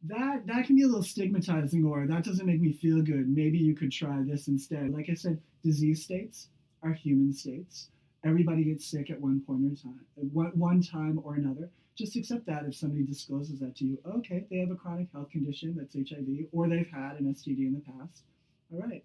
That 0.03 0.47
that 0.47 0.67
can 0.67 0.77
be 0.77 0.83
a 0.83 0.87
little 0.87 1.03
stigmatizing, 1.03 1.85
or 1.85 2.07
that 2.07 2.25
doesn't 2.25 2.47
make 2.47 2.61
me 2.61 2.73
feel 2.73 3.03
good. 3.03 3.29
Maybe 3.29 3.59
you 3.59 3.75
could 3.75 3.93
try 3.93 4.23
this 4.23 4.49
instead. 4.49 4.93
Like 4.93 5.09
I 5.11 5.15
said, 5.15 5.41
disease 5.63 6.05
states 6.05 6.49
are 6.83 6.93
human 6.93 7.33
states 7.33 7.89
everybody 8.25 8.65
gets 8.65 8.87
sick 8.87 9.11
at 9.11 9.21
one 9.21 9.41
point 9.41 9.65
or 9.65 9.83
time, 9.83 10.01
one, 10.33 10.53
one 10.55 10.83
time 10.83 11.21
or 11.25 11.35
another. 11.35 11.71
Just 11.97 12.17
accept 12.17 12.47
that 12.47 12.65
if 12.67 12.75
somebody 12.75 13.05
discloses 13.05 13.61
that 13.61 13.77
to 13.77 13.85
you. 13.85 13.99
Okay, 14.07 14.47
they 14.51 14.59
have 14.59 14.71
a 14.71 14.75
chronic 14.75 15.09
health 15.13 15.31
condition 15.31 15.77
that's 15.77 15.95
HIV, 15.95 16.47
or 16.53 16.69
they've 16.69 16.91
had 16.91 17.19
an 17.19 17.33
STD 17.35 17.59
in 17.59 17.75
the 17.75 17.93
past. 17.93 18.23
All 18.73 18.81
right, 18.81 19.05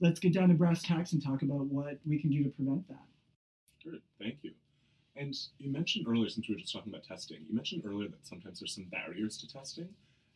let's 0.00 0.20
get 0.20 0.34
down 0.34 0.48
to 0.48 0.54
brass 0.54 0.82
tacks 0.82 1.12
and 1.12 1.24
talk 1.24 1.42
about 1.42 1.66
what 1.66 1.98
we 2.06 2.18
can 2.18 2.30
do 2.30 2.42
to 2.42 2.50
prevent 2.50 2.86
that. 2.88 3.06
Good, 3.84 4.02
thank 4.18 4.38
you. 4.42 4.52
And 5.16 5.34
you 5.58 5.72
mentioned 5.72 6.06
earlier, 6.06 6.28
since 6.28 6.48
we 6.48 6.54
were 6.54 6.60
just 6.60 6.72
talking 6.72 6.92
about 6.92 7.04
testing, 7.04 7.38
you 7.48 7.54
mentioned 7.54 7.82
earlier 7.86 8.08
that 8.08 8.26
sometimes 8.26 8.60
there's 8.60 8.74
some 8.74 8.84
barriers 8.84 9.38
to 9.38 9.48
testing. 9.48 9.88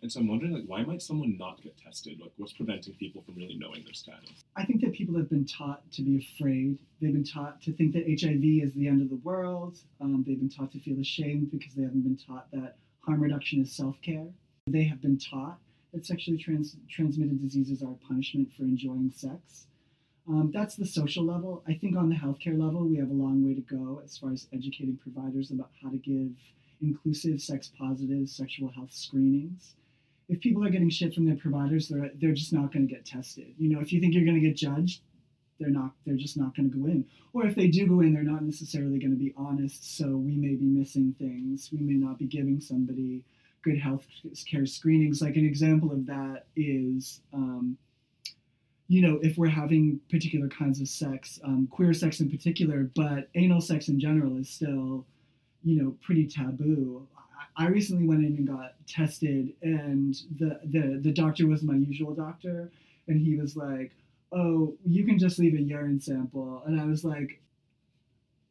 And 0.03 0.11
so 0.11 0.21
I'm 0.21 0.29
wondering, 0.29 0.53
like, 0.53 0.65
why 0.67 0.83
might 0.83 1.03
someone 1.03 1.37
not 1.37 1.61
get 1.63 1.77
tested? 1.77 2.21
Like, 2.21 2.33
what's 2.39 2.55
preventing 2.55 2.95
people 2.95 3.23
from 3.23 3.35
really 3.35 3.57
knowing 3.57 3.85
their 3.85 3.93
status? 3.93 4.45
I 4.57 4.65
think 4.65 4.81
that 4.81 4.93
people 4.93 5.15
have 5.17 5.29
been 5.29 5.45
taught 5.45 5.91
to 5.93 6.03
be 6.03 6.17
afraid. 6.17 6.79
They've 7.01 7.13
been 7.13 7.25
taught 7.25 7.61
to 7.63 7.73
think 7.73 7.93
that 7.93 8.05
HIV 8.07 8.67
is 8.67 8.75
the 8.75 8.89
end 8.89 9.03
of 9.03 9.11
the 9.11 9.17
world. 9.17 9.79
Um, 10.01 10.25
they've 10.27 10.39
been 10.39 10.49
taught 10.49 10.73
to 10.73 10.81
feel 10.81 10.99
ashamed 10.99 11.51
because 11.51 11.75
they 11.75 11.83
haven't 11.83 12.03
been 12.03 12.17
taught 12.17 12.51
that 12.53 12.77
harm 13.01 13.21
reduction 13.23 13.61
is 13.61 13.73
self 13.73 14.01
care. 14.01 14.27
They 14.69 14.85
have 14.85 15.03
been 15.03 15.19
taught 15.19 15.59
that 15.93 16.07
sexually 16.07 16.39
trans- 16.39 16.77
transmitted 16.89 17.41
diseases 17.43 17.83
are 17.83 17.93
a 17.93 18.07
punishment 18.07 18.55
for 18.55 18.63
enjoying 18.63 19.13
sex. 19.15 19.67
Um, 20.29 20.51
that's 20.53 20.77
the 20.77 20.87
social 20.87 21.25
level. 21.25 21.63
I 21.67 21.75
think 21.75 21.97
on 21.97 22.09
the 22.09 22.15
healthcare 22.15 22.59
level, 22.59 22.87
we 22.87 22.97
have 22.99 23.11
a 23.11 23.15
long 23.15 23.45
way 23.45 23.55
to 23.55 23.61
go 23.61 24.01
as 24.03 24.17
far 24.17 24.33
as 24.33 24.47
educating 24.53 24.97
providers 24.97 25.51
about 25.51 25.71
how 25.83 25.91
to 25.91 25.99
give 25.99 26.33
inclusive, 26.81 27.43
sex 27.43 27.71
positive 27.77 28.29
sexual 28.29 28.71
health 28.71 28.93
screenings 28.93 29.75
if 30.31 30.41
people 30.41 30.65
are 30.65 30.71
getting 30.71 30.89
shit 30.89 31.13
from 31.13 31.27
their 31.27 31.37
providers, 31.37 31.89
they're 31.89 32.11
they're 32.15 32.33
just 32.33 32.53
not 32.53 32.73
going 32.73 32.87
to 32.87 32.95
get 32.95 33.05
tested. 33.05 33.53
You 33.59 33.69
know, 33.69 33.81
if 33.81 33.93
you 33.93 34.01
think 34.01 34.15
you're 34.15 34.25
going 34.25 34.41
to 34.41 34.47
get 34.49 34.57
judged, 34.57 35.03
they're 35.59 35.71
not. 35.71 35.93
They're 36.07 36.17
just 36.17 36.37
not 36.37 36.57
going 36.57 36.71
to 36.71 36.79
go 36.79 36.87
in. 36.87 37.05
Or 37.33 37.45
if 37.47 37.57
they 37.57 37.67
do 37.67 37.87
go 37.87 38.01
in, 38.01 38.15
they're 38.15 38.23
not 38.23 38.43
necessarily 38.43 38.99
going 38.99 39.11
to 39.11 39.17
be 39.17 39.35
honest. 39.37 39.97
So 39.97 40.07
we 40.17 40.37
may 40.37 40.55
be 40.55 40.67
missing 40.67 41.15
things. 41.19 41.71
We 41.73 41.81
may 41.81 41.95
not 41.95 42.19
be 42.19 42.27
giving 42.27 42.61
somebody 42.61 43.25
good 43.63 43.79
health 43.79 44.07
care 44.49 44.67
screenings. 44.67 45.21
Like 45.21 45.37
an 45.37 45.45
example 45.45 45.91
of 45.91 46.07
that 46.07 46.45
is. 46.55 47.21
Um, 47.33 47.77
you 48.87 49.03
know, 49.03 49.21
if 49.23 49.39
we're 49.39 49.49
having 49.49 50.01
particular 50.11 50.49
kinds 50.49 50.81
of 50.81 50.89
sex, 50.89 51.39
um, 51.45 51.69
queer 51.71 51.93
sex 51.93 52.19
in 52.19 52.29
particular, 52.29 52.91
but 52.97 53.29
anal 53.37 53.61
sex 53.61 53.87
in 53.87 54.01
general 54.01 54.37
is 54.37 54.51
still, 54.51 55.07
you 55.63 55.81
know, 55.81 55.95
pretty 56.03 56.27
taboo. 56.27 57.07
I 57.57 57.69
recently 57.69 58.07
went 58.07 58.25
in 58.25 58.37
and 58.37 58.47
got 58.47 58.75
tested, 58.87 59.53
and 59.63 60.15
the, 60.39 60.61
the, 60.65 61.01
the 61.03 61.13
doctor 61.13 61.47
was 61.47 61.63
my 61.63 61.75
usual 61.75 62.15
doctor, 62.15 62.71
and 63.07 63.21
he 63.21 63.37
was 63.37 63.57
like, 63.57 63.93
"Oh, 64.33 64.75
you 64.85 65.05
can 65.05 65.19
just 65.19 65.39
leave 65.39 65.55
a 65.55 65.61
urine 65.61 66.01
sample," 66.01 66.63
and 66.67 66.81
I 66.81 66.85
was 66.85 67.05
like, 67.05 67.41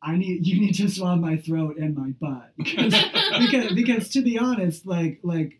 "I 0.02 0.18
need 0.18 0.45
you 0.45 0.60
need 0.60 0.76
to 0.76 0.89
swab 0.89 1.20
my 1.20 1.38
throat 1.38 1.78
and 1.78 1.95
my 1.95 2.10
butt 2.20 2.52
because 2.58 2.93
because, 3.39 3.74
because 3.74 4.10
to 4.10 4.22
be 4.22 4.38
honest, 4.38 4.86
like 4.86 5.20
like 5.24 5.60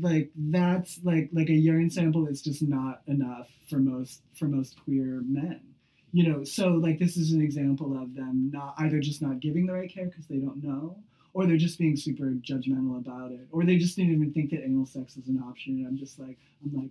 like 0.00 0.30
that's 0.34 0.98
like 1.04 1.30
like 1.32 1.48
a 1.50 1.54
urine 1.54 1.90
sample 1.90 2.26
is 2.26 2.42
just 2.42 2.62
not 2.62 3.02
enough 3.06 3.48
for 3.68 3.78
most 3.78 4.22
for 4.34 4.46
most 4.46 4.76
queer 4.84 5.22
men." 5.26 5.60
you 6.12 6.26
know 6.26 6.42
so 6.42 6.68
like 6.68 6.98
this 6.98 7.16
is 7.16 7.32
an 7.32 7.40
example 7.42 8.00
of 8.00 8.14
them 8.14 8.50
not 8.52 8.74
either 8.78 8.98
just 8.98 9.20
not 9.20 9.40
giving 9.40 9.66
the 9.66 9.72
right 9.72 9.92
care 9.92 10.06
because 10.06 10.26
they 10.26 10.38
don't 10.38 10.62
know 10.62 10.96
or 11.38 11.46
they're 11.46 11.56
just 11.56 11.78
being 11.78 11.94
super 11.94 12.24
judgmental 12.24 12.98
about 12.98 13.30
it, 13.30 13.46
or 13.52 13.64
they 13.64 13.76
just 13.76 13.94
didn't 13.94 14.12
even 14.12 14.32
think 14.32 14.50
that 14.50 14.64
anal 14.64 14.84
sex 14.84 15.16
is 15.16 15.28
an 15.28 15.40
option. 15.48 15.74
And 15.74 15.86
I'm 15.86 15.96
just 15.96 16.18
like, 16.18 16.36
I'm 16.64 16.74
like, 16.74 16.90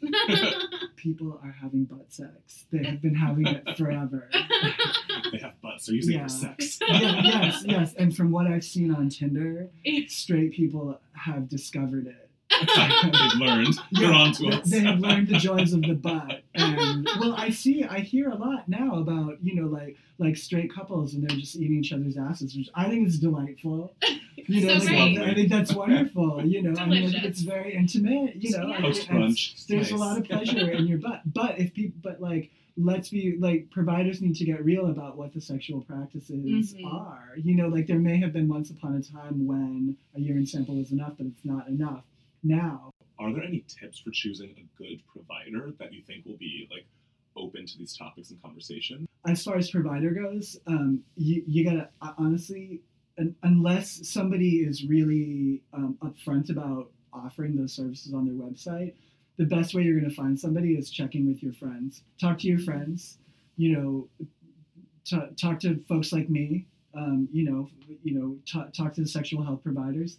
P.S. 0.00 0.64
People 0.96 1.38
are 1.44 1.54
having 1.60 1.84
butt 1.84 2.10
sex. 2.10 2.64
They 2.72 2.82
have 2.84 3.02
been 3.02 3.14
having 3.14 3.46
it 3.46 3.76
forever. 3.76 4.30
they 5.32 5.36
have 5.36 5.60
butts. 5.60 5.84
They're 5.84 5.96
using 5.96 6.14
yeah. 6.14 6.24
it 6.24 6.30
for 6.30 6.62
sex. 6.62 6.78
yeah, 6.88 7.20
yes, 7.22 7.62
yes. 7.66 7.94
And 7.98 8.16
from 8.16 8.30
what 8.30 8.46
I've 8.46 8.64
seen 8.64 8.90
on 8.94 9.10
Tinder, 9.10 9.68
straight 10.06 10.54
people 10.54 10.98
have 11.12 11.46
discovered 11.46 12.06
it. 12.06 12.27
They've 12.50 13.40
learned. 13.40 13.78
They're 13.92 14.12
on 14.12 14.32
to 14.34 14.48
us. 14.48 14.70
They 14.70 14.80
have 14.80 14.98
learned 15.00 15.28
the 15.28 15.38
joys 15.38 15.72
of 15.72 15.82
the 15.82 15.94
butt. 16.02 16.42
And 16.54 17.08
well, 17.20 17.34
I 17.36 17.50
see, 17.50 17.84
I 17.84 18.00
hear 18.00 18.30
a 18.30 18.36
lot 18.36 18.68
now 18.68 18.96
about 18.96 19.42
you 19.42 19.54
know 19.54 19.68
like 19.68 19.96
like 20.18 20.36
straight 20.36 20.74
couples 20.74 21.14
and 21.14 21.22
they're 21.22 21.36
just 21.36 21.56
eating 21.56 21.78
each 21.78 21.92
other's 21.92 22.16
asses, 22.16 22.56
which 22.56 22.68
I 22.74 22.88
think 22.88 23.06
is 23.08 23.18
delightful. 23.18 23.94
You 24.50 24.64
know, 24.64 24.78
so 24.78 24.90
like, 24.90 25.18
I 25.18 25.34
think 25.34 25.50
that's 25.50 25.74
wonderful. 25.74 26.42
You 26.42 26.62
know, 26.62 26.80
I 26.80 26.86
mean, 26.86 27.14
it's 27.14 27.42
very 27.42 27.74
intimate. 27.74 28.36
You 28.36 28.56
know, 28.56 28.68
yeah. 28.68 28.80
post 28.80 29.06
brunch. 29.06 29.66
There's 29.66 29.90
nice. 29.90 30.00
a 30.00 30.02
lot 30.02 30.16
of 30.16 30.24
pleasure 30.24 30.70
in 30.70 30.86
your 30.86 30.96
butt, 30.96 31.20
but 31.26 31.58
if 31.58 31.74
people, 31.74 32.00
but 32.02 32.18
like 32.22 32.50
let's 32.78 33.10
be 33.10 33.36
like 33.38 33.70
providers 33.70 34.22
need 34.22 34.36
to 34.36 34.46
get 34.46 34.64
real 34.64 34.86
about 34.86 35.18
what 35.18 35.34
the 35.34 35.40
sexual 35.42 35.82
practices 35.82 36.72
mm-hmm. 36.72 36.86
are. 36.86 37.34
You 37.36 37.56
know, 37.56 37.68
like 37.68 37.88
there 37.88 37.98
may 37.98 38.16
have 38.20 38.32
been 38.32 38.48
once 38.48 38.70
upon 38.70 38.94
a 38.94 39.02
time 39.02 39.46
when 39.46 39.98
a 40.16 40.20
urine 40.20 40.46
sample 40.46 40.76
was 40.76 40.92
enough, 40.92 41.18
but 41.18 41.26
it's 41.26 41.44
not 41.44 41.68
enough 41.68 42.04
now. 42.42 42.90
Are 43.18 43.32
there 43.32 43.42
any 43.42 43.64
tips 43.66 43.98
for 43.98 44.10
choosing 44.12 44.50
a 44.50 44.82
good 44.82 45.02
provider 45.12 45.72
that 45.78 45.92
you 45.92 46.02
think 46.02 46.24
will 46.24 46.36
be 46.36 46.68
like 46.70 46.86
open 47.36 47.66
to 47.66 47.78
these 47.78 47.96
topics 47.96 48.30
and 48.30 48.40
conversation? 48.42 49.06
As 49.26 49.42
far 49.42 49.56
as 49.56 49.70
provider 49.70 50.10
goes, 50.10 50.56
um, 50.66 51.02
you, 51.16 51.42
you 51.46 51.64
gotta 51.64 51.88
uh, 52.00 52.12
honestly, 52.16 52.80
unless 53.42 54.08
somebody 54.08 54.58
is 54.58 54.84
really 54.86 55.62
um, 55.72 55.98
upfront 56.02 56.50
about 56.50 56.90
offering 57.12 57.56
those 57.56 57.72
services 57.72 58.14
on 58.14 58.24
their 58.24 58.34
website, 58.34 58.94
the 59.36 59.44
best 59.44 59.74
way 59.74 59.82
you're 59.82 59.98
going 59.98 60.08
to 60.08 60.14
find 60.14 60.38
somebody 60.38 60.74
is 60.74 60.90
checking 60.90 61.26
with 61.26 61.42
your 61.42 61.52
friends. 61.52 62.02
Talk 62.20 62.38
to 62.40 62.48
your 62.48 62.58
friends. 62.58 63.18
You 63.56 63.76
know, 63.76 64.26
t- 65.04 65.34
talk 65.40 65.60
to 65.60 65.82
folks 65.88 66.12
like 66.12 66.28
me. 66.28 66.66
Um, 66.94 67.28
you 67.32 67.44
know, 67.48 67.68
you 68.02 68.14
know, 68.14 68.36
t- 68.46 68.70
talk 68.76 68.94
to 68.94 69.00
the 69.00 69.08
sexual 69.08 69.42
health 69.42 69.62
providers 69.62 70.18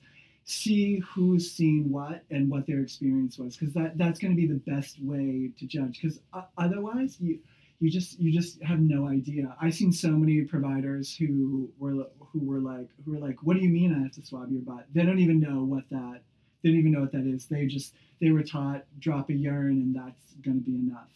see 0.49 0.99
who's 0.99 1.51
seen 1.51 1.91
what 1.91 2.23
and 2.31 2.49
what 2.49 2.65
their 2.65 2.81
experience 2.81 3.37
was 3.37 3.55
because 3.55 3.73
that 3.73 3.97
that's 3.97 4.19
going 4.19 4.31
to 4.31 4.37
be 4.37 4.47
the 4.47 4.61
best 4.71 4.97
way 5.01 5.51
to 5.57 5.65
judge 5.65 5.99
because 6.01 6.19
uh, 6.33 6.41
otherwise 6.57 7.17
you 7.19 7.39
you 7.79 7.89
just 7.89 8.19
you 8.19 8.31
just 8.31 8.61
have 8.63 8.79
no 8.79 9.07
idea 9.07 9.55
i've 9.61 9.73
seen 9.73 9.91
so 9.91 10.09
many 10.09 10.41
providers 10.41 11.15
who 11.15 11.69
were 11.77 12.05
who 12.19 12.39
were 12.39 12.59
like 12.59 12.87
who 13.05 13.13
were 13.13 13.19
like 13.19 13.37
what 13.43 13.55
do 13.55 13.61
you 13.61 13.69
mean 13.69 13.93
i 13.93 14.01
have 14.03 14.11
to 14.11 14.25
swab 14.25 14.51
your 14.51 14.61
butt 14.61 14.85
they 14.93 15.03
don't 15.03 15.19
even 15.19 15.39
know 15.39 15.63
what 15.63 15.87
that 15.89 16.21
They 16.61 16.69
don't 16.69 16.79
even 16.79 16.91
know 16.91 17.01
what 17.01 17.11
that 17.13 17.25
is. 17.25 17.45
They 17.45 17.65
just 17.65 17.93
they 18.19 18.31
were 18.31 18.43
taught 18.43 18.83
drop 18.99 19.29
a 19.29 19.33
urine 19.33 19.81
and 19.81 19.95
that's 19.95 20.33
going 20.43 20.59
to 20.59 20.65
be 20.65 20.75
enough. 20.75 21.09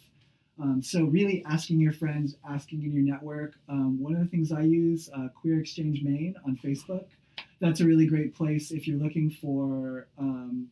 Um, 0.62 0.82
so 0.82 1.06
really 1.06 1.44
asking 1.46 1.80
your 1.80 1.92
friends, 1.94 2.36
asking 2.48 2.84
in 2.84 2.94
your 2.94 3.04
network. 3.04 3.56
Um, 3.68 4.02
one 4.02 4.14
of 4.14 4.20
the 4.22 4.28
things 4.28 4.52
I 4.52 4.62
use, 4.62 5.10
uh, 5.16 5.28
Queer 5.30 5.60
Exchange 5.60 6.04
Maine 6.04 6.36
on 6.46 6.56
Facebook. 6.56 7.06
That's 7.60 7.80
a 7.80 7.86
really 7.86 8.08
great 8.08 8.36
place 8.36 8.72
if 8.72 8.88
you're 8.88 9.00
looking 9.00 9.30
for 9.30 10.08
um, 10.18 10.68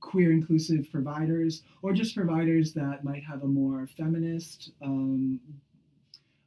queer 0.00 0.32
inclusive 0.32 0.90
providers 0.90 1.62
or 1.82 1.92
just 1.92 2.14
providers 2.14 2.72
that 2.74 3.04
might 3.04 3.22
have 3.24 3.42
a 3.42 3.46
more 3.46 3.86
feminist 3.96 4.70
um, 4.82 5.40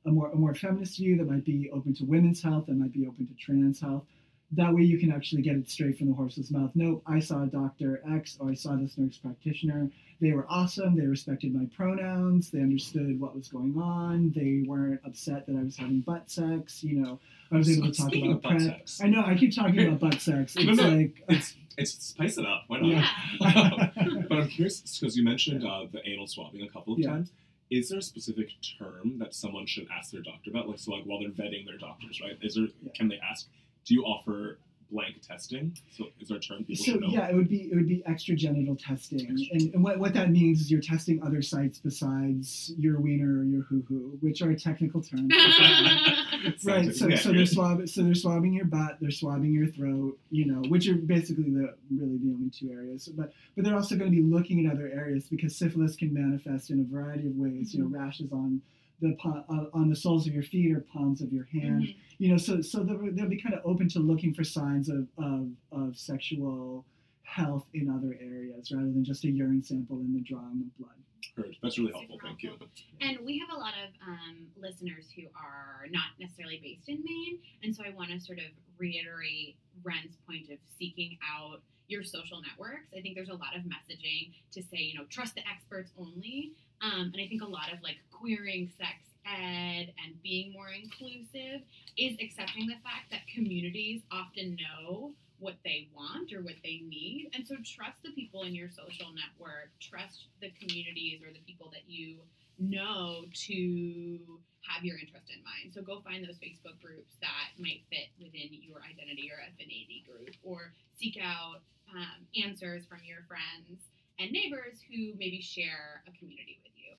a 0.05 0.09
more 0.09 0.29
a 0.31 0.35
more 0.35 0.53
feminist 0.55 0.97
view 0.97 1.17
that 1.17 1.29
might 1.29 1.45
be 1.45 1.69
open 1.71 1.93
to 1.93 2.05
women's 2.05 2.41
health 2.41 2.65
that 2.67 2.75
might 2.75 2.93
be 2.93 3.07
open 3.07 3.27
to 3.27 3.33
trans 3.35 3.79
health 3.79 4.05
that 4.51 4.73
way 4.73 4.83
you 4.83 4.97
can 4.99 5.11
actually 5.11 5.41
get 5.41 5.55
it 5.55 5.69
straight 5.69 5.97
from 5.97 6.07
the 6.07 6.13
horse's 6.13 6.51
mouth 6.51 6.71
nope 6.75 7.01
i 7.07 7.19
saw 7.19 7.45
dr 7.45 8.01
x 8.15 8.37
or 8.39 8.49
i 8.51 8.53
saw 8.53 8.75
this 8.75 8.97
nurse 8.97 9.17
practitioner 9.17 9.89
they 10.21 10.31
were 10.31 10.45
awesome 10.49 10.95
they 10.95 11.05
respected 11.05 11.53
my 11.53 11.65
pronouns 11.75 12.51
they 12.51 12.59
understood 12.59 13.19
what 13.19 13.35
was 13.35 13.47
going 13.47 13.75
on 13.81 14.31
they 14.35 14.63
weren't 14.67 15.01
upset 15.05 15.45
that 15.47 15.55
i 15.55 15.63
was 15.63 15.75
having 15.77 15.99
butt 16.01 16.29
sex 16.29 16.83
you 16.83 16.95
know 16.99 17.19
i 17.51 17.57
was 17.57 17.69
able 17.75 17.91
to 17.91 17.97
talk 17.97 18.07
Speaking 18.09 18.31
about 18.31 18.43
butt 18.43 18.57
prep. 18.59 18.61
sex. 18.61 19.01
i 19.03 19.07
know 19.07 19.23
i 19.25 19.35
keep 19.35 19.53
talking 19.55 19.87
about 19.87 19.99
butt 19.99 20.21
sex 20.21 20.53
it's 20.57 20.77
no, 20.79 20.89
like 20.89 21.23
It's 21.29 21.55
it's 21.77 21.91
spice 22.05 22.37
it 22.37 22.45
up. 22.45 22.63
Why 22.67 22.79
not? 22.79 22.87
Yeah. 22.87 23.89
but 24.29 24.37
I'm 24.37 24.47
curious 24.47 24.79
because 24.97 25.17
you 25.17 25.25
mentioned 25.25 25.65
uh, 25.65 25.87
the 25.91 25.99
anal 26.07 26.25
swabbing 26.25 26.61
a 26.61 26.69
couple 26.69 26.93
of 26.93 26.99
Yeah. 26.99 27.09
times. 27.09 27.31
Is 27.69 27.89
there 27.89 27.99
a 27.99 28.01
specific 28.01 28.47
term 28.79 29.19
that 29.19 29.35
someone 29.35 29.65
should 29.65 29.85
ask 29.91 30.11
their 30.11 30.21
doctor 30.21 30.51
about? 30.51 30.69
Like 30.69 30.79
so, 30.79 30.91
like 30.91 31.03
while 31.03 31.19
they're 31.19 31.31
vetting 31.31 31.65
their 31.65 31.77
doctors, 31.77 32.21
right? 32.21 32.37
Is 32.41 32.55
there 32.55 32.67
Yeah. 32.81 32.91
can 32.95 33.09
they 33.09 33.19
ask? 33.29 33.49
Do 33.85 33.93
you 33.93 34.03
offer 34.03 34.57
blank 34.91 35.21
testing? 35.21 35.77
So 35.91 36.05
is 36.19 36.29
there 36.29 36.37
a 36.37 36.39
term 36.39 36.63
people 36.63 36.83
So 36.83 36.91
should 36.93 37.01
know? 37.01 37.07
yeah, 37.09 37.27
it 37.27 37.35
would 37.35 37.49
be 37.49 37.69
it 37.71 37.75
would 37.75 37.87
be 37.87 38.03
extragenital 38.07 38.77
testing, 38.83 39.25
and, 39.51 39.73
and 39.73 39.83
what, 39.83 39.99
what 39.99 40.13
that 40.13 40.31
means 40.31 40.61
is 40.61 40.71
you're 40.71 40.81
testing 40.81 41.21
other 41.23 41.41
sites 41.41 41.79
besides 41.79 42.73
your 42.77 42.99
wiener 42.99 43.39
or 43.39 43.43
your 43.43 43.63
hoo 43.63 43.83
hoo, 43.87 44.17
which 44.21 44.41
are 44.41 44.53
technical 44.55 45.01
terms. 45.01 45.31
right. 46.65 46.93
So 46.93 46.95
Scientifically 46.95 46.95
so 46.95 47.05
they're 47.05 47.15
accurate. 47.15 47.49
swabbing 47.49 47.87
so 47.87 48.03
they're 48.03 48.15
swabbing 48.15 48.53
your 48.53 48.65
butt, 48.65 48.97
they're 49.01 49.11
swabbing 49.11 49.53
your 49.53 49.67
throat, 49.67 50.17
you 50.29 50.45
know, 50.45 50.67
which 50.69 50.87
are 50.87 50.95
basically 50.95 51.49
the 51.49 51.73
really 51.91 52.17
the 52.17 52.31
only 52.31 52.49
two 52.49 52.71
areas. 52.71 53.07
But 53.07 53.33
but 53.55 53.65
they're 53.65 53.75
also 53.75 53.95
going 53.95 54.11
to 54.11 54.15
be 54.15 54.23
looking 54.23 54.65
at 54.65 54.71
other 54.71 54.87
areas 54.87 55.25
because 55.29 55.55
syphilis 55.55 55.95
can 55.95 56.13
manifest 56.13 56.69
in 56.69 56.79
a 56.79 56.83
variety 56.83 57.27
of 57.27 57.35
ways. 57.35 57.73
You 57.73 57.81
know, 57.81 57.87
mm-hmm. 57.87 57.95
rashes 58.03 58.31
on 58.31 58.61
the 59.01 59.15
uh, 59.25 59.65
on 59.73 59.89
the 59.89 59.95
soles 59.95 60.27
of 60.27 60.33
your 60.33 60.43
feet 60.43 60.71
or 60.71 60.81
palms 60.93 61.21
of 61.21 61.31
your 61.33 61.45
hand 61.45 61.83
Mhm. 61.83 61.95
you 62.17 62.29
know 62.29 62.37
so 62.37 62.61
so 62.61 62.83
they'll, 62.83 62.99
they'll 63.11 63.29
be 63.29 63.41
kind 63.41 63.53
of 63.55 63.61
open 63.65 63.89
to 63.89 63.99
looking 63.99 64.33
for 64.33 64.43
signs 64.43 64.89
of, 64.89 65.07
of 65.17 65.49
of 65.71 65.97
sexual 65.97 66.85
health 67.23 67.65
in 67.73 67.89
other 67.89 68.17
areas 68.21 68.71
rather 68.71 68.85
than 68.85 69.03
just 69.03 69.23
a 69.25 69.29
urine 69.29 69.61
sample 69.61 69.97
and 69.97 70.15
the 70.15 70.21
drawing 70.21 70.61
of 70.61 70.77
blood 70.77 70.95
Heard. 71.35 71.57
That's 71.61 71.77
really 71.77 71.91
Super 71.91 72.05
helpful. 72.07 72.19
Thank 72.23 72.43
you. 72.43 72.53
And 73.01 73.17
we 73.25 73.37
have 73.39 73.49
a 73.49 73.59
lot 73.59 73.73
of 73.83 73.89
um, 74.07 74.47
listeners 74.55 75.07
who 75.13 75.23
are 75.35 75.85
not 75.91 76.15
necessarily 76.17 76.61
based 76.63 76.87
in 76.87 77.03
Maine, 77.03 77.39
and 77.61 77.75
so 77.75 77.83
I 77.83 77.89
want 77.89 78.11
to 78.11 78.19
sort 78.21 78.37
of 78.37 78.45
reiterate 78.77 79.57
Ren's 79.83 80.15
point 80.27 80.49
of 80.49 80.59
seeking 80.79 81.17
out 81.35 81.61
your 81.87 82.03
social 82.03 82.41
networks. 82.41 82.87
I 82.97 83.01
think 83.01 83.15
there's 83.15 83.29
a 83.29 83.33
lot 83.35 83.55
of 83.55 83.63
messaging 83.63 84.31
to 84.53 84.61
say, 84.63 84.77
you 84.77 84.93
know, 84.95 85.05
trust 85.09 85.35
the 85.35 85.41
experts 85.51 85.91
only, 85.97 86.53
um, 86.81 87.11
and 87.13 87.21
I 87.21 87.27
think 87.27 87.41
a 87.41 87.47
lot 87.47 87.71
of 87.71 87.81
like 87.83 87.97
queering 88.11 88.71
sex 88.77 88.97
ed 89.25 89.91
and 90.05 90.21
being 90.21 90.53
more 90.53 90.69
inclusive 90.69 91.65
is 91.97 92.15
accepting 92.21 92.67
the 92.67 92.77
fact 92.83 93.09
that 93.11 93.25
communities 93.33 94.01
often 94.11 94.57
know 94.61 95.13
what 95.39 95.55
they 95.65 95.89
want 95.93 96.31
or 96.31 96.41
what 96.41 96.55
they 96.63 96.81
need. 96.87 97.29
And 97.33 97.45
so 97.45 97.55
trust 97.65 98.01
the 98.03 98.11
people 98.11 98.43
in 98.43 98.55
your 98.55 98.69
social 98.69 99.11
network, 99.11 99.69
trust 99.81 100.27
the 100.41 100.51
communities 100.59 101.21
or 101.21 101.33
the 101.33 101.43
people 101.45 101.69
that 101.73 101.83
you 101.87 102.17
know 102.57 103.25
to 103.49 104.19
have 104.63 104.83
your 104.83 104.97
interest 104.97 105.27
in 105.29 105.43
mind. 105.43 105.75
So 105.75 105.81
go 105.81 105.99
find 106.01 106.23
those 106.23 106.39
Facebook 106.39 106.79
groups 106.81 107.13
that 107.21 107.51
might 107.59 107.83
fit 107.91 108.09
within 108.17 108.49
your 108.63 108.79
identity 108.79 109.29
or 109.29 109.43
affinity 109.43 110.05
group 110.07 110.33
or 110.41 110.71
seek 110.97 111.19
out 111.21 111.61
um, 111.91 112.25
answers 112.33 112.85
from 112.87 112.99
your 113.05 113.21
friends 113.27 113.83
and 114.19 114.31
neighbors 114.31 114.79
who 114.89 115.13
maybe 115.17 115.41
share 115.41 116.03
a 116.07 116.11
community 116.17 116.59
with 116.63 116.71
you. 116.75 116.93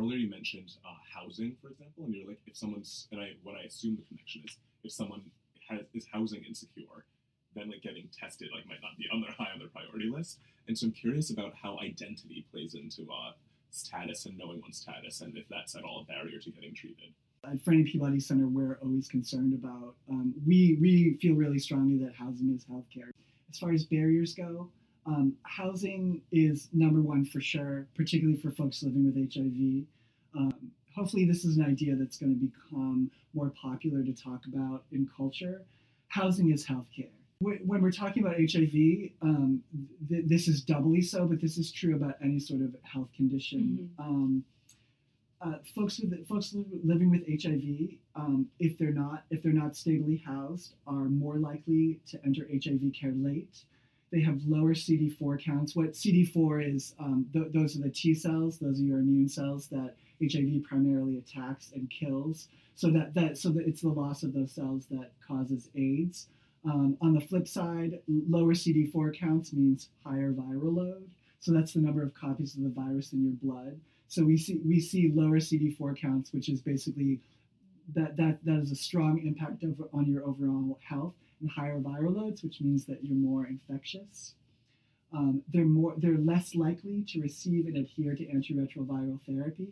Earlier 0.00 0.18
you 0.18 0.30
mentioned 0.30 0.72
uh, 0.84 0.94
housing, 1.14 1.56
for 1.60 1.70
example, 1.70 2.04
and 2.04 2.14
you're 2.14 2.28
like, 2.28 2.40
if 2.46 2.56
someone's, 2.56 3.08
and 3.12 3.20
I, 3.20 3.32
what 3.42 3.56
I 3.56 3.62
assume 3.66 3.96
the 3.96 4.02
connection 4.08 4.42
is, 4.44 4.56
if 4.82 4.92
someone 4.92 5.22
has 5.68 5.80
is 5.94 6.06
housing 6.10 6.42
insecure, 6.44 7.04
then 7.54 7.68
like 7.68 7.82
getting 7.82 8.08
tested 8.18 8.48
like 8.54 8.66
might 8.66 8.80
not 8.82 8.96
be 8.98 9.06
on 9.12 9.20
their 9.20 9.30
high 9.38 9.52
on 9.52 9.58
their 9.58 9.68
priority 9.68 10.08
list. 10.08 10.38
And 10.68 10.78
so 10.78 10.86
I'm 10.86 10.92
curious 10.92 11.30
about 11.30 11.54
how 11.60 11.78
identity 11.78 12.46
plays 12.50 12.74
into 12.74 13.02
uh, 13.10 13.32
status 13.70 14.26
and 14.26 14.38
knowing 14.38 14.60
one's 14.60 14.78
status, 14.78 15.20
and 15.20 15.36
if 15.36 15.44
that's 15.48 15.74
at 15.74 15.84
all 15.84 16.00
a 16.02 16.04
barrier 16.04 16.38
to 16.38 16.50
getting 16.50 16.74
treated. 16.74 17.12
at 17.44 17.62
Frannie 17.64 17.86
Peabody 17.86 18.20
Center, 18.20 18.46
we're 18.46 18.78
always 18.82 19.08
concerned 19.08 19.54
about. 19.54 19.94
Um, 20.08 20.34
we 20.46 20.78
we 20.80 21.18
feel 21.20 21.34
really 21.34 21.58
strongly 21.58 21.98
that 22.04 22.14
housing 22.14 22.54
is 22.54 22.64
healthcare. 22.64 23.10
As 23.50 23.58
far 23.58 23.72
as 23.72 23.84
barriers 23.84 24.34
go, 24.34 24.70
um, 25.06 25.34
housing 25.42 26.22
is 26.30 26.68
number 26.72 27.00
one 27.00 27.24
for 27.24 27.40
sure, 27.40 27.86
particularly 27.96 28.40
for 28.40 28.50
folks 28.52 28.82
living 28.82 29.04
with 29.04 29.16
HIV. 29.16 29.86
Um, 30.36 30.70
hopefully, 30.94 31.24
this 31.24 31.44
is 31.44 31.56
an 31.56 31.64
idea 31.64 31.96
that's 31.96 32.16
going 32.16 32.38
to 32.38 32.46
become 32.46 33.10
more 33.34 33.52
popular 33.60 34.04
to 34.04 34.12
talk 34.12 34.44
about 34.46 34.84
in 34.92 35.08
culture. 35.16 35.62
Housing 36.08 36.52
is 36.52 36.64
healthcare. 36.64 37.10
When 37.40 37.80
we're 37.80 37.90
talking 37.90 38.22
about 38.22 38.36
HIV, 38.36 39.12
um, 39.22 39.62
th- 40.08 40.26
this 40.26 40.46
is 40.46 40.60
doubly 40.62 41.00
so, 41.00 41.26
but 41.26 41.40
this 41.40 41.56
is 41.56 41.72
true 41.72 41.96
about 41.96 42.16
any 42.22 42.38
sort 42.38 42.60
of 42.60 42.76
health 42.82 43.08
condition. 43.16 43.90
Um, 43.98 44.44
uh, 45.40 45.54
folks 45.74 45.98
with 46.00 46.28
folks 46.28 46.54
living 46.84 47.10
with 47.10 47.22
HIV, 47.26 47.96
um, 48.14 48.46
if 48.58 48.76
they're 48.78 48.92
not 48.92 49.24
if 49.30 49.42
they're 49.42 49.52
not 49.52 49.76
stably 49.76 50.22
housed, 50.24 50.74
are 50.86 51.08
more 51.08 51.38
likely 51.38 52.00
to 52.08 52.20
enter 52.24 52.46
HIV 52.52 52.92
care 52.98 53.14
late. 53.14 53.64
They 54.12 54.20
have 54.22 54.40
lower 54.44 54.74
CD4 54.74 55.42
counts. 55.42 55.76
What 55.76 55.92
CD4 55.92 56.74
is, 56.74 56.94
um, 56.98 57.26
th- 57.32 57.52
those 57.52 57.76
are 57.76 57.82
the 57.82 57.90
T 57.90 58.12
cells. 58.12 58.58
Those 58.58 58.80
are 58.80 58.84
your 58.84 58.98
immune 58.98 59.28
cells 59.28 59.68
that 59.68 59.94
HIV 60.20 60.64
primarily 60.64 61.18
attacks 61.18 61.70
and 61.72 61.88
kills. 61.88 62.48
So 62.74 62.90
that 62.90 63.14
that 63.14 63.38
so 63.38 63.50
that 63.50 63.66
it's 63.66 63.82
the 63.82 63.88
loss 63.88 64.22
of 64.22 64.34
those 64.34 64.52
cells 64.52 64.86
that 64.90 65.12
causes 65.26 65.70
AIDS. 65.74 66.28
Um, 66.64 66.98
on 67.00 67.14
the 67.14 67.20
flip 67.20 67.48
side, 67.48 68.00
lower 68.08 68.52
CD4 68.52 69.18
counts 69.18 69.54
means 69.54 69.88
higher 70.04 70.32
viral 70.32 70.76
load. 70.76 71.08
So 71.38 71.52
that's 71.52 71.72
the 71.72 71.80
number 71.80 72.02
of 72.02 72.12
copies 72.12 72.54
of 72.54 72.62
the 72.62 72.68
virus 72.68 73.14
in 73.14 73.24
your 73.24 73.32
blood. 73.32 73.80
So 74.10 74.24
we 74.24 74.36
see 74.36 74.60
we 74.66 74.80
see 74.80 75.12
lower 75.14 75.38
CD4 75.38 75.96
counts, 75.96 76.32
which 76.32 76.48
is 76.48 76.60
basically 76.60 77.20
that 77.94 78.16
that 78.16 78.44
that 78.44 78.58
is 78.58 78.72
a 78.72 78.76
strong 78.76 79.24
impact 79.24 79.62
over, 79.62 79.88
on 79.92 80.04
your 80.04 80.26
overall 80.26 80.80
health, 80.82 81.14
and 81.40 81.48
higher 81.48 81.78
viral 81.78 82.16
loads, 82.16 82.42
which 82.42 82.60
means 82.60 82.84
that 82.86 83.04
you're 83.04 83.14
more 83.14 83.46
infectious. 83.46 84.34
Um, 85.12 85.42
they're 85.52 85.64
more 85.64 85.94
they're 85.96 86.18
less 86.18 86.56
likely 86.56 87.04
to 87.10 87.20
receive 87.20 87.66
and 87.66 87.76
adhere 87.76 88.16
to 88.16 88.24
antiretroviral 88.26 89.20
therapy. 89.24 89.68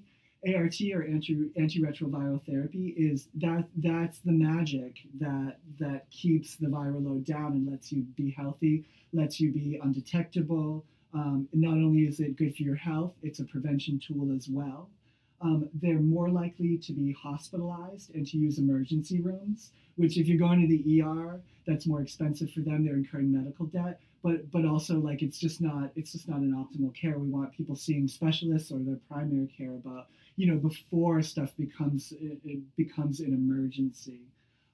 ART 0.46 0.80
or 0.94 1.02
anti 1.02 1.34
antiretroviral 1.58 2.40
therapy 2.46 2.94
is 2.96 3.26
that 3.34 3.64
that's 3.78 4.20
the 4.20 4.30
magic 4.30 4.98
that 5.18 5.58
that 5.80 6.08
keeps 6.12 6.54
the 6.54 6.68
viral 6.68 7.04
load 7.04 7.24
down 7.24 7.54
and 7.54 7.68
lets 7.68 7.90
you 7.90 8.02
be 8.16 8.30
healthy, 8.30 8.84
lets 9.12 9.40
you 9.40 9.50
be 9.50 9.80
undetectable. 9.82 10.84
Um, 11.14 11.48
not 11.52 11.72
only 11.72 12.02
is 12.02 12.20
it 12.20 12.36
good 12.36 12.54
for 12.54 12.62
your 12.62 12.76
health, 12.76 13.14
it's 13.22 13.40
a 13.40 13.44
prevention 13.44 13.98
tool 13.98 14.34
as 14.34 14.48
well. 14.48 14.90
Um, 15.40 15.68
they're 15.74 16.00
more 16.00 16.30
likely 16.30 16.76
to 16.78 16.92
be 16.92 17.12
hospitalized 17.12 18.14
and 18.14 18.26
to 18.26 18.36
use 18.36 18.58
emergency 18.58 19.20
rooms, 19.20 19.70
which 19.96 20.18
if 20.18 20.26
you're 20.26 20.38
going 20.38 20.60
to 20.60 20.66
the 20.66 21.02
ER, 21.02 21.40
that's 21.66 21.86
more 21.86 22.02
expensive 22.02 22.50
for 22.50 22.60
them. 22.60 22.84
They're 22.84 22.94
incurring 22.94 23.32
medical 23.32 23.66
debt, 23.66 24.00
but 24.22 24.50
but 24.50 24.64
also 24.64 24.98
like 24.98 25.22
it's 25.22 25.38
just 25.38 25.60
not 25.60 25.92
it's 25.94 26.12
just 26.12 26.28
not 26.28 26.40
an 26.40 26.52
optimal 26.52 26.94
care. 26.94 27.18
We 27.18 27.28
want 27.28 27.52
people 27.52 27.76
seeing 27.76 28.08
specialists 28.08 28.72
or 28.72 28.80
their 28.80 28.98
primary 29.08 29.46
care 29.56 29.74
about 29.74 30.08
you 30.36 30.46
know 30.48 30.58
before 30.58 31.22
stuff 31.22 31.52
becomes 31.56 32.12
it, 32.20 32.38
it 32.44 32.76
becomes 32.76 33.20
an 33.20 33.32
emergency, 33.32 34.22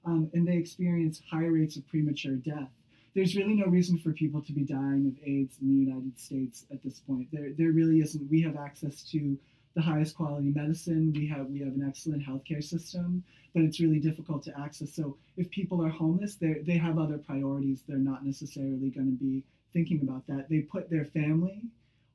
um, 0.03 0.31
and 0.33 0.47
they 0.47 0.57
experience 0.57 1.21
high 1.29 1.45
rates 1.45 1.77
of 1.77 1.87
premature 1.87 2.35
death 2.35 2.71
there's 3.15 3.35
really 3.35 3.53
no 3.53 3.65
reason 3.67 3.97
for 3.97 4.11
people 4.11 4.41
to 4.41 4.51
be 4.51 4.63
dying 4.63 5.07
of 5.07 5.27
AIDS 5.27 5.57
in 5.61 5.69
the 5.69 5.89
United 5.89 6.19
States 6.19 6.65
at 6.71 6.83
this 6.83 6.99
point. 6.99 7.27
There, 7.31 7.51
there 7.57 7.71
really 7.71 8.01
isn't. 8.01 8.29
We 8.29 8.41
have 8.41 8.57
access 8.57 9.01
to 9.11 9.37
the 9.73 9.81
highest 9.81 10.15
quality 10.15 10.51
medicine. 10.53 11.13
We 11.13 11.25
have 11.27 11.47
we 11.47 11.59
have 11.59 11.69
an 11.73 11.85
excellent 11.87 12.25
healthcare 12.25 12.63
system, 12.63 13.23
but 13.53 13.63
it's 13.63 13.79
really 13.79 13.99
difficult 13.99 14.43
to 14.43 14.59
access. 14.59 14.93
So 14.93 15.17
if 15.37 15.49
people 15.49 15.83
are 15.83 15.89
homeless, 15.89 16.35
they 16.35 16.55
they 16.61 16.77
have 16.77 16.99
other 16.99 17.17
priorities. 17.17 17.81
They're 17.87 17.97
not 17.97 18.25
necessarily 18.25 18.89
going 18.89 19.17
to 19.17 19.23
be 19.23 19.43
thinking 19.73 20.01
about 20.01 20.27
that. 20.27 20.47
They 20.49 20.59
put 20.59 20.89
their 20.89 21.05
family 21.05 21.61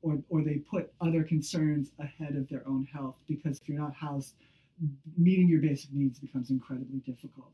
or 0.03 0.19
or 0.29 0.43
they 0.43 0.55
put 0.55 0.93
other 1.01 1.23
concerns 1.23 1.91
ahead 1.99 2.35
of 2.35 2.47
their 2.49 2.67
own 2.67 2.87
health 2.91 3.15
because 3.27 3.59
if 3.59 3.67
you're 3.67 3.79
not 3.79 3.95
housed, 3.95 4.33
meeting 5.17 5.47
your 5.47 5.61
basic 5.61 5.91
needs 5.93 6.19
becomes 6.19 6.51
incredibly 6.51 6.99
difficult. 6.99 7.51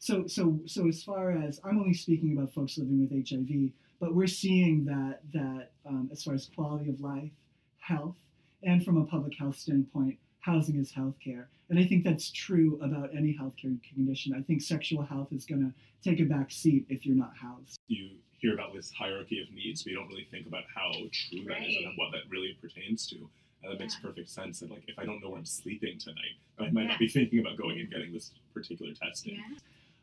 So 0.00 0.26
so 0.26 0.60
so 0.66 0.88
as 0.88 1.02
far 1.02 1.32
as 1.32 1.60
I'm 1.64 1.78
only 1.78 1.94
speaking 1.94 2.36
about 2.36 2.54
folks 2.54 2.78
living 2.78 3.00
with 3.00 3.28
HIV, 3.28 3.70
but 4.00 4.14
we're 4.14 4.26
seeing 4.28 4.84
that 4.84 5.20
that 5.32 5.70
um, 5.86 6.08
as 6.12 6.22
far 6.22 6.34
as 6.34 6.46
quality 6.54 6.88
of 6.88 7.00
life, 7.00 7.32
health, 7.78 8.16
and 8.62 8.84
from 8.84 8.96
a 8.98 9.04
public 9.04 9.36
health 9.36 9.56
standpoint, 9.56 10.16
housing 10.40 10.76
is 10.78 10.92
healthcare. 10.92 11.46
And 11.68 11.78
I 11.78 11.84
think 11.84 12.04
that's 12.04 12.30
true 12.30 12.78
about 12.82 13.10
any 13.14 13.36
healthcare 13.38 13.76
condition. 13.92 14.34
I 14.38 14.40
think 14.42 14.62
sexual 14.62 15.02
health 15.02 15.32
is 15.32 15.44
going 15.44 15.60
to 15.60 16.08
take 16.08 16.20
a 16.20 16.24
back 16.24 16.50
seat 16.50 16.86
if 16.88 17.04
you're 17.04 17.16
not 17.16 17.32
housed. 17.36 17.78
You 17.88 18.10
hear 18.38 18.54
about 18.54 18.72
this 18.72 18.90
hierarchy 18.92 19.42
of 19.42 19.52
needs, 19.52 19.82
but 19.82 19.90
you 19.90 19.96
don't 19.98 20.08
really 20.08 20.28
think 20.30 20.46
about 20.46 20.62
how 20.74 20.92
true 20.92 21.44
that 21.48 21.66
is 21.68 21.76
and 21.84 21.92
what 21.98 22.12
that 22.12 22.22
really 22.30 22.56
pertains 22.62 23.06
to. 23.08 23.16
And 23.62 23.72
that 23.72 23.80
makes 23.80 23.94
Yeah. 23.96 24.08
perfect 24.08 24.30
sense. 24.30 24.62
And 24.62 24.70
like, 24.70 24.84
if 24.86 24.98
I 24.98 25.04
don't 25.04 25.20
know 25.20 25.28
where 25.30 25.38
I'm 25.40 25.44
sleeping 25.44 25.98
tonight, 25.98 26.36
I 26.58 26.70
might 26.70 26.82
Yeah. 26.82 26.88
not 26.90 26.98
be 27.00 27.08
thinking 27.08 27.40
about 27.40 27.56
going 27.58 27.80
and 27.80 27.90
getting 27.90 28.12
this 28.12 28.30
particular 28.54 28.94
testing. 28.94 29.34
Yeah. 29.34 29.58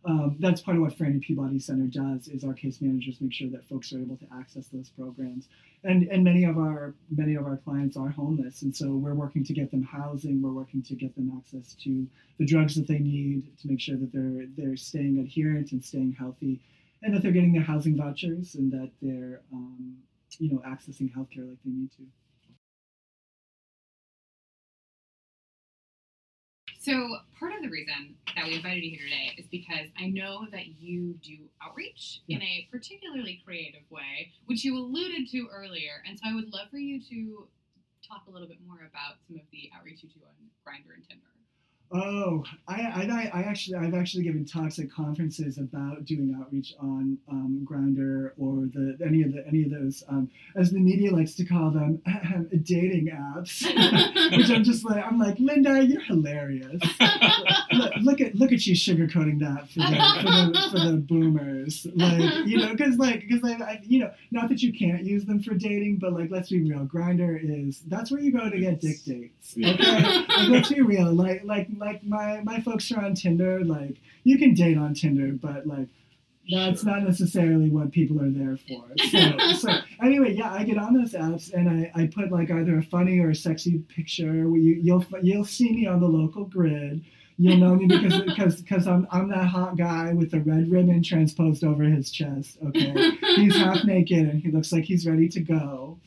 Um, 0.08 0.38
that's 0.40 0.62
part 0.62 0.78
of 0.78 0.84
what 0.84 0.96
Frannie 0.96 1.20
Peabody 1.22 1.58
Center 1.58 1.88
does 1.88 2.28
is 2.28 2.44
our 2.44 2.54
case 2.54 2.80
managers 2.80 3.20
make 3.22 3.34
sure 3.34 3.50
that 3.50 3.68
folks 3.68 3.92
are 3.92 4.00
able 4.00 4.18
to 4.18 4.28
access 4.38 4.68
those 4.68 4.90
programs. 4.90 5.48
And 5.84 6.04
and 6.10 6.24
many 6.24 6.44
of 6.44 6.58
our 6.58 6.94
many 7.10 7.36
of 7.36 7.46
our 7.46 7.58
clients 7.58 7.98
are 7.98 8.10
homeless, 8.10 8.62
and 8.62 8.76
so 8.76 8.92
we're 8.92 9.16
working 9.16 9.44
to 9.46 9.54
get 9.54 9.72
them 9.72 9.84
housing. 9.84 10.42
We're 10.42 10.52
working 10.52 10.84
to 10.84 10.96
get 10.96 11.16
them 11.16 11.32
access 11.38 11.74
to 11.84 12.08
the 12.38 12.46
drugs 12.46 12.76
that 12.76 12.88
they 12.88 13.00
need 13.00 13.58
to 13.62 13.68
make 13.68 13.80
sure 13.80 13.98
that 13.98 14.12
they're 14.12 14.46
they're 14.58 14.78
staying 14.78 15.20
adherent 15.20 15.72
and 15.72 15.84
staying 15.84 16.16
healthy, 16.18 16.60
and 17.02 17.14
that 17.14 17.22
they're 17.24 17.32
getting 17.32 17.54
their 17.54 17.64
housing 17.64 17.98
vouchers 17.98 18.56
and 18.56 18.72
that 18.72 18.92
they're 19.02 19.42
um, 19.54 19.98
you 20.40 20.52
know 20.52 20.62
accessing 20.68 21.12
healthcare 21.16 21.48
like 21.50 21.60
they 21.66 21.72
need 21.72 21.92
to. 21.92 22.04
So 26.86 27.18
part 27.40 27.56
of 27.56 27.64
the 27.64 27.70
reason 27.70 28.14
that 28.36 28.46
we 28.46 28.54
invited 28.54 28.84
you 28.84 28.92
here 28.92 29.10
today 29.10 29.34
is 29.40 29.48
because 29.50 29.90
I 30.00 30.06
know 30.06 30.46
that 30.52 30.80
you 30.80 31.16
do 31.24 31.50
outreach 31.60 32.22
in 32.28 32.44
a 32.44 32.68
particularly 32.70 33.42
creative 33.44 33.82
way, 33.90 34.32
which 34.46 34.64
you 34.64 34.78
alluded 34.78 35.28
to 35.32 35.48
earlier. 35.52 36.04
And 36.08 36.16
so 36.16 36.30
I 36.30 36.36
would 36.36 36.54
love 36.54 36.70
for 36.70 36.78
you 36.78 37.02
to 37.10 37.48
talk 38.08 38.26
a 38.28 38.32
little 38.32 38.48
bit 38.48 38.60
more 38.68 38.86
about 38.86 39.18
some 39.28 39.38
of 39.38 39.50
the 39.52 39.72
outreach 39.76 40.04
you 40.04 40.10
do 40.10 40.22
on 40.30 40.38
Grindr 40.62 40.94
and 40.94 41.04
Tinder. 41.10 41.35
Oh, 41.92 42.44
I, 42.68 42.82
I, 42.82 43.32
I 43.34 43.42
actually, 43.44 43.78
I've 43.78 43.94
actually 43.94 44.24
given 44.24 44.44
talks 44.44 44.80
at 44.80 44.92
conferences 44.92 45.60
about 45.60 46.04
doing 46.04 46.36
outreach 46.40 46.74
on 46.80 47.18
um, 47.30 47.66
Grindr 47.70 48.32
or 48.38 48.66
the 48.74 48.98
any 49.06 49.22
of 49.22 49.34
the 49.34 49.46
any 49.48 49.64
of 49.64 49.70
those, 49.70 50.04
um, 50.10 50.30
as 50.56 50.72
the 50.72 50.80
media 50.80 51.12
likes 51.12 51.36
to 51.36 51.46
call 51.46 51.70
them, 51.70 52.02
dating 52.64 53.08
apps. 53.08 53.64
Which 54.38 54.50
I'm 54.50 54.64
just 54.64 54.84
like, 54.84 55.06
I'm 55.06 55.20
like, 55.20 55.38
Linda, 55.40 55.86
you're 55.86 56.02
hilarious. 56.02 56.82
look, 57.74 57.94
look 58.02 58.22
at 58.22 58.34
look 58.34 58.52
at 58.52 58.66
you 58.66 58.74
sugarcoating 58.76 59.40
that 59.40 59.70
for 59.70 59.80
the 59.80 59.96
for 60.22 60.30
the, 60.32 60.70
for 60.72 60.92
the 60.92 60.98
boomers, 60.98 61.86
like 61.94 62.48
you 62.48 62.58
know, 62.58 62.72
because 62.72 62.98
like 62.98 63.22
because 63.22 63.44
I, 63.44 63.64
I 63.64 63.82
you 63.84 64.00
know, 64.00 64.12
not 64.32 64.50
that 64.50 64.64
you 64.64 64.74
can't 64.74 65.04
use 65.04 65.26
them 65.26 65.42
for 65.42 65.54
dating, 65.54 65.98
but 65.98 66.14
like 66.14 66.32
let's 66.32 66.50
be 66.50 66.62
real, 66.64 66.86
Grindr 66.86 67.40
is 67.42 67.82
that's 67.88 68.10
where 68.12 68.20
you 68.20 68.32
go 68.32 68.50
to 68.50 68.60
get 68.60 68.82
dick 68.82 69.04
dates. 69.04 69.56
Okay, 69.56 70.26
like, 70.28 70.50
let's 70.50 70.70
be 70.70 70.82
real, 70.82 71.14
like 71.14 71.44
like 71.44 71.68
like 71.78 72.04
my 72.04 72.42
my 72.44 72.60
folks 72.62 72.92
are 72.92 73.04
on 73.04 73.16
Tinder, 73.16 73.64
like 73.64 73.98
you 74.24 74.38
can 74.38 74.54
date 74.54 74.78
on 74.78 74.94
Tinder, 74.94 75.32
but 75.34 75.66
like. 75.68 75.88
That's 76.48 76.84
Sure. 76.84 76.92
not 76.92 77.02
necessarily 77.02 77.72
what 77.72 77.92
people 77.92 78.22
are 78.22 78.30
there 78.30 78.56
for. 78.56 78.84
So, 79.10 79.54
so 79.54 79.80
anyway, 80.00 80.36
yeah, 80.36 80.54
I 80.54 80.64
get 80.64 80.78
on 80.78 80.94
those 80.94 81.14
apps 81.14 81.52
and 81.52 81.68
I, 81.68 81.92
I 81.96 82.06
put 82.06 82.32
like 82.32 82.52
either 82.52 82.78
a 82.78 82.84
funny 82.84 83.18
or 83.18 83.32
a 83.32 83.36
sexy 83.36 83.80
picture. 83.80 84.32
You, 84.32 84.80
you'll 84.80 85.04
you'll 85.24 85.44
see 85.44 85.72
me 85.72 85.88
on 85.88 86.00
the 86.02 86.08
local 86.08 86.46
grid. 86.46 87.04
You'll 87.38 87.58
know 87.58 87.76
me 87.76 87.86
because 87.88 88.22
because 88.22 88.62
because 88.62 88.88
I'm 88.88 89.08
I'm 89.12 89.28
that 89.30 89.48
hot 89.48 89.78
guy 89.78 90.14
with 90.14 90.32
the 90.32 90.40
red 90.40 90.72
ribbon 90.72 91.04
transposed 91.04 91.66
over 91.66 91.84
his 91.84 92.10
chest. 92.10 92.58
Okay, 92.66 93.12
he's 93.36 93.56
half 93.58 93.84
naked 93.86 94.30
and 94.30 94.42
he 94.42 94.52
looks 94.52 94.72
like 94.72 94.86
he's 94.86 95.06
ready 95.06 95.28
to 95.30 95.42
go. 95.42 96.00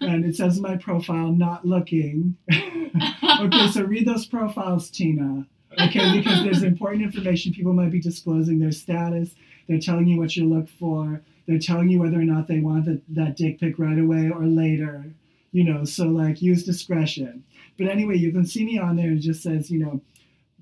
And 0.00 0.26
it 0.26 0.36
says 0.36 0.56
in 0.56 0.62
my 0.62 0.76
profile, 0.76 1.32
not 1.32 1.64
looking. 1.64 2.36
okay, 2.52 3.68
so 3.68 3.82
read 3.82 4.06
those 4.06 4.26
profiles, 4.26 4.90
Tina. 4.90 5.46
Okay, 5.80 6.18
because 6.18 6.44
there's 6.44 6.62
important 6.62 7.02
information. 7.02 7.52
People 7.52 7.72
might 7.72 7.90
be 7.90 8.00
disclosing 8.00 8.58
their 8.58 8.70
status. 8.70 9.30
They're 9.66 9.80
telling 9.80 10.06
you 10.06 10.18
what 10.18 10.36
you 10.36 10.44
look 10.46 10.68
for. 10.68 11.22
They're 11.46 11.58
telling 11.58 11.88
you 11.88 12.00
whether 12.00 12.20
or 12.20 12.24
not 12.24 12.46
they 12.46 12.60
want 12.60 12.84
the, 12.84 13.00
that 13.10 13.36
dick 13.36 13.58
pic 13.58 13.78
right 13.78 13.98
away 13.98 14.30
or 14.30 14.44
later. 14.46 15.06
You 15.52 15.64
know, 15.64 15.84
so 15.84 16.04
like 16.04 16.42
use 16.42 16.64
discretion. 16.64 17.44
But 17.78 17.88
anyway, 17.88 18.16
you 18.16 18.32
can 18.32 18.46
see 18.46 18.64
me 18.64 18.78
on 18.78 18.96
there. 18.96 19.12
It 19.12 19.20
just 19.20 19.42
says, 19.42 19.70
you 19.70 19.78
know, 19.78 20.00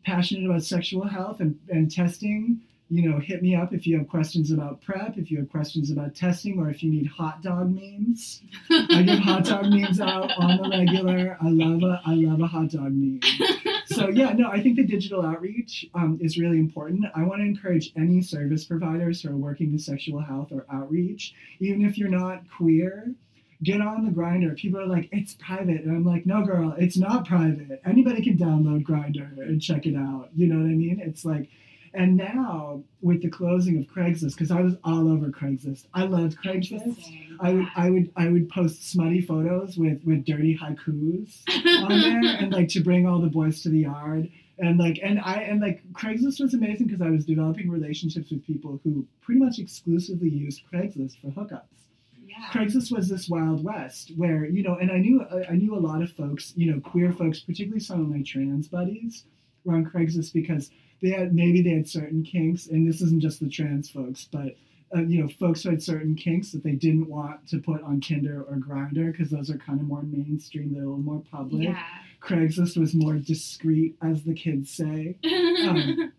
passionate 0.04 0.48
about 0.48 0.62
sexual 0.62 1.06
health 1.06 1.40
and, 1.40 1.58
and 1.68 1.90
testing. 1.90 2.60
You 2.90 3.08
know, 3.08 3.18
hit 3.20 3.42
me 3.42 3.56
up 3.56 3.72
if 3.72 3.86
you 3.86 3.96
have 3.96 4.08
questions 4.08 4.50
about 4.50 4.82
prep, 4.82 5.16
if 5.16 5.30
you 5.30 5.38
have 5.38 5.50
questions 5.50 5.90
about 5.90 6.14
testing, 6.14 6.58
or 6.58 6.68
if 6.68 6.82
you 6.82 6.90
need 6.90 7.06
hot 7.06 7.42
dog 7.42 7.74
memes. 7.74 8.42
I 8.70 9.02
give 9.02 9.18
hot 9.18 9.44
dog 9.44 9.70
memes 9.70 9.98
out 9.98 10.30
on 10.36 10.58
the 10.58 10.68
regular. 10.68 11.38
I 11.40 11.48
love 11.48 11.82
a 11.82 12.02
I 12.04 12.14
love 12.14 12.40
a 12.40 12.46
hot 12.46 12.68
dog 12.70 12.92
meme. 12.92 13.20
So 13.86 14.08
yeah, 14.08 14.32
no, 14.32 14.48
I 14.48 14.62
think 14.62 14.76
the 14.76 14.84
digital 14.86 15.24
outreach 15.24 15.86
um, 15.94 16.18
is 16.20 16.38
really 16.38 16.58
important. 16.58 17.04
I 17.14 17.22
want 17.22 17.40
to 17.40 17.46
encourage 17.46 17.92
any 17.96 18.22
service 18.22 18.64
providers 18.64 19.22
who 19.22 19.30
are 19.30 19.36
working 19.36 19.72
in 19.72 19.78
sexual 19.78 20.20
health 20.20 20.52
or 20.52 20.66
outreach, 20.72 21.34
even 21.60 21.84
if 21.84 21.98
you're 21.98 22.08
not 22.08 22.42
queer, 22.56 23.14
get 23.62 23.80
on 23.80 24.04
the 24.04 24.10
Grindr. 24.10 24.56
People 24.56 24.80
are 24.80 24.86
like, 24.86 25.08
it's 25.12 25.34
private. 25.34 25.82
And 25.82 25.90
I'm 25.90 26.04
like, 26.04 26.26
no, 26.26 26.44
girl, 26.44 26.74
it's 26.78 26.96
not 26.96 27.26
private. 27.26 27.80
Anybody 27.84 28.22
can 28.22 28.36
download 28.36 28.82
Grindr 28.82 29.38
and 29.38 29.60
check 29.60 29.86
it 29.86 29.96
out. 29.96 30.30
You 30.34 30.46
know 30.46 30.56
what 30.56 30.66
I 30.66 30.74
mean? 30.74 31.00
It's 31.00 31.24
like, 31.24 31.48
and 31.94 32.16
now 32.16 32.82
with 33.02 33.20
the 33.20 33.28
closing 33.28 33.78
of 33.78 33.84
Craigslist, 33.84 34.32
because 34.32 34.50
I 34.50 34.60
was 34.60 34.74
all 34.82 35.12
over 35.12 35.28
Craigslist. 35.28 35.86
I 35.92 36.04
loved 36.04 36.38
Craigslist. 36.42 37.04
I 37.40 37.52
would, 37.52 37.66
I 37.76 37.90
would, 37.90 38.12
I 38.16 38.28
would 38.28 38.48
post 38.48 38.90
smutty 38.90 39.20
photos 39.20 39.76
with 39.76 40.02
with 40.04 40.24
dirty 40.24 40.56
haikus 40.56 41.42
on 41.84 42.00
there, 42.00 42.36
and 42.38 42.52
like 42.52 42.68
to 42.68 42.80
bring 42.82 43.06
all 43.06 43.20
the 43.20 43.28
boys 43.28 43.62
to 43.62 43.68
the 43.68 43.80
yard, 43.80 44.30
and 44.58 44.78
like, 44.78 45.00
and 45.02 45.20
I, 45.20 45.42
and 45.42 45.60
like 45.60 45.82
Craigslist 45.92 46.40
was 46.40 46.54
amazing 46.54 46.86
because 46.86 47.02
I 47.02 47.10
was 47.10 47.26
developing 47.26 47.70
relationships 47.70 48.30
with 48.30 48.46
people 48.46 48.80
who 48.84 49.06
pretty 49.20 49.40
much 49.40 49.58
exclusively 49.58 50.30
used 50.30 50.62
Craigslist 50.72 51.20
for 51.20 51.28
hookups. 51.28 51.81
Yeah. 52.32 52.48
Craigslist 52.50 52.92
was 52.92 53.08
this 53.08 53.28
wild 53.28 53.62
west 53.62 54.12
where 54.16 54.46
you 54.46 54.62
know, 54.62 54.76
and 54.76 54.90
I 54.90 54.98
knew 54.98 55.24
I 55.48 55.54
knew 55.54 55.74
a 55.74 55.78
lot 55.78 56.02
of 56.02 56.12
folks, 56.12 56.52
you 56.56 56.70
know, 56.70 56.80
queer 56.80 57.12
folks, 57.12 57.40
particularly 57.40 57.80
some 57.80 58.00
of 58.00 58.08
my 58.08 58.22
trans 58.22 58.68
buddies, 58.68 59.24
were 59.64 59.74
on 59.74 59.84
Craigslist 59.84 60.32
because 60.32 60.70
they 61.02 61.10
had 61.10 61.34
maybe 61.34 61.62
they 61.62 61.70
had 61.70 61.88
certain 61.88 62.22
kinks, 62.22 62.66
and 62.66 62.88
this 62.88 63.00
isn't 63.02 63.20
just 63.20 63.40
the 63.40 63.48
trans 63.48 63.90
folks, 63.90 64.28
but 64.30 64.56
uh, 64.94 65.00
you 65.00 65.22
know, 65.22 65.28
folks 65.40 65.62
who 65.62 65.70
had 65.70 65.82
certain 65.82 66.14
kinks 66.14 66.52
that 66.52 66.62
they 66.62 66.72
didn't 66.72 67.08
want 67.08 67.46
to 67.48 67.58
put 67.58 67.82
on 67.82 68.00
Tinder 68.00 68.42
or 68.42 68.56
Grindr 68.56 69.10
because 69.10 69.30
those 69.30 69.50
are 69.50 69.56
kind 69.56 69.80
of 69.80 69.86
more 69.86 70.02
mainstream, 70.02 70.72
they're 70.72 70.82
a 70.82 70.86
little 70.86 70.98
more 70.98 71.22
public. 71.30 71.64
Yeah. 71.64 71.82
Craigslist 72.20 72.76
was 72.76 72.94
more 72.94 73.14
discreet, 73.14 73.96
as 74.02 74.22
the 74.22 74.34
kids 74.34 74.70
say 74.70 75.16
Um, 75.24 76.12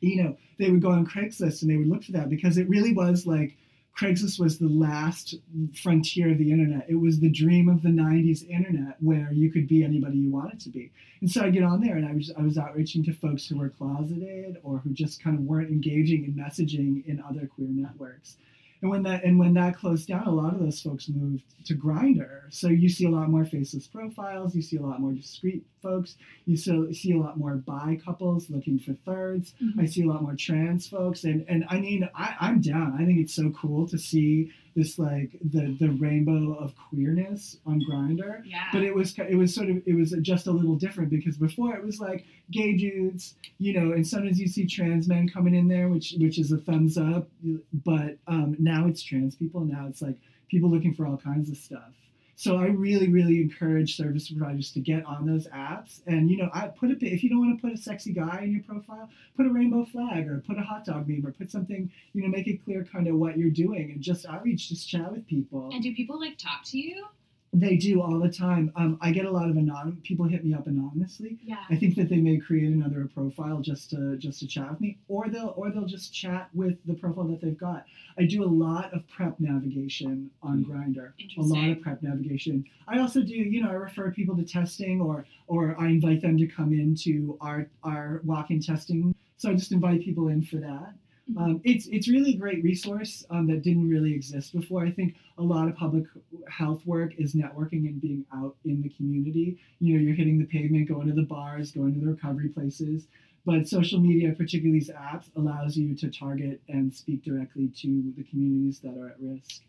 you 0.00 0.22
know, 0.22 0.36
they 0.58 0.70
would 0.70 0.82
go 0.82 0.90
on 0.90 1.06
Craigslist 1.06 1.62
and 1.62 1.70
they 1.70 1.76
would 1.76 1.88
look 1.88 2.04
for 2.04 2.12
that 2.12 2.28
because 2.28 2.58
it 2.58 2.68
really 2.68 2.92
was 2.92 3.26
like 3.26 3.56
Craigslist 3.98 4.40
was 4.40 4.58
the 4.58 4.68
last 4.68 5.36
frontier 5.80 6.32
of 6.32 6.38
the 6.38 6.50
internet. 6.50 6.86
It 6.88 6.96
was 6.96 7.20
the 7.20 7.30
dream 7.30 7.68
of 7.68 7.82
the 7.82 7.90
90s 7.90 8.48
internet 8.48 8.96
where 9.00 9.32
you 9.32 9.52
could 9.52 9.68
be 9.68 9.84
anybody 9.84 10.18
you 10.18 10.32
wanted 10.32 10.58
to 10.60 10.68
be. 10.68 10.90
And 11.20 11.30
so 11.30 11.42
I 11.42 11.50
get 11.50 11.62
on 11.62 11.80
there 11.80 11.96
and 11.96 12.06
I 12.06 12.12
was 12.12 12.32
I 12.36 12.42
was 12.42 12.58
outreaching 12.58 13.04
to 13.04 13.12
folks 13.12 13.46
who 13.46 13.58
were 13.58 13.68
closeted 13.68 14.58
or 14.64 14.78
who 14.78 14.90
just 14.90 15.22
kind 15.22 15.38
of 15.38 15.44
weren't 15.44 15.70
engaging 15.70 16.24
in 16.24 16.34
messaging 16.34 17.06
in 17.06 17.22
other 17.22 17.46
queer 17.46 17.68
networks. 17.70 18.36
And 18.82 18.90
when 18.90 19.04
that 19.04 19.24
and 19.24 19.38
when 19.38 19.54
that 19.54 19.76
closed 19.76 20.08
down, 20.08 20.26
a 20.26 20.30
lot 20.34 20.54
of 20.54 20.60
those 20.60 20.82
folks 20.82 21.08
moved 21.08 21.44
to 21.66 21.76
Grindr. 21.76 22.52
So 22.52 22.68
you 22.68 22.88
see 22.88 23.06
a 23.06 23.10
lot 23.10 23.30
more 23.30 23.44
faceless 23.44 23.86
profiles. 23.86 24.56
You 24.56 24.62
see 24.62 24.76
a 24.76 24.82
lot 24.82 25.00
more 25.00 25.12
discreet 25.12 25.64
folks. 25.84 26.16
You 26.46 26.56
so, 26.56 26.90
see 26.92 27.12
a 27.12 27.18
lot 27.18 27.36
more 27.36 27.54
bi 27.54 28.00
couples 28.04 28.50
looking 28.50 28.78
for 28.78 28.94
thirds. 29.06 29.54
I 29.78 29.86
see 29.86 30.02
a 30.02 30.06
lot 30.06 30.22
more 30.22 30.34
trans 30.34 30.88
folks, 30.88 31.24
and 31.24 31.44
and 31.48 31.64
I 31.68 31.78
mean, 31.78 32.08
I, 32.14 32.34
I'm 32.40 32.60
down. 32.60 32.96
I 33.00 33.04
think 33.04 33.20
it's 33.20 33.34
so 33.34 33.50
cool 33.50 33.86
to 33.88 33.98
see 33.98 34.50
this 34.74 34.98
like 34.98 35.30
the 35.42 35.76
the 35.78 35.90
rainbow 35.90 36.54
of 36.54 36.74
queerness 36.88 37.58
on 37.66 37.80
Grindr. 37.88 38.42
yeah. 38.44 38.68
But 38.72 38.82
it 38.82 38.94
was 38.94 39.16
it 39.18 39.36
was 39.36 39.54
sort 39.54 39.70
of 39.70 39.82
it 39.86 39.94
was 39.94 40.10
just 40.22 40.46
a 40.46 40.50
little 40.50 40.74
different 40.74 41.10
because 41.10 41.36
before 41.36 41.74
it 41.76 41.84
was 41.84 42.00
like 42.00 42.24
gay 42.50 42.76
dudes, 42.76 43.34
you 43.58 43.72
know, 43.72 43.92
and 43.92 44.06
sometimes 44.06 44.40
you 44.40 44.48
see 44.48 44.66
trans 44.66 45.06
men 45.06 45.28
coming 45.28 45.54
in 45.54 45.68
there, 45.68 45.88
which 45.88 46.14
which 46.18 46.38
is 46.38 46.50
a 46.52 46.58
thumbs 46.58 46.98
up. 46.98 47.28
But 47.72 48.16
um, 48.26 48.56
now 48.58 48.86
it's 48.88 49.02
trans 49.02 49.36
people. 49.36 49.60
Now 49.60 49.86
it's 49.88 50.02
like 50.02 50.16
people 50.48 50.70
looking 50.70 50.94
for 50.94 51.06
all 51.06 51.16
kinds 51.16 51.50
of 51.50 51.56
stuff. 51.56 51.92
So 52.36 52.56
I 52.56 52.66
really, 52.66 53.08
really 53.08 53.40
encourage 53.40 53.96
service 53.96 54.30
providers 54.30 54.72
to 54.72 54.80
get 54.80 55.04
on 55.04 55.26
those 55.26 55.46
apps. 55.48 56.00
And 56.06 56.30
you 56.30 56.36
know, 56.36 56.50
I 56.52 56.68
put 56.68 56.90
a 56.90 56.96
if 57.00 57.22
you 57.22 57.30
don't 57.30 57.38
want 57.38 57.60
to 57.60 57.66
put 57.66 57.72
a 57.72 57.80
sexy 57.80 58.12
guy 58.12 58.40
in 58.42 58.52
your 58.52 58.62
profile, 58.62 59.08
put 59.36 59.46
a 59.46 59.50
rainbow 59.50 59.84
flag 59.84 60.28
or 60.28 60.42
put 60.46 60.58
a 60.58 60.62
hot 60.62 60.84
dog 60.84 61.08
meme 61.08 61.24
or 61.26 61.32
put 61.32 61.50
something. 61.50 61.90
You 62.12 62.22
know, 62.22 62.28
make 62.28 62.46
it 62.46 62.64
clear 62.64 62.84
kind 62.84 63.06
of 63.08 63.16
what 63.16 63.38
you're 63.38 63.50
doing 63.50 63.90
and 63.92 64.00
just 64.00 64.26
outreach, 64.26 64.68
just 64.68 64.88
chat 64.88 65.12
with 65.12 65.26
people. 65.26 65.70
and 65.72 65.82
do 65.82 65.94
people 65.94 66.18
like 66.18 66.38
talk 66.38 66.64
to 66.66 66.78
you? 66.78 67.06
They 67.54 67.76
do 67.76 68.02
all 68.02 68.18
the 68.18 68.28
time. 68.28 68.72
Um, 68.74 68.98
I 69.00 69.12
get 69.12 69.26
a 69.26 69.30
lot 69.30 69.48
of 69.48 69.56
anonymous 69.56 70.00
people 70.02 70.26
hit 70.26 70.44
me 70.44 70.52
up 70.52 70.66
anonymously. 70.66 71.38
Yeah. 71.40 71.62
I 71.70 71.76
think 71.76 71.94
that 71.94 72.08
they 72.08 72.16
may 72.16 72.38
create 72.38 72.66
another 72.66 73.08
profile 73.14 73.60
just 73.60 73.90
to 73.90 74.16
just 74.16 74.40
to 74.40 74.48
chat 74.48 74.70
with 74.70 74.80
me, 74.80 74.98
or 75.06 75.28
they'll 75.28 75.54
or 75.56 75.70
they'll 75.70 75.86
just 75.86 76.12
chat 76.12 76.48
with 76.52 76.84
the 76.84 76.94
profile 76.94 77.28
that 77.28 77.40
they've 77.40 77.56
got. 77.56 77.84
I 78.18 78.24
do 78.24 78.42
a 78.42 78.50
lot 78.66 78.92
of 78.92 79.06
prep 79.08 79.38
navigation 79.38 80.30
on 80.42 80.64
Grindr. 80.64 81.12
A 81.38 81.42
lot 81.42 81.68
of 81.70 81.80
prep 81.80 82.02
navigation. 82.02 82.64
I 82.88 82.98
also 82.98 83.22
do, 83.22 83.34
you 83.34 83.62
know, 83.62 83.70
I 83.70 83.74
refer 83.74 84.10
people 84.10 84.36
to 84.36 84.44
testing, 84.44 85.00
or 85.00 85.24
or 85.46 85.76
I 85.78 85.86
invite 85.86 86.22
them 86.22 86.36
to 86.38 86.48
come 86.48 86.72
into 86.72 87.38
our 87.40 87.68
our 87.84 88.20
walk-in 88.24 88.60
testing. 88.60 89.14
So 89.36 89.50
I 89.50 89.54
just 89.54 89.70
invite 89.70 90.02
people 90.02 90.28
in 90.28 90.42
for 90.42 90.56
that. 90.56 90.94
Um, 91.38 91.60
it's 91.64 91.86
it's 91.86 92.08
really 92.08 92.34
a 92.34 92.36
great 92.36 92.62
resource 92.62 93.24
um, 93.30 93.46
that 93.46 93.62
didn't 93.62 93.88
really 93.88 94.12
exist 94.12 94.52
before. 94.52 94.84
I 94.84 94.90
think 94.90 95.14
a 95.38 95.42
lot 95.42 95.68
of 95.68 95.74
public 95.74 96.04
health 96.50 96.82
work 96.84 97.14
is 97.16 97.34
networking 97.34 97.88
and 97.88 98.00
being 98.00 98.26
out 98.34 98.56
in 98.64 98.82
the 98.82 98.90
community. 98.90 99.58
You 99.80 99.94
know, 99.94 100.02
you're 100.02 100.14
hitting 100.14 100.38
the 100.38 100.44
pavement, 100.44 100.88
going 100.88 101.06
to 101.06 101.14
the 101.14 101.22
bars, 101.22 101.72
going 101.72 101.94
to 101.94 102.00
the 102.00 102.12
recovery 102.12 102.48
places. 102.48 103.06
But 103.46 103.68
social 103.68 104.00
media, 104.00 104.32
particularly 104.32 104.78
these 104.78 104.90
apps, 104.90 105.24
allows 105.36 105.76
you 105.76 105.94
to 105.96 106.10
target 106.10 106.60
and 106.68 106.94
speak 106.94 107.24
directly 107.24 107.68
to 107.80 108.12
the 108.16 108.24
communities 108.24 108.80
that 108.80 108.96
are 108.96 109.08
at 109.08 109.16
risk. 109.20 109.62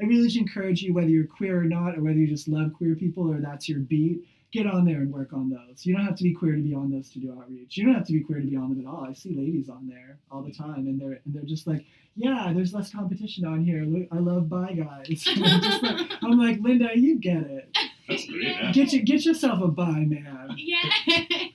I 0.00 0.04
really 0.04 0.30
encourage 0.38 0.82
you, 0.82 0.92
whether 0.92 1.08
you're 1.08 1.26
queer 1.26 1.60
or 1.60 1.64
not, 1.64 1.96
or 1.96 2.02
whether 2.02 2.18
you 2.18 2.26
just 2.26 2.48
love 2.48 2.72
queer 2.74 2.94
people 2.94 3.30
or 3.30 3.40
that's 3.40 3.68
your 3.68 3.80
beat, 3.80 4.26
get 4.52 4.66
on 4.66 4.84
there 4.84 4.98
and 4.98 5.12
work 5.12 5.32
on 5.32 5.50
those. 5.50 5.84
You 5.84 5.94
don't 5.96 6.04
have 6.04 6.16
to 6.16 6.22
be 6.22 6.32
queer 6.34 6.54
to 6.56 6.62
be 6.62 6.74
on 6.74 6.90
those 6.90 7.10
to 7.10 7.18
do 7.18 7.32
outreach. 7.32 7.76
You 7.76 7.84
don't 7.84 7.94
have 7.94 8.06
to 8.06 8.12
be 8.12 8.20
queer 8.20 8.40
to 8.40 8.46
be 8.46 8.56
on 8.56 8.70
them 8.70 8.80
at 8.80 8.86
all. 8.86 9.04
I 9.08 9.12
see 9.12 9.34
ladies 9.36 9.68
on 9.68 9.88
there 9.88 10.18
all 10.30 10.42
the 10.42 10.52
time, 10.52 10.86
and 10.86 11.00
they're 11.00 11.20
and 11.24 11.34
they're 11.34 11.42
just 11.42 11.66
like, 11.66 11.84
yeah, 12.14 12.52
there's 12.54 12.72
less 12.72 12.90
competition 12.92 13.44
on 13.44 13.64
here. 13.64 13.84
Look, 13.84 14.08
I 14.12 14.18
love 14.18 14.48
bi 14.48 14.72
guys. 14.72 15.24
I'm, 15.28 15.60
just 15.60 15.82
like, 15.82 16.10
I'm 16.22 16.38
like, 16.38 16.58
Linda, 16.60 16.90
you 16.94 17.18
get 17.18 17.42
it. 17.42 17.76
That's 18.08 18.26
great. 18.26 18.42
Yeah. 18.42 18.62
Yeah. 18.62 18.72
Get 18.72 18.92
you, 18.92 19.02
get 19.02 19.24
yourself 19.24 19.62
a 19.62 19.68
bi 19.68 19.90
man. 19.90 20.54
Yeah. 20.56 20.80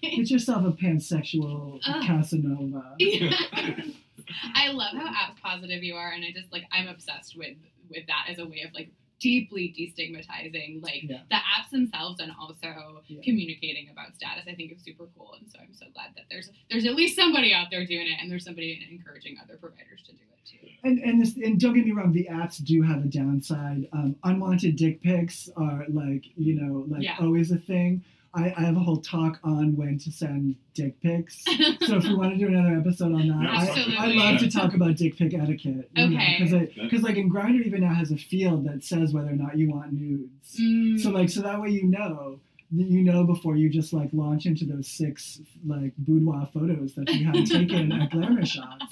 Get 0.01 0.29
yourself 0.29 0.65
a 0.65 0.71
pansexual 0.71 1.79
Ugh. 1.85 2.05
Casanova. 2.05 2.95
Yeah. 2.99 4.53
I 4.55 4.71
love 4.71 4.95
how 4.95 5.07
app 5.07 5.41
positive 5.41 5.83
you 5.83 5.95
are, 5.95 6.11
and 6.11 6.23
I 6.23 6.31
just 6.31 6.53
like 6.53 6.63
I'm 6.71 6.87
obsessed 6.87 7.35
with 7.37 7.57
with 7.89 8.07
that 8.07 8.27
as 8.29 8.39
a 8.39 8.45
way 8.45 8.61
of 8.61 8.73
like 8.73 8.89
deeply 9.21 9.73
destigmatizing 9.77 10.81
like 10.83 11.03
Yeah. 11.03 11.21
the 11.29 11.35
apps 11.35 11.69
themselves 11.71 12.19
and 12.19 12.31
also 12.39 13.03
Yeah. 13.07 13.21
communicating 13.23 13.89
about 13.89 14.15
status. 14.15 14.43
I 14.47 14.55
think 14.55 14.71
is 14.73 14.81
super 14.83 15.07
cool, 15.15 15.33
and 15.39 15.49
so 15.49 15.59
I'm 15.59 15.73
so 15.73 15.85
glad 15.93 16.09
that 16.15 16.25
there's 16.29 16.49
there's 16.69 16.85
at 16.85 16.95
least 16.95 17.15
somebody 17.15 17.53
out 17.53 17.67
there 17.71 17.85
doing 17.85 18.07
it, 18.07 18.17
and 18.19 18.29
there's 18.29 18.43
somebody 18.43 18.85
encouraging 18.91 19.37
other 19.41 19.57
providers 19.57 20.01
to 20.07 20.11
do 20.13 20.23
it 20.33 20.45
too. 20.45 20.67
And 20.83 20.99
and 20.99 21.21
this, 21.21 21.37
and 21.37 21.59
don't 21.59 21.73
get 21.75 21.85
me 21.85 21.91
wrong, 21.91 22.11
the 22.11 22.27
apps 22.31 22.63
do 22.63 22.81
have 22.81 23.03
a 23.05 23.07
downside. 23.07 23.87
Um, 23.93 24.15
unwanted 24.23 24.75
dick 24.75 25.01
pics 25.01 25.49
are 25.55 25.85
like 25.89 26.25
you 26.35 26.55
know 26.59 26.85
like 26.89 27.03
Yeah. 27.03 27.17
always 27.19 27.51
a 27.51 27.57
thing. 27.57 28.03
I, 28.33 28.53
I 28.55 28.61
have 28.61 28.77
a 28.77 28.79
whole 28.79 28.97
talk 28.97 29.39
on 29.43 29.75
when 29.75 29.97
to 29.99 30.11
send 30.11 30.55
dick 30.73 31.01
pics. 31.01 31.43
So 31.43 31.97
if 31.97 32.05
we 32.05 32.15
want 32.15 32.31
to 32.31 32.37
do 32.37 32.47
another 32.47 32.77
episode 32.77 33.13
on 33.13 33.27
that, 33.27 33.49
I, 33.49 33.67
Absolutely. 33.67 33.97
I 33.97 34.05
love 34.07 34.39
to 34.39 34.49
talk 34.49 34.73
about 34.73 34.95
dick 34.95 35.17
pic 35.17 35.33
etiquette. 35.33 35.89
Okay. 35.97 36.37
Because 36.39 36.69
because 36.75 37.03
like 37.03 37.17
in 37.17 37.29
Grindr 37.29 37.65
even 37.65 37.81
now 37.81 37.93
has 37.93 38.11
a 38.11 38.17
field 38.17 38.65
that 38.65 38.83
says 38.83 39.13
whether 39.13 39.29
or 39.29 39.35
not 39.35 39.57
you 39.57 39.69
want 39.69 39.91
nudes. 39.93 40.57
Mm. 40.57 40.99
So 40.99 41.09
like 41.09 41.29
so 41.29 41.41
that 41.41 41.59
way 41.61 41.69
you 41.69 41.83
know 41.83 42.39
you 42.73 43.03
know 43.03 43.25
before 43.25 43.57
you 43.57 43.69
just 43.69 43.91
like 43.91 44.09
launch 44.13 44.45
into 44.45 44.63
those 44.65 44.87
six 44.87 45.41
like 45.65 45.91
boudoir 45.97 46.47
photos 46.53 46.93
that 46.95 47.09
you 47.09 47.25
have 47.25 47.43
taken 47.45 47.91
at 47.91 48.09
glamour 48.11 48.45
shots. 48.45 48.85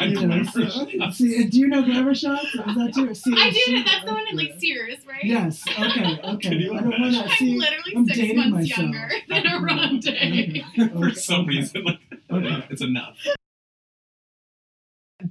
You 0.00 0.26
know, 0.26 0.42
see, 0.44 1.10
see, 1.12 1.44
do 1.48 1.58
you 1.58 1.68
know 1.68 1.82
glamour 1.82 2.14
shots? 2.14 2.44
Is 2.46 2.54
that 2.54 2.92
too? 2.94 3.14
See, 3.14 3.34
I 3.36 3.50
do. 3.50 3.56
see- 3.58 3.82
That's 3.84 4.04
the 4.06 4.12
one 4.12 4.26
in 4.30 4.36
like 4.36 4.52
Sears, 4.58 5.06
right? 5.06 5.22
Yes. 5.24 5.62
Okay. 5.68 6.18
Okay. 6.30 6.48
Can 6.48 6.60
you 6.60 6.72
I 6.74 6.80
don't 6.80 6.90
want 6.90 7.02
to 7.12 7.18
imagine? 7.20 7.48
I'm 7.48 7.58
literally 7.58 7.92
I'm 7.96 8.06
six 8.06 8.18
dating 8.18 8.36
months 8.36 8.52
myself. 8.70 8.78
younger 8.78 9.10
than 9.28 9.46
Aronde. 9.46 10.08
Okay, 10.08 10.64
For 10.98 11.10
some 11.14 11.40
okay. 11.42 11.48
reason, 11.48 11.84
like 11.84 11.98
Okay. 12.30 12.66
it's 12.70 12.82
enough. 12.82 13.16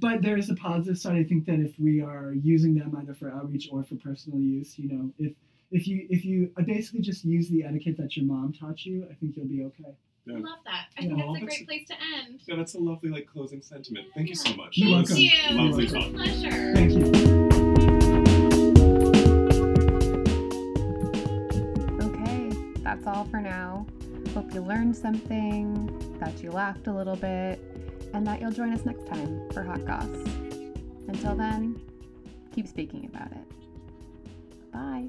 But 0.00 0.22
there 0.22 0.36
is 0.36 0.48
a 0.50 0.54
positive 0.54 0.98
side. 0.98 1.16
I 1.16 1.24
think 1.24 1.46
that 1.46 1.58
if 1.58 1.78
we 1.78 2.00
are 2.00 2.32
using 2.32 2.74
them 2.76 2.96
either 3.00 3.14
for 3.14 3.30
outreach 3.32 3.68
or 3.72 3.82
for 3.82 3.96
personal 3.96 4.38
use, 4.38 4.78
you 4.78 4.88
know, 4.88 5.10
if 5.18 5.32
if 5.70 5.86
you 5.86 6.06
if 6.10 6.24
you 6.24 6.50
uh, 6.58 6.62
basically 6.62 7.00
just 7.00 7.24
use 7.24 7.48
the 7.48 7.64
etiquette 7.64 7.96
that 7.98 8.16
your 8.16 8.26
mom 8.26 8.52
taught 8.52 8.84
you, 8.84 9.06
I 9.10 9.14
think 9.14 9.36
you'll 9.36 9.46
be 9.46 9.62
okay. 9.64 9.94
I 10.28 10.32
love 10.32 10.58
that. 10.64 10.86
I 10.98 11.02
Yeah. 11.02 11.08
think 11.08 11.12
Aw, 11.12 11.16
that's 11.16 11.28
a 11.28 11.32
that's- 11.32 11.44
great 11.44 11.66
place 11.68 11.88
to 11.88 11.94
end. 12.28 12.40
Yeah, 12.46 12.56
that's 12.56 12.74
a 12.74 12.78
lovely 12.78 13.10
like 13.10 13.26
closing 13.26 13.62
sentiment. 13.62 14.08
Thank 14.14 14.28
you 14.28 14.34
so 14.34 14.54
much. 14.54 14.76
You're 14.76 14.98
It 14.98 15.00
was 15.00 15.10
welcome. 15.10 15.24
You. 15.24 15.64
Lovely 15.64 15.84
It 15.84 15.90
a 15.90 15.94
talk. 15.94 16.12
pleasure. 16.12 16.74
Thank 16.74 16.92
you. 16.92 18.20
Okay, 22.02 22.50
that's 22.82 23.06
all 23.06 23.24
for 23.24 23.40
now. 23.40 23.86
Hope 24.34 24.52
you 24.54 24.60
learned 24.60 24.96
something, 24.96 25.86
that 26.20 26.42
you 26.42 26.50
laughed 26.50 26.86
a 26.86 26.92
little 26.94 27.16
bit, 27.16 27.58
and 28.14 28.26
that 28.26 28.40
you'll 28.40 28.52
join 28.52 28.72
us 28.72 28.84
next 28.84 29.06
time 29.06 29.48
for 29.52 29.62
Hot 29.62 29.84
Goss. 29.84 30.06
Until 31.08 31.34
then, 31.34 31.80
keep 32.54 32.66
speaking 32.68 33.06
about 33.06 33.32
it. 33.32 34.72
Bye. 34.72 35.08